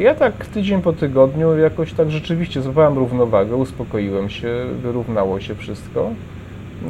Ja 0.04 0.14
tak 0.14 0.46
tydzień 0.46 0.82
po 0.82 0.92
tygodniu 0.92 1.58
jakoś 1.58 1.92
tak 1.92 2.10
rzeczywiście 2.10 2.62
złapałem 2.62 2.98
równowagę, 2.98 3.56
uspokoiłem 3.56 4.30
się, 4.30 4.48
wyrównało 4.82 5.40
się 5.40 5.54
wszystko. 5.54 6.10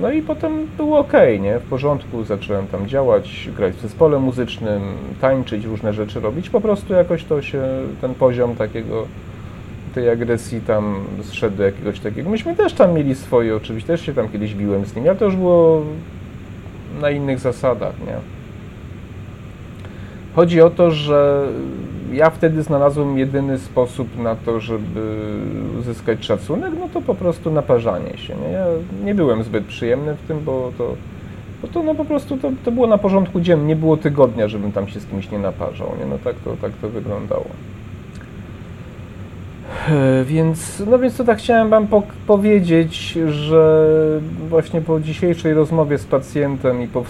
No 0.00 0.10
i 0.10 0.22
potem 0.22 0.66
było 0.76 0.98
ok, 0.98 1.12
nie? 1.40 1.58
W 1.58 1.62
porządku, 1.62 2.24
zacząłem 2.24 2.66
tam 2.66 2.88
działać, 2.88 3.48
grać 3.56 3.74
w 3.74 3.80
zespole 3.80 4.18
muzycznym, 4.18 4.82
tańczyć, 5.20 5.64
różne 5.64 5.92
rzeczy 5.92 6.20
robić. 6.20 6.50
Po 6.50 6.60
prostu 6.60 6.92
jakoś 6.92 7.24
to 7.24 7.42
się, 7.42 7.62
ten 8.00 8.14
poziom 8.14 8.56
takiego, 8.56 9.06
tej 9.96 10.10
agresji 10.10 10.60
tam 10.60 10.94
zszedł 11.22 11.56
do 11.56 11.62
jakiegoś 11.62 12.00
takiego. 12.00 12.30
Myśmy 12.30 12.56
też 12.56 12.72
tam 12.72 12.94
mieli 12.94 13.14
swoje, 13.14 13.56
oczywiście, 13.56 13.86
też 13.86 14.00
się 14.06 14.14
tam 14.14 14.28
kiedyś 14.28 14.54
biłem 14.54 14.84
z 14.84 14.96
nimi, 14.96 15.08
ale 15.08 15.18
to 15.18 15.24
już 15.24 15.36
było 15.36 15.82
na 17.00 17.10
innych 17.10 17.38
zasadach, 17.38 17.94
nie? 18.06 18.16
Chodzi 20.34 20.60
o 20.60 20.70
to, 20.70 20.90
że 20.90 21.46
ja 22.12 22.30
wtedy 22.30 22.62
znalazłem 22.62 23.18
jedyny 23.18 23.58
sposób 23.58 24.18
na 24.18 24.34
to, 24.34 24.60
żeby 24.60 25.16
uzyskać 25.80 26.24
szacunek, 26.24 26.72
no 26.80 26.88
to 26.94 27.00
po 27.00 27.14
prostu 27.14 27.50
naparzanie 27.50 28.18
się. 28.18 28.34
Nie? 28.34 28.50
Ja 28.50 28.66
nie 29.04 29.14
byłem 29.14 29.42
zbyt 29.42 29.64
przyjemny 29.64 30.14
w 30.14 30.28
tym, 30.28 30.40
bo 30.44 30.72
to, 30.78 30.94
bo 31.62 31.68
to 31.68 31.82
no 31.82 31.94
po 31.94 32.04
prostu 32.04 32.36
to, 32.36 32.50
to 32.64 32.72
było 32.72 32.86
na 32.86 32.98
porządku 32.98 33.40
dziennym, 33.40 33.66
nie 33.66 33.76
było 33.76 33.96
tygodnia, 33.96 34.48
żebym 34.48 34.72
tam 34.72 34.88
się 34.88 35.00
z 35.00 35.06
kimś 35.06 35.30
nie 35.30 35.38
naparzał. 35.38 35.88
Nie? 36.00 36.06
No 36.06 36.18
tak 36.24 36.36
to, 36.44 36.56
tak 36.60 36.72
to 36.72 36.88
wyglądało. 36.88 37.46
E, 39.88 40.24
więc, 40.24 40.82
no 40.90 40.98
więc 40.98 41.16
to 41.16 41.24
tak 41.24 41.38
chciałem 41.38 41.70
Wam 41.70 41.86
po 41.86 42.02
powiedzieć, 42.26 43.18
że 43.28 43.88
właśnie 44.48 44.80
po 44.80 45.00
dzisiejszej 45.00 45.54
rozmowie 45.54 45.98
z 45.98 46.04
pacjentem 46.04 46.82
i 46.82 46.86
po, 46.86 47.04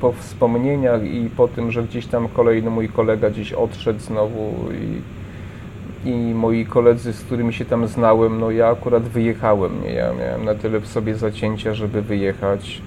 po 0.00 0.12
wspomnieniach 0.12 1.04
i 1.04 1.30
po 1.36 1.48
tym, 1.48 1.70
że 1.72 1.82
gdzieś 1.82 2.06
tam 2.06 2.28
kolejny 2.28 2.70
mój 2.70 2.88
kolega 2.88 3.30
gdzieś 3.30 3.52
odszedł 3.52 4.00
znowu 4.00 4.54
i, 4.72 6.10
i 6.10 6.34
moi 6.34 6.66
koledzy, 6.66 7.12
z 7.12 7.24
którymi 7.24 7.52
się 7.52 7.64
tam 7.64 7.88
znałem, 7.88 8.40
no 8.40 8.50
ja 8.50 8.68
akurat 8.68 9.02
wyjechałem, 9.02 9.82
nie? 9.84 9.92
Ja 9.92 10.12
miałem 10.12 10.44
na 10.44 10.54
tyle 10.54 10.80
w 10.80 10.86
sobie 10.86 11.14
zacięcia, 11.14 11.74
żeby 11.74 12.02
wyjechać, 12.02 12.82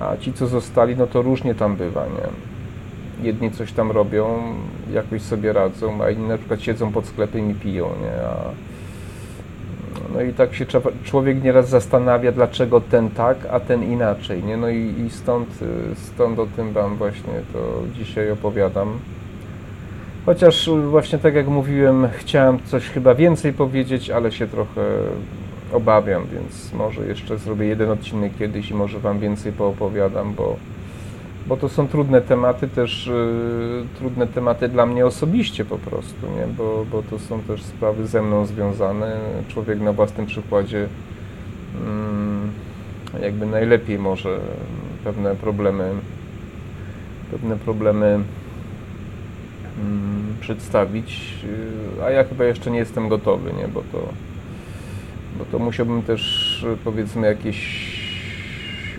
a 0.00 0.16
ci, 0.16 0.32
co 0.32 0.46
zostali, 0.46 0.96
no 0.96 1.06
to 1.06 1.22
różnie 1.22 1.54
tam 1.54 1.76
bywa, 1.76 2.04
nie? 2.04 2.55
Jedni 3.22 3.50
coś 3.50 3.72
tam 3.72 3.90
robią, 3.90 4.54
jakoś 4.92 5.22
sobie 5.22 5.52
radzą, 5.52 6.02
a 6.02 6.10
inni 6.10 6.28
na 6.28 6.38
przykład 6.38 6.62
siedzą 6.62 6.92
pod 6.92 7.06
sklepem 7.06 7.50
i 7.50 7.54
piją, 7.54 7.86
nie? 7.86 8.26
A, 8.26 8.36
No 10.14 10.22
i 10.22 10.32
tak 10.32 10.54
się 10.54 10.66
człowiek 11.04 11.42
nieraz 11.42 11.68
zastanawia, 11.68 12.32
dlaczego 12.32 12.80
ten 12.80 13.10
tak, 13.10 13.36
a 13.50 13.60
ten 13.60 13.92
inaczej. 13.92 14.44
Nie? 14.44 14.56
No 14.56 14.68
i, 14.68 14.94
i 15.06 15.10
stąd, 15.10 15.48
stąd 15.94 16.38
o 16.38 16.46
tym 16.46 16.72
Wam 16.72 16.96
właśnie 16.96 17.32
to 17.52 17.58
dzisiaj 17.94 18.30
opowiadam. 18.30 18.98
Chociaż 20.26 20.70
właśnie 20.90 21.18
tak 21.18 21.34
jak 21.34 21.48
mówiłem, 21.48 22.08
chciałem 22.16 22.58
coś 22.64 22.88
chyba 22.88 23.14
więcej 23.14 23.52
powiedzieć, 23.52 24.10
ale 24.10 24.32
się 24.32 24.46
trochę 24.46 24.82
obawiam, 25.72 26.26
więc 26.32 26.72
może 26.72 27.06
jeszcze 27.06 27.38
zrobię 27.38 27.66
jeden 27.66 27.90
odcinek 27.90 28.32
kiedyś 28.38 28.70
i 28.70 28.74
może 28.74 28.98
Wam 28.98 29.18
więcej 29.18 29.52
poopowiadam, 29.52 30.34
bo, 30.34 30.56
bo 31.48 31.56
to 31.56 31.68
są 31.68 31.88
trudne 31.88 32.20
tematy, 32.20 32.68
też 32.68 33.06
yy, 33.06 33.84
trudne 33.98 34.26
tematy 34.26 34.68
dla 34.68 34.86
mnie 34.86 35.06
osobiście 35.06 35.64
po 35.64 35.78
prostu, 35.78 36.26
nie? 36.36 36.46
Bo, 36.46 36.86
bo 36.92 37.02
to 37.02 37.18
są 37.18 37.40
też 37.40 37.62
sprawy 37.62 38.06
ze 38.06 38.22
mną 38.22 38.46
związane. 38.46 39.16
Człowiek 39.48 39.80
na 39.80 39.92
własnym 39.92 40.26
przykładzie 40.26 40.88
yy, 43.14 43.20
jakby 43.22 43.46
najlepiej 43.46 43.98
może 43.98 44.38
pewne 45.04 45.34
problemy 45.34 45.90
pewne 47.30 47.56
problemy 47.56 48.20
Mm, 49.80 50.36
przedstawić, 50.40 51.34
y, 51.98 52.04
a 52.04 52.10
ja 52.10 52.24
chyba 52.24 52.44
jeszcze 52.44 52.70
nie 52.70 52.78
jestem 52.78 53.08
gotowy, 53.08 53.52
nie? 53.52 53.68
Bo, 53.68 53.82
to, 53.92 54.08
bo 55.38 55.44
to 55.44 55.58
musiałbym 55.58 56.02
też 56.02 56.66
powiedzmy 56.84 57.26
jakieś 57.26 57.86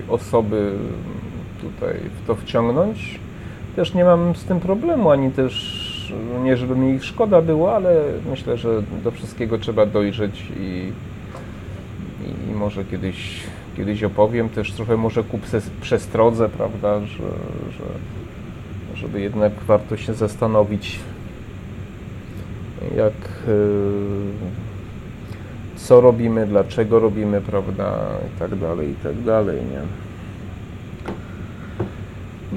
osoby 0.09 0.71
tutaj 1.69 1.95
w 2.23 2.27
to 2.27 2.35
wciągnąć. 2.35 3.19
Też 3.75 3.93
nie 3.93 4.05
mam 4.05 4.35
z 4.35 4.43
tym 4.43 4.59
problemu, 4.59 5.11
ani 5.11 5.31
też 5.31 5.87
nie 6.43 6.57
żeby 6.57 6.75
mi 6.75 6.95
ich 6.95 7.05
szkoda 7.05 7.41
było, 7.41 7.75
ale 7.75 8.03
myślę, 8.29 8.57
że 8.57 8.83
do 9.03 9.11
wszystkiego 9.11 9.57
trzeba 9.57 9.85
dojrzeć 9.85 10.45
i, 10.59 10.91
i 12.51 12.53
może 12.53 12.85
kiedyś, 12.85 13.39
kiedyś 13.77 14.03
opowiem. 14.03 14.49
Też 14.49 14.71
trochę 14.71 14.97
może 14.97 15.23
ku 15.23 15.39
przestrodze, 15.81 16.49
prawda, 16.49 16.99
że, 16.99 17.23
że 17.71 17.85
żeby 18.95 19.21
jednak 19.21 19.53
warto 19.67 19.97
się 19.97 20.13
zastanowić, 20.13 20.99
jak 22.95 23.13
y, 23.47 23.91
co 25.75 26.01
robimy, 26.01 26.47
dlaczego 26.47 26.99
robimy, 26.99 27.41
prawda, 27.41 27.99
i 28.27 28.39
tak 28.39 28.55
dalej, 28.55 28.89
i 28.89 28.95
tak 28.95 29.21
dalej, 29.21 29.57
nie? 29.57 30.06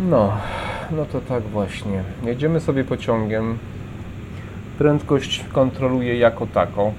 No, 0.09 0.33
no 0.91 1.05
to 1.05 1.21
tak 1.21 1.43
właśnie. 1.43 2.03
Jedziemy 2.25 2.61
sobie 2.61 2.85
pociągiem. 2.85 3.59
Prędkość 4.79 5.45
kontroluję 5.53 6.19
jako 6.19 6.47
tako. 6.47 6.93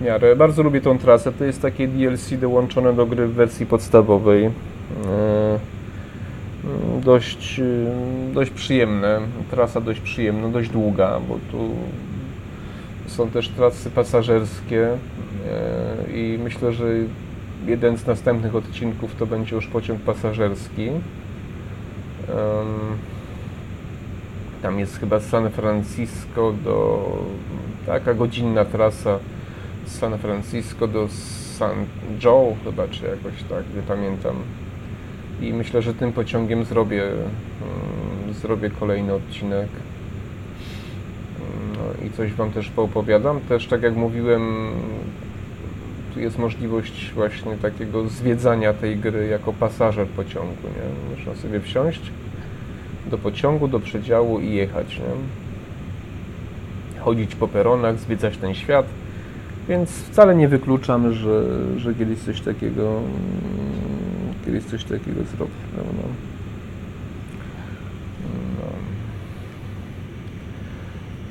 W 0.00 0.04
miarę. 0.04 0.36
Bardzo 0.36 0.62
lubię 0.62 0.80
tą 0.80 0.98
trasę. 0.98 1.32
To 1.32 1.44
jest 1.44 1.62
takie 1.62 1.88
DLC 1.88 2.40
dołączone 2.40 2.92
do 2.92 3.06
gry 3.06 3.26
w 3.26 3.34
wersji 3.34 3.66
podstawowej. 3.66 4.42
Yy 4.44 4.50
dość, 7.04 7.60
dość 8.34 8.50
przyjemne, 8.50 9.20
trasa 9.50 9.80
dość 9.80 10.00
przyjemna, 10.00 10.48
dość 10.48 10.70
długa, 10.70 11.20
bo 11.28 11.38
tu 11.50 11.70
są 13.06 13.30
też 13.30 13.48
trasy 13.48 13.90
pasażerskie 13.90 14.88
e, 14.88 14.96
i 16.14 16.38
myślę, 16.44 16.72
że 16.72 16.86
jeden 17.66 17.96
z 17.98 18.06
następnych 18.06 18.54
odcinków 18.54 19.14
to 19.18 19.26
będzie 19.26 19.56
już 19.56 19.66
pociąg 19.66 20.00
pasażerski. 20.00 20.90
Tam 24.62 24.78
jest 24.78 25.00
chyba 25.00 25.20
San 25.20 25.50
Francisco 25.50 26.52
do 26.64 27.08
taka 27.86 28.14
godzinna 28.14 28.64
trasa 28.64 29.18
z 29.86 29.98
San 29.98 30.18
Francisco 30.18 30.88
do 30.88 31.08
San 31.58 31.74
Joe 32.24 32.56
chyba, 32.64 32.88
czy 32.88 33.04
jakoś 33.04 33.42
tak, 33.48 33.64
nie 33.76 33.82
pamiętam 33.82 34.36
i 35.40 35.52
myślę, 35.52 35.82
że 35.82 35.94
tym 35.94 36.12
pociągiem 36.12 36.64
zrobię, 36.64 37.02
mm, 37.02 38.34
zrobię 38.34 38.70
kolejny 38.70 39.14
odcinek 39.14 39.68
no 41.76 42.06
i 42.06 42.10
coś 42.10 42.32
Wam 42.32 42.52
też 42.52 42.68
poopowiadam. 42.68 43.40
Też 43.40 43.66
tak 43.66 43.82
jak 43.82 43.96
mówiłem, 43.96 44.72
tu 46.14 46.20
jest 46.20 46.38
możliwość 46.38 47.12
właśnie 47.14 47.56
takiego 47.56 48.08
zwiedzania 48.08 48.72
tej 48.72 48.96
gry 48.96 49.26
jako 49.26 49.52
pasażer 49.52 50.06
pociągu, 50.06 50.68
nie? 50.68 51.16
Można 51.16 51.42
sobie 51.42 51.60
wsiąść 51.60 52.00
do 53.10 53.18
pociągu, 53.18 53.68
do 53.68 53.80
przedziału 53.80 54.40
i 54.40 54.54
jechać, 54.54 54.98
nie? 54.98 55.04
Chodzić 57.00 57.34
po 57.34 57.48
peronach, 57.48 57.98
zwiedzać 57.98 58.36
ten 58.36 58.54
świat, 58.54 58.86
więc 59.68 59.90
wcale 59.90 60.34
nie 60.34 60.48
wykluczam, 60.48 61.12
że, 61.12 61.44
że 61.76 61.94
kiedyś 61.94 62.18
coś 62.18 62.40
takiego 62.40 63.00
kiedyś 64.44 64.64
coś 64.64 64.84
takiego 64.84 65.24
zrobił, 65.24 65.56
prawda? 65.74 65.92
No. 65.92 66.08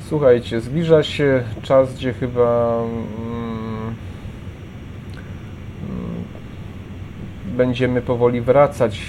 Słuchajcie, 0.10 0.62
zbliża 0.62 1.04
się 1.04 1.44
czas, 1.62 1.96
gdzie 1.96 2.14
chyba 2.14 2.78
mm, 2.84 3.96
mm, 5.90 6.24
będziemy 7.54 8.02
powoli 8.02 8.42
wracać, 8.42 9.02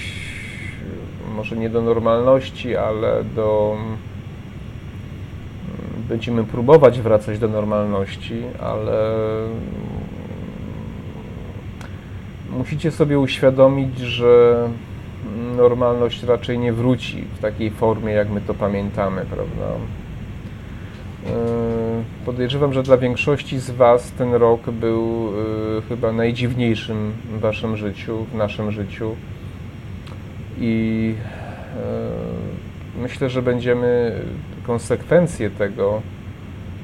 może 1.36 1.56
nie 1.56 1.70
do 1.70 1.82
normalności, 1.82 2.76
ale 2.76 3.24
do 3.24 3.76
będziemy 6.08 6.44
próbować 6.44 7.00
wracać 7.00 7.38
do 7.38 7.48
normalności, 7.48 8.42
ale 8.60 9.16
musicie 12.52 12.90
sobie 12.90 13.18
uświadomić, 13.18 13.98
że 13.98 14.68
normalność 15.56 16.22
raczej 16.22 16.58
nie 16.58 16.72
wróci 16.72 17.24
w 17.34 17.38
takiej 17.38 17.70
formie, 17.70 18.12
jak 18.12 18.30
my 18.30 18.40
to 18.40 18.54
pamiętamy, 18.54 19.24
prawda? 19.24 19.66
Podejrzewam, 22.24 22.72
że 22.72 22.82
dla 22.82 22.96
większości 22.96 23.58
z 23.58 23.70
Was 23.70 24.12
ten 24.12 24.34
rok 24.34 24.70
był 24.70 25.32
e, 25.78 25.82
chyba 25.88 26.12
najdziwniejszym 26.12 27.12
w 27.32 27.40
Waszym 27.40 27.76
życiu, 27.76 28.26
w 28.32 28.34
naszym 28.34 28.72
życiu. 28.72 29.16
I 30.58 31.14
e, 32.96 33.00
myślę, 33.02 33.30
że 33.30 33.42
będziemy 33.42 34.20
konsekwencje 34.66 35.50
tego 35.50 36.02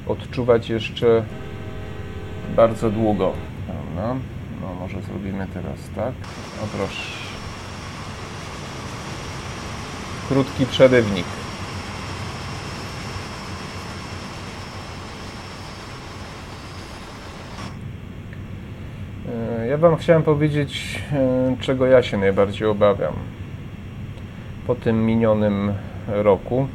odczuwać 0.07 0.69
jeszcze 0.69 1.23
bardzo 2.55 2.89
długo. 2.89 3.33
No 3.95 4.15
może 4.81 5.01
zrobimy 5.01 5.47
teraz 5.53 5.77
tak. 5.95 6.13
O 6.63 6.77
proszę. 6.77 7.03
Krótki 10.29 10.65
przerywnik. 10.65 11.25
E, 19.29 19.60
ja 19.71 19.77
Wam 19.77 19.97
chciałem 19.97 20.23
powiedzieć, 20.23 21.01
e, 21.13 21.55
czego 21.59 21.85
ja 21.85 22.03
się 22.03 22.17
najbardziej 22.17 22.67
obawiam. 22.67 23.13
Po 24.67 24.75
tym 24.75 25.05
minionym 25.05 25.73
roku, 26.07 26.67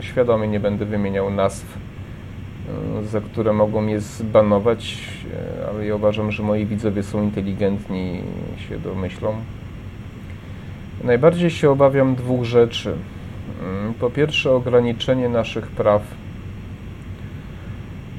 świadomie 0.00 0.48
nie 0.48 0.60
będę 0.60 0.84
wymieniał 0.84 1.30
nazw 1.30 1.78
za 3.10 3.20
które 3.20 3.52
mogą 3.52 3.80
mnie 3.80 4.00
zbanować, 4.00 4.98
e, 5.62 5.68
ale 5.68 5.86
ja 5.86 5.94
uważam, 5.94 6.32
że 6.32 6.42
moi 6.42 6.66
widzowie 6.66 7.02
są 7.02 7.22
inteligentni 7.22 8.22
i 8.56 8.62
się 8.62 8.78
domyślą. 8.78 9.34
Najbardziej 11.04 11.50
się 11.50 11.70
obawiam 11.70 12.14
dwóch 12.14 12.44
rzeczy. 12.44 12.96
Mm, 13.62 13.94
po 13.94 14.10
pierwsze, 14.10 14.50
ograniczenie 14.50 15.28
naszych 15.28 15.66
praw, 15.66 16.02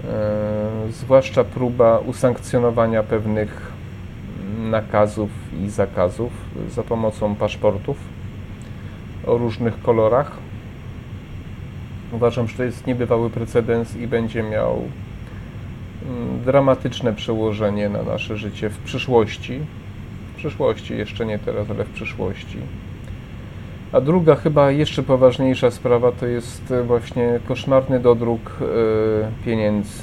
e, 0.03 0.91
zwłaszcza 0.91 1.43
próba 1.43 1.99
usankcjonowania 1.99 3.03
pewnych 3.03 3.66
nakazów 4.70 5.30
i 5.65 5.70
zakazów 5.70 6.32
za 6.70 6.84
pomocą 6.84 7.36
paszportów 7.36 7.97
o 9.28 9.38
różnych 9.38 9.82
kolorach 9.82 10.32
Uważam, 12.11 12.47
że 12.47 12.57
to 12.57 12.63
jest 12.63 12.88
niebywały 12.88 13.30
precedens 13.30 13.95
i 13.95 14.07
będzie 14.07 14.43
miał 14.43 14.82
mm, 16.09 16.43
dramatyczne 16.45 17.13
przełożenie 17.13 17.89
na 17.89 18.03
nasze 18.03 18.38
życie 18.38 18.70
w 18.70 18.78
przyszłości. 18.78 19.59
W 20.34 20.38
przyszłości, 20.38 20.97
jeszcze 20.97 21.26
nie 21.26 21.39
teraz, 21.39 21.70
ale 21.70 21.84
w 21.84 21.89
przyszłości. 21.89 22.57
A 23.91 24.01
druga, 24.01 24.36
chyba 24.36 24.72
jeszcze 24.72 25.03
poważniejsza 25.03 25.72
sprawa 25.72 26.11
to 26.11 26.26
jest 26.26 26.74
właśnie 26.84 27.39
koszmarny 27.47 27.99
dodruk 27.99 28.57
e, 28.61 29.45
pieniędzy. 29.45 30.01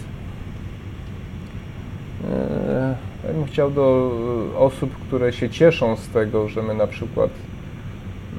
E, 3.35 3.37
bym 3.37 3.47
chciał 3.47 3.71
do 3.71 4.11
osób, 4.59 4.91
które 5.07 5.33
się 5.33 5.51
cieszą 5.51 5.97
z 5.97 6.09
tego, 6.09 6.49
że 6.49 6.63
my 6.63 6.75
na 6.75 6.87
przykład 6.87 7.31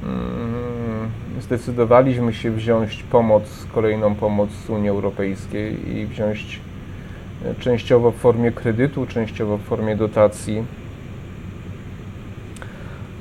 mm, 0.03 1.09
zdecydowaliśmy 1.41 2.33
się 2.33 2.51
wziąć 2.51 3.03
pomoc, 3.03 3.67
kolejną 3.73 4.15
pomoc 4.15 4.49
z 4.49 4.69
Unii 4.69 4.89
Europejskiej 4.89 5.97
i 5.97 6.05
wziąć 6.05 6.59
częściowo 7.59 8.11
w 8.11 8.15
formie 8.15 8.51
kredytu, 8.51 9.05
częściowo 9.05 9.57
w 9.57 9.61
formie 9.61 9.95
dotacji, 9.95 10.63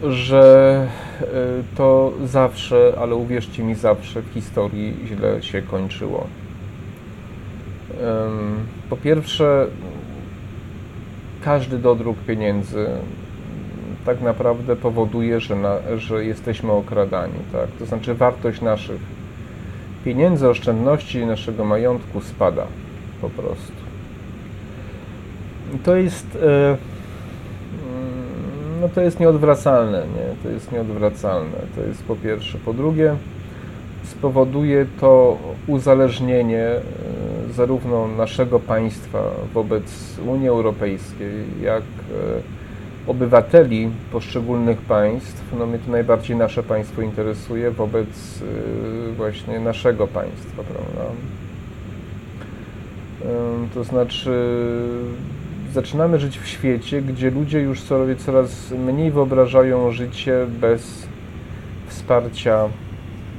że 0.03 0.87
e, 1.21 1.27
to 1.77 2.13
zawsze, 2.25 2.95
ale 3.01 3.15
uwierzcie 3.15 3.63
mi, 3.63 3.75
zawsze 3.75 4.23
w 4.23 4.33
historii 4.35 4.95
źle 5.07 5.43
się 5.43 5.63
kończyło. 5.63 6.27
Po 8.91 8.97
pierwsze, 8.97 9.67
każdy 11.45 11.79
dodruk 11.79 12.19
pieniędzy 12.19 12.87
tak 14.07 14.21
naprawdę 14.21 14.77
powoduje, 14.77 15.41
że, 15.41 15.57
na, 15.57 15.77
że 15.97 16.25
jesteśmy 16.25 16.73
okradani. 16.73 17.39
Tak? 17.53 17.71
To 17.79 17.87
znaczy 17.87 18.15
wartość 18.15 18.61
naszych 18.61 19.01
pieniędzy, 20.05 20.49
oszczędności, 20.49 21.27
naszego 21.27 21.65
majątku 21.65 22.21
spada 22.21 22.67
po 23.21 23.31
prostu. 23.31 23.73
To 25.85 25.97
jest, 25.97 26.27
e, 26.37 26.67
mm, 26.69 26.79
no 28.81 28.89
to 28.89 29.01
jest 29.01 29.21
nieodwracalne, 29.21 29.99
nie? 29.99 30.43
To 30.43 30.49
jest 30.49 30.73
nieodwracalne. 30.73 31.57
To 31.77 31.81
jest 31.81 32.03
po 32.05 32.17
pierwsze. 32.17 32.59
Po 32.59 32.73
drugie, 32.73 33.17
spowoduje 34.05 34.87
to 35.01 35.39
uzależnienie 35.67 36.67
e, 36.67 36.81
zarówno 37.57 38.09
naszego 38.09 38.61
państwa 38.61 39.23
wobec 39.55 40.19
Unii 40.27 40.49
Europejskiej, 40.49 41.45
jak 41.63 41.83
e, 41.83 42.65
obywateli 43.07 43.91
poszczególnych 44.13 44.79
państw, 44.79 45.43
no 45.59 45.67
mnie 45.67 45.79
to 45.79 45.93
najbardziej 45.93 46.37
nasze 46.37 46.63
państwo 46.63 47.03
interesuje 47.03 47.71
wobec 47.71 48.09
właśnie 49.17 49.61
naszego 49.61 50.07
państwa, 50.07 50.63
prawda? 50.63 51.11
To 53.75 53.85
znaczy, 53.85 54.31
zaczynamy 55.73 56.19
żyć 56.19 56.39
w 56.39 56.47
świecie, 56.47 57.03
gdzie 57.03 57.31
ludzie 57.31 57.61
już 57.61 57.81
sobie 57.81 58.17
coraz 58.17 58.71
mniej 58.71 59.11
wyobrażają 59.11 59.93
życie 59.93 60.47
bez 60.61 61.07
wsparcia, 61.87 62.69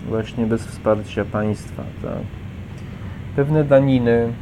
właśnie 0.09 0.45
bez 0.45 0.65
wsparcia 0.65 1.25
państwa. 1.25 1.83
Tak? 2.01 2.44
Pewne 3.35 3.63
daniny, 3.63 4.11
mm, 4.11 4.33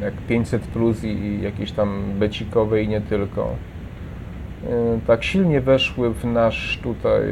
jak 0.00 0.14
500 0.14 0.62
plus 0.62 1.04
i 1.04 1.40
jakieś 1.42 1.72
tam 1.72 2.02
becikowe 2.18 2.82
i 2.82 2.88
nie 2.88 3.00
tylko, 3.00 3.56
tak 5.06 5.24
silnie 5.24 5.60
weszły 5.60 6.14
w 6.14 6.24
nasz 6.24 6.78
tutaj 6.82 7.22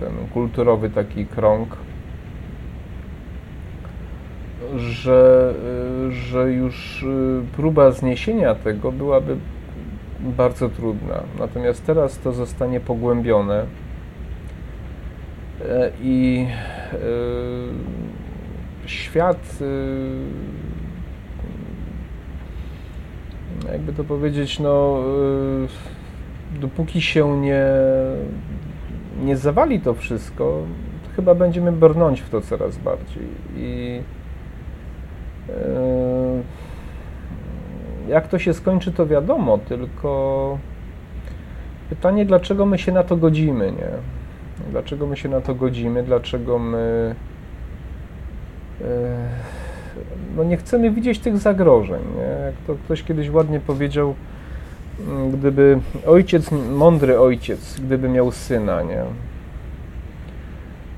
ten 0.00 0.12
kulturowy 0.32 0.90
taki 0.90 1.26
krąg, 1.26 1.76
że, 4.76 5.54
y, 6.08 6.12
że 6.12 6.52
już 6.52 7.02
y, 7.02 7.42
próba 7.56 7.90
zniesienia 7.90 8.54
tego 8.54 8.92
byłaby 8.92 9.36
bardzo 10.20 10.68
trudna. 10.68 11.22
Natomiast 11.38 11.86
teraz 11.86 12.18
to 12.18 12.32
zostanie 12.32 12.80
pogłębione 12.80 13.66
e, 15.68 15.90
i 16.02 16.46
świat, 18.86 19.58
jakby 23.72 23.92
to 23.92 24.04
powiedzieć, 24.04 24.60
no, 24.60 25.02
dopóki 26.60 27.02
się 27.02 27.40
nie, 27.40 27.66
nie 29.22 29.36
zawali 29.36 29.80
to 29.80 29.94
wszystko, 29.94 30.62
chyba 31.16 31.34
będziemy 31.34 31.72
brnąć 31.72 32.20
w 32.20 32.30
to 32.30 32.40
coraz 32.40 32.78
bardziej. 32.78 33.26
I 33.56 34.00
Yy, 35.48 36.42
jak 38.08 38.28
to 38.28 38.38
się 38.38 38.54
skończy, 38.54 38.92
to 38.92 39.06
wiadomo, 39.06 39.58
tylko 39.58 40.58
pytanie, 41.88 42.26
dlaczego 42.26 42.66
my 42.66 42.78
się 42.78 42.92
na 42.92 43.02
to 43.02 43.16
godzimy, 43.16 43.72
nie? 43.72 43.90
Dlaczego 44.70 45.06
my 45.06 45.16
się 45.16 45.28
na 45.28 45.40
to 45.40 45.54
godzimy, 45.54 46.02
dlaczego 46.02 46.58
my 46.58 47.14
no 50.36 50.44
nie 50.44 50.56
chcemy 50.56 50.90
widzieć 50.90 51.18
tych 51.18 51.38
zagrożeń, 51.38 52.02
nie? 52.16 52.44
Jak 52.44 52.54
to 52.66 52.74
ktoś 52.84 53.02
kiedyś 53.02 53.30
ładnie 53.30 53.60
powiedział, 53.60 54.14
mm, 55.08 55.30
gdyby 55.30 55.78
ojciec, 56.06 56.50
mądry 56.70 57.20
ojciec, 57.20 57.80
gdyby 57.80 58.08
miał 58.08 58.30
syna, 58.30 58.82
nie? 58.82 59.04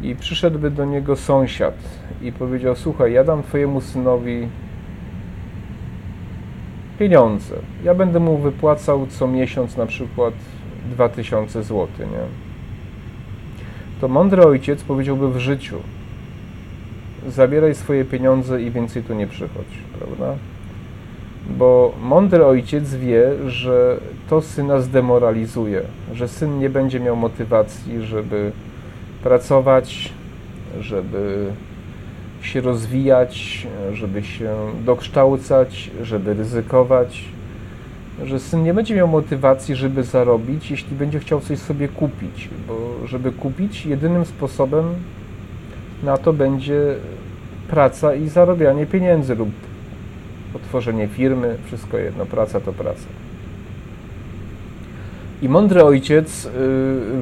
i 0.03 0.15
przyszedłby 0.15 0.71
do 0.71 0.85
niego 0.85 1.17
sąsiad 1.17 1.75
i 2.23 2.33
powiedział: 2.33 2.77
Słuchaj, 2.77 3.13
ja 3.13 3.25
dam 3.25 3.43
Twojemu 3.43 3.81
synowi 3.81 4.49
pieniądze. 6.99 7.55
Ja 7.85 7.95
będę 7.95 8.21
mu 8.21 8.39
wypłacał 8.39 9.07
co 9.07 9.29
miesiąc 9.29 9.77
na 9.77 9.87
przykład 9.87 10.35
2000 10.91 11.63
zł, 11.63 11.89
nie? 11.99 12.27
To 14.01 14.09
mądry 14.09 14.45
ojciec 14.45 14.83
powiedziałby 14.83 15.31
w 15.33 15.39
życiu: 15.39 15.77
Zabieraj 17.29 17.75
swoje 17.75 18.05
pieniądze 18.05 18.63
i 18.63 18.71
więcej 18.71 19.03
tu 19.03 19.15
nie 19.15 19.27
przychodź, 19.27 19.79
prawda? 19.99 20.35
Bo 21.59 21.93
mądry 22.03 22.47
ojciec 22.47 22.95
wie, 22.95 23.31
że 23.47 23.97
to 24.29 24.43
syna 24.43 24.81
zdemoralizuje, 24.81 25.83
że 26.15 26.29
syn 26.29 26.59
nie 26.59 26.71
będzie 26.71 27.01
miał 27.01 27.17
motywacji, 27.17 28.03
żeby 28.03 28.53
pracować, 29.23 30.13
żeby 30.81 31.47
się 32.43 32.61
rozwijać, 32.61 33.67
żeby 33.93 34.23
się 34.23 34.57
dokształcać, 34.85 35.91
żeby 36.03 36.35
ryzykować, 36.35 37.25
że 38.25 38.41
syn 38.41 38.65
nie 38.65 38.75
będzie 38.75 38.95
miał 38.95 39.09
motywacji, 39.09 39.77
żeby 39.77 40.03
zarobić, 40.03 40.71
jeśli 40.71 40.97
będzie 40.97 41.21
chciał 41.21 41.41
coś 41.41 41.59
sobie 41.59 41.89
kupić, 41.89 42.49
bo 42.69 43.07
żeby 43.07 43.33
kupić, 43.33 43.87
jedynym 43.87 44.25
sposobem 44.25 44.85
na 46.03 46.17
to 46.17 46.33
będzie 46.33 46.81
praca 47.69 48.15
i 48.15 48.29
zarabianie 48.29 48.87
pieniędzy 48.87 49.35
lub 49.35 49.49
otworzenie 50.55 51.09
firmy, 51.09 51.57
wszystko 51.67 51.99
jedno, 51.99 52.27
praca 52.27 52.61
to 52.61 52.73
praca. 52.73 53.07
I 55.43 55.49
mądry 55.49 55.85
ojciec 55.85 56.45
y, 56.45 56.49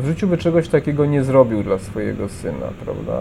w 0.01 0.07
życiu 0.07 0.27
by 0.27 0.39
czegoś 0.39 0.69
takiego 0.69 1.07
nie 1.07 1.25
zrobił 1.25 1.63
dla 1.63 1.79
swojego 1.79 2.29
syna, 2.29 2.67
prawda? 2.85 3.21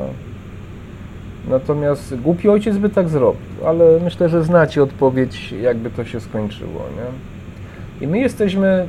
Natomiast 1.50 2.16
głupi 2.16 2.50
ojciec 2.50 2.78
by 2.78 2.90
tak 2.90 3.10
zrobił, 3.10 3.68
ale 3.68 4.00
myślę, 4.04 4.30
że 4.30 4.44
znacie 4.44 4.84
odpowiedź, 4.84 5.52
jakby 5.52 5.90
to 5.90 6.06
się 6.06 6.20
skończyło, 6.20 6.82
nie? 6.98 8.06
I 8.06 8.08
my 8.08 8.20
jesteśmy 8.20 8.88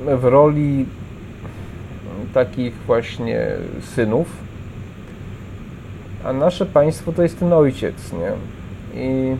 w 0.00 0.24
roli 0.24 0.86
takich 2.34 2.74
właśnie 2.86 3.46
synów, 3.82 4.49
a 6.24 6.32
nasze 6.32 6.66
państwo 6.66 7.12
to 7.12 7.22
jest 7.22 7.38
ten 7.38 7.52
ojciec, 7.52 8.12
nie? 8.12 8.32
I 9.02 9.36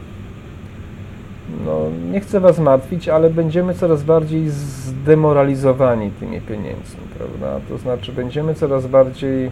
no, 1.66 1.80
nie 2.12 2.20
chcę 2.20 2.40
Was 2.40 2.58
martwić, 2.58 3.08
ale 3.08 3.30
będziemy 3.30 3.74
coraz 3.74 4.02
bardziej 4.02 4.50
zdemoralizowani 4.50 6.10
tymi 6.10 6.40
pieniędzmi, 6.40 7.00
prawda? 7.18 7.60
To 7.68 7.78
znaczy, 7.78 8.12
będziemy 8.12 8.54
coraz 8.54 8.86
bardziej. 8.86 9.50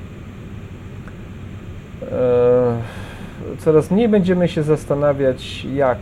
E, 2.12 2.76
coraz 3.58 3.90
mniej 3.90 4.08
będziemy 4.08 4.48
się 4.48 4.62
zastanawiać, 4.62 5.64
jak 5.64 5.98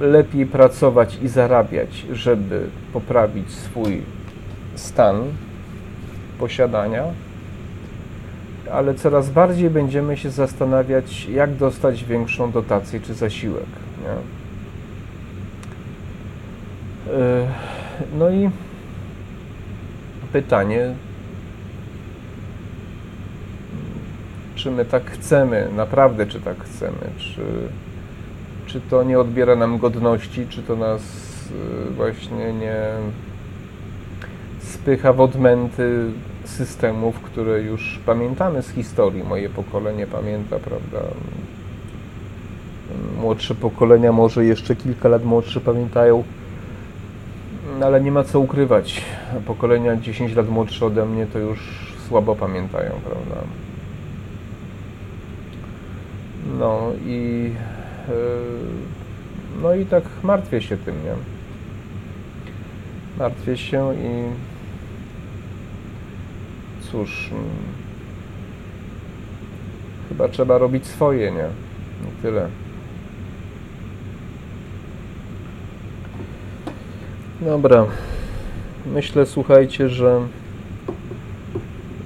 lepiej 0.00 0.46
pracować 0.46 1.18
i 1.22 1.28
zarabiać, 1.28 2.06
żeby 2.12 2.66
poprawić 2.92 3.50
swój 3.50 4.02
stan 4.74 5.24
posiadania 6.38 7.04
ale 8.72 8.94
coraz 8.94 9.30
bardziej 9.30 9.70
będziemy 9.70 10.16
się 10.16 10.30
zastanawiać, 10.30 11.28
jak 11.28 11.54
dostać 11.54 12.04
większą 12.04 12.52
dotację 12.52 13.00
czy 13.00 13.14
zasiłek. 13.14 13.66
Nie? 14.02 14.10
E, 17.14 17.46
no 18.18 18.30
i 18.30 18.50
pytanie, 20.32 20.94
czy 24.54 24.70
my 24.70 24.84
tak 24.84 25.10
chcemy, 25.10 25.68
naprawdę 25.76 26.26
czy 26.26 26.40
tak 26.40 26.56
chcemy, 26.64 27.10
czy, 27.18 27.42
czy 28.66 28.80
to 28.80 29.02
nie 29.02 29.18
odbiera 29.18 29.56
nam 29.56 29.78
godności, 29.78 30.46
czy 30.48 30.62
to 30.62 30.76
nas 30.76 31.02
e, 31.90 31.90
właśnie 31.90 32.52
nie 32.52 32.76
spycha 34.60 35.12
w 35.12 35.20
odmęty 35.20 36.10
systemów, 36.44 37.20
które 37.20 37.62
już 37.62 38.00
pamiętamy 38.06 38.62
z 38.62 38.68
historii. 38.68 39.24
Moje 39.24 39.48
pokolenie 39.48 40.06
pamięta, 40.06 40.58
prawda? 40.58 40.98
Młodsze 43.20 43.54
pokolenia, 43.54 44.12
może 44.12 44.44
jeszcze 44.44 44.76
kilka 44.76 45.08
lat 45.08 45.24
młodsze 45.24 45.60
pamiętają, 45.60 46.24
ale 47.84 48.00
nie 48.00 48.12
ma 48.12 48.24
co 48.24 48.40
ukrywać. 48.40 49.02
Pokolenia 49.46 49.96
10 49.96 50.34
lat 50.34 50.48
młodsze 50.48 50.86
ode 50.86 51.06
mnie 51.06 51.26
to 51.26 51.38
już 51.38 51.58
słabo 52.08 52.36
pamiętają, 52.36 52.90
prawda? 53.04 53.40
No 56.58 56.92
i 57.06 57.50
e, 58.08 58.12
no 59.62 59.74
i 59.74 59.86
tak 59.86 60.04
martwię 60.22 60.62
się 60.62 60.76
tym, 60.76 60.94
nie? 61.04 61.14
Martwię 63.18 63.56
się 63.56 63.94
i 63.94 64.24
cóż, 66.94 67.30
mm, 67.32 67.44
chyba 70.08 70.28
trzeba 70.28 70.58
robić 70.58 70.86
swoje, 70.86 71.32
nie? 71.32 71.46
I 72.08 72.22
tyle. 72.22 72.48
Dobra. 77.40 77.86
Myślę, 78.86 79.26
słuchajcie, 79.26 79.88
że 79.88 80.20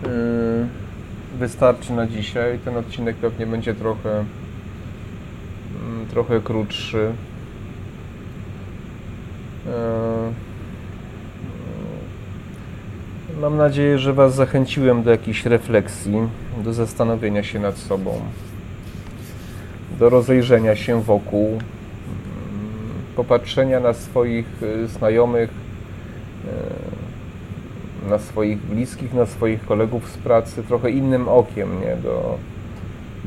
yy, 0.03 0.69
wystarczy 1.39 1.93
na 1.93 2.07
dzisiaj. 2.07 2.59
Ten 2.59 2.77
odcinek 2.77 3.17
pewnie 3.17 3.47
będzie 3.47 3.75
trochę 3.75 4.11
mm, 4.11 6.07
trochę 6.11 6.41
krótszy. 6.41 7.13
Yy, 9.67 10.48
Mam 13.41 13.57
nadzieję, 13.57 13.99
że 13.99 14.13
Was 14.13 14.35
zachęciłem 14.35 15.03
do 15.03 15.11
jakiejś 15.11 15.47
refleksji, 15.47 16.29
do 16.65 16.73
zastanowienia 16.73 17.43
się 17.43 17.59
nad 17.59 17.77
sobą, 17.77 18.21
do 19.99 20.09
rozejrzenia 20.09 20.77
się 20.77 21.03
wokół, 21.03 21.49
mm, 21.49 21.61
popatrzenia 23.17 23.81
na 23.81 23.93
swoich 23.93 24.63
y, 24.63 24.89
znajomych, 24.89 25.51
y, 28.05 28.11
na 28.11 28.19
swoich 28.19 28.59
bliskich, 28.59 29.15
na 29.15 29.27
swoich 29.27 29.67
kolegów 29.67 30.11
z 30.11 30.17
pracy 30.17 30.63
trochę 30.63 30.91
innym 30.91 31.29
okiem, 31.29 31.81
nie? 31.81 31.97
Do, 31.97 32.39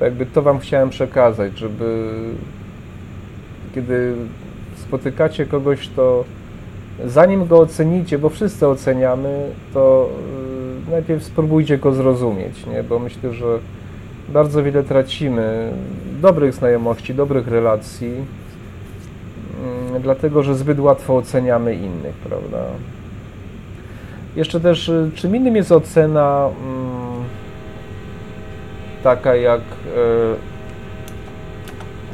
jakby 0.01 0.25
to 0.25 0.41
Wam 0.41 0.59
chciałem 0.59 0.89
przekazać, 0.89 1.57
żeby 1.57 2.13
kiedy 3.75 4.15
spotykacie 4.77 5.45
kogoś, 5.45 5.87
to 5.87 6.23
zanim 7.05 7.47
go 7.47 7.59
ocenicie, 7.59 8.17
bo 8.17 8.29
wszyscy 8.29 8.67
oceniamy, 8.67 9.49
to 9.73 10.09
y, 10.87 10.91
najpierw 10.91 11.23
spróbujcie 11.23 11.77
go 11.77 11.93
zrozumieć, 11.93 12.65
nie? 12.65 12.83
bo 12.83 12.99
myślę, 12.99 13.33
że 13.33 13.59
bardzo 14.29 14.63
wiele 14.63 14.83
tracimy 14.83 15.71
dobrych 16.21 16.53
znajomości, 16.53 17.13
dobrych 17.13 17.47
relacji, 17.47 18.13
mm, 19.63 20.01
dlatego 20.01 20.43
że 20.43 20.55
zbyt 20.55 20.79
łatwo 20.79 21.17
oceniamy 21.17 21.75
innych, 21.75 22.15
prawda? 22.15 22.63
Jeszcze 24.35 24.59
też, 24.59 24.89
y, 24.89 25.11
czym 25.15 25.35
innym 25.35 25.55
jest 25.55 25.71
ocena 25.71 26.49
mm, 26.63 27.23
taka 29.03 29.35
jak 29.35 29.61
y, 29.61 30.35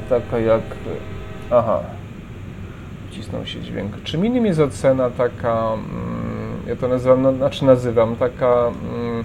taka 0.09 0.39
jak 0.39 0.61
aha 1.51 1.96
wcisnął 3.17 3.45
się 3.45 3.61
dźwięk. 3.61 4.03
Czym 4.03 4.25
innym 4.25 4.45
jest 4.45 4.59
ocena 4.59 5.09
taka, 5.09 5.73
mm, 5.73 6.67
ja 6.67 6.75
to 6.75 6.87
nazywam, 6.87 7.21
no, 7.21 7.33
znaczy 7.33 7.65
nazywam, 7.65 8.15
taka 8.15 8.67
mm, 8.67 9.23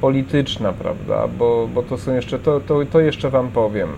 polityczna, 0.00 0.72
prawda, 0.72 1.28
bo, 1.38 1.68
bo 1.74 1.82
to 1.82 1.98
są 1.98 2.14
jeszcze, 2.14 2.38
to, 2.38 2.60
to, 2.60 2.84
to 2.92 3.00
jeszcze 3.00 3.30
Wam 3.30 3.48
powiem. 3.48 3.88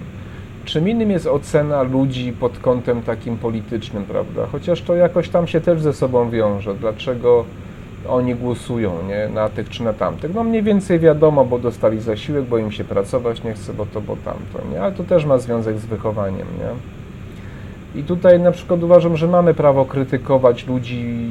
Czym 0.65 0.89
innym 0.89 1.11
jest 1.11 1.27
ocena 1.27 1.83
ludzi 1.83 2.33
pod 2.33 2.59
kątem 2.59 3.03
takim 3.03 3.37
politycznym, 3.37 4.05
prawda, 4.05 4.47
chociaż 4.53 4.83
to 4.83 4.95
jakoś 4.95 5.29
tam 5.29 5.47
się 5.47 5.61
też 5.61 5.83
ze 5.83 5.93
sobą 5.93 6.31
wiąże, 6.31 6.75
dlaczego 6.75 7.45
oni 8.09 8.35
głosują, 8.35 8.93
nie, 9.09 9.29
na 9.35 9.49
tych 9.49 9.69
czy 9.69 9.83
na 9.83 9.93
tamtych. 9.93 10.35
No 10.35 10.45
mniej 10.45 10.63
więcej 10.63 10.99
wiadomo, 10.99 11.45
bo 11.45 11.59
dostali 11.59 12.01
zasiłek, 12.01 12.45
bo 12.45 12.59
im 12.59 12.73
się 12.73 12.85
pracować 12.85 13.45
nie 13.45 13.53
chce, 13.53 13.75
bo 13.75 13.87
to, 13.87 14.01
bo 14.01 14.17
tamto, 14.17 14.69
nie, 14.73 14.83
ale 14.83 14.93
to 14.93 15.05
też 15.05 15.25
ma 15.25 15.39
związek 15.39 15.79
z 15.79 15.85
wychowaniem, 15.85 16.47
nie. 16.59 17.00
I 17.95 18.03
tutaj 18.03 18.41
na 18.41 18.53
przykład 18.53 18.83
uważam, 18.83 19.17
że 19.17 19.29
mamy 19.29 19.55
prawo 19.55 19.85
krytykować 19.85 20.67
ludzi, 20.67 21.31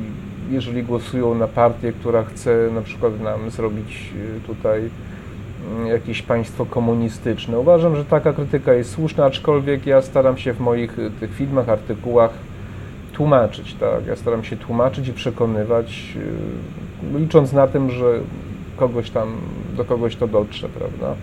jeżeli 0.52 0.84
głosują 0.84 1.36
na 1.36 1.48
partię, 1.48 1.92
która 1.92 2.24
chce 2.24 2.70
na 2.76 2.82
przykład 2.82 3.22
nam 3.22 3.50
zrobić 3.50 4.14
y, 4.38 4.48
tutaj 4.48 4.90
mm, 5.72 5.88
jakieś 5.88 6.22
państwo 6.22 6.66
komunistyczne. 6.66 7.60
Uważam, 7.60 7.96
że 7.96 8.06
taka 8.06 8.34
krytyka 8.34 8.74
jest 8.74 8.92
słuszna, 8.92 9.26
aczkolwiek 9.26 9.88
ja 9.88 10.02
staram 10.02 10.38
się 10.38 10.54
w 10.54 10.60
moich 10.60 11.00
y, 11.00 11.12
tych 11.20 11.34
filmach, 11.34 11.70
artykułach 11.70 12.32
tłumaczyć, 13.14 13.74
tak? 13.74 14.08
Ja 14.08 14.16
staram 14.16 14.44
się 14.44 14.58
tłumaczyć 14.58 15.08
i 15.08 15.14
przekonywać, 15.14 16.18
y, 17.16 17.20
licząc 17.20 17.54
na 17.54 17.68
tym, 17.68 17.92
że 17.92 18.20
kogoś 18.78 19.10
tam, 19.10 19.32
do 19.78 19.86
kogoś 19.86 20.16
to 20.16 20.28
dotrze, 20.28 20.70
prawda? 20.70 21.16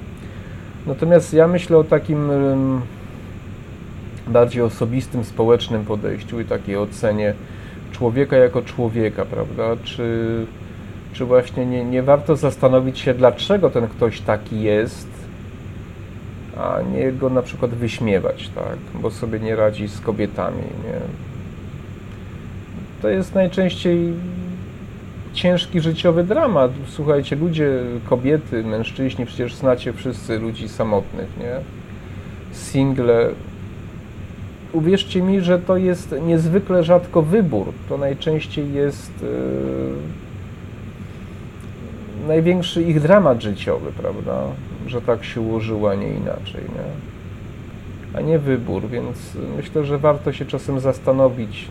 Natomiast 0.87 1.34
ja 1.34 1.49
myślę 1.49 1.78
o 1.78 1.84
takim 1.84 2.30
bardziej 4.27 4.62
osobistym, 4.62 5.24
społecznym 5.24 5.85
podejściu 5.85 6.41
i 6.41 6.45
takiej 6.45 6.77
ocenie 6.77 7.35
człowieka 7.93 8.37
jako 8.37 8.62
człowieka, 8.62 9.24
prawda? 9.24 9.77
Czy, 9.85 10.47
czy 11.12 11.24
właśnie 11.24 11.66
nie, 11.66 11.85
nie 11.85 12.03
warto 12.03 12.37
zastanowić 12.37 12.99
się, 12.99 13.14
dlaczego 13.14 13.70
ten 13.70 13.89
ktoś 13.89 14.20
taki 14.20 14.62
jest, 14.62 15.09
a 16.59 16.79
nie 16.83 17.12
go 17.12 17.31
na 17.31 17.43
przykład 17.43 17.70
wyśmiewać, 17.70 18.49
tak? 18.49 19.01
Bo 19.03 19.11
sobie 19.11 19.41
nie 19.41 19.57
radzi 19.57 19.89
z 19.89 20.01
kobietami, 20.01 20.62
nie? 20.62 21.01
To 23.03 23.09
jest 23.09 23.35
najczęściej 23.35 24.12
ciężki 25.35 25.81
życiowy 25.81 26.24
dramat. 26.24 26.70
Słuchajcie, 26.89 27.37
ludzie, 27.37 27.70
kobiety, 28.09 28.64
mężczyźni, 28.64 29.27
przecież 29.27 29.55
znacie 29.55 29.93
wszyscy 29.93 30.39
ludzi 30.39 30.68
samotnych, 30.68 31.29
nie? 31.41 31.61
Single, 32.53 33.31
uwierzcie 34.77 35.22
mi, 35.22 35.41
że 35.41 35.59
to 35.59 35.77
jest 35.77 36.14
niezwykle 36.27 36.85
rzadko 36.85 37.22
wybór. 37.22 37.66
To 37.89 37.99
najczęściej 37.99 38.72
jest 38.72 39.12
yy, 39.22 39.29
największy 42.29 42.83
ich 42.83 43.01
dramat 43.01 43.43
życiowy, 43.43 43.93
prawda? 43.93 44.43
Że 44.87 45.01
tak 45.01 45.24
się 45.24 45.41
ułożyło, 45.41 45.91
a 45.91 45.95
nie 45.95 46.09
inaczej, 46.09 46.62
nie? 46.62 47.16
A 48.18 48.20
nie 48.20 48.39
wybór, 48.39 48.89
więc 48.89 49.16
myślę, 49.57 49.85
że 49.85 49.99
warto 49.99 50.33
się 50.33 50.47
czasem 50.47 50.81
zastanowić, 50.81 51.68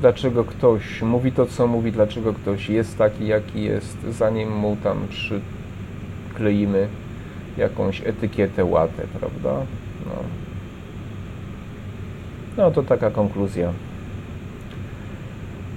dlaczego 0.00 0.44
ktoś 0.44 1.02
mówi 1.02 1.32
to, 1.32 1.46
co 1.46 1.66
mówi, 1.66 1.92
dlaczego 1.92 2.32
ktoś 2.32 2.68
jest 2.68 2.98
taki, 2.98 3.26
jaki 3.26 3.62
jest, 3.62 3.96
zanim 4.10 4.52
mu 4.52 4.76
tam 4.84 4.98
przykleimy 5.08 6.88
jakąś 7.56 8.02
etykietę, 8.06 8.64
łatę, 8.64 9.02
prawda? 9.18 9.52
No. 10.06 10.45
No 12.56 12.70
to 12.70 12.82
taka 12.82 13.10
konkluzja. 13.10 13.72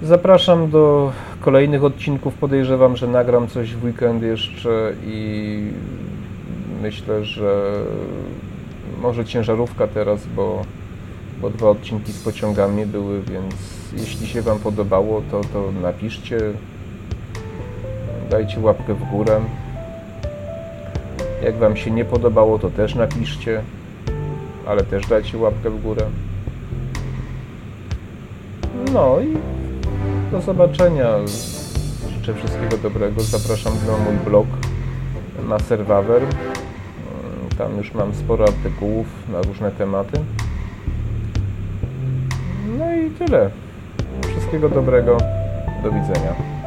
Zapraszam 0.02 0.70
do 0.70 1.12
kolejnych 1.40 1.84
odcinków. 1.84 2.34
Podejrzewam, 2.34 2.96
że 2.96 3.06
nagram 3.06 3.48
coś 3.48 3.74
w 3.74 3.84
weekend 3.84 4.22
jeszcze 4.22 4.92
i 5.06 5.72
myślę, 6.82 7.24
że 7.24 7.72
może 9.02 9.24
ciężarówka 9.24 9.86
teraz, 9.86 10.26
bo, 10.36 10.62
bo 11.40 11.50
dwa 11.50 11.68
odcinki 11.68 12.12
z 12.12 12.22
pociągami 12.22 12.86
były, 12.86 13.22
więc 13.22 13.54
jeśli 13.92 14.26
się 14.26 14.42
Wam 14.42 14.58
podobało, 14.58 15.22
to, 15.30 15.40
to 15.52 15.72
napiszcie, 15.82 16.38
dajcie 18.30 18.60
łapkę 18.60 18.94
w 18.94 19.04
górę. 19.04 19.40
Jak 21.42 21.56
Wam 21.56 21.76
się 21.76 21.90
nie 21.90 22.04
podobało, 22.04 22.58
to 22.58 22.70
też 22.70 22.94
napiszcie, 22.94 23.62
ale 24.66 24.84
też 24.84 25.06
dajcie 25.06 25.38
łapkę 25.38 25.70
w 25.70 25.82
górę. 25.82 26.06
No 28.92 29.20
i 29.20 29.36
do 30.30 30.40
zobaczenia. 30.40 31.06
Życzę 32.16 32.34
wszystkiego 32.34 32.76
dobrego. 32.76 33.20
Zapraszam 33.20 33.72
na 33.86 34.04
mój 34.04 34.24
blog 34.24 34.46
na 35.48 35.58
Serwawer. 35.58 36.22
Tam 37.58 37.76
już 37.76 37.94
mam 37.94 38.14
sporo 38.14 38.44
artykułów 38.44 39.06
na 39.32 39.42
różne 39.42 39.70
tematy. 39.70 40.20
No 42.78 42.94
i 42.94 43.10
tyle. 43.10 43.50
Wszystkiego 44.30 44.68
dobrego. 44.68 45.16
Do 45.82 45.90
widzenia. 45.90 46.59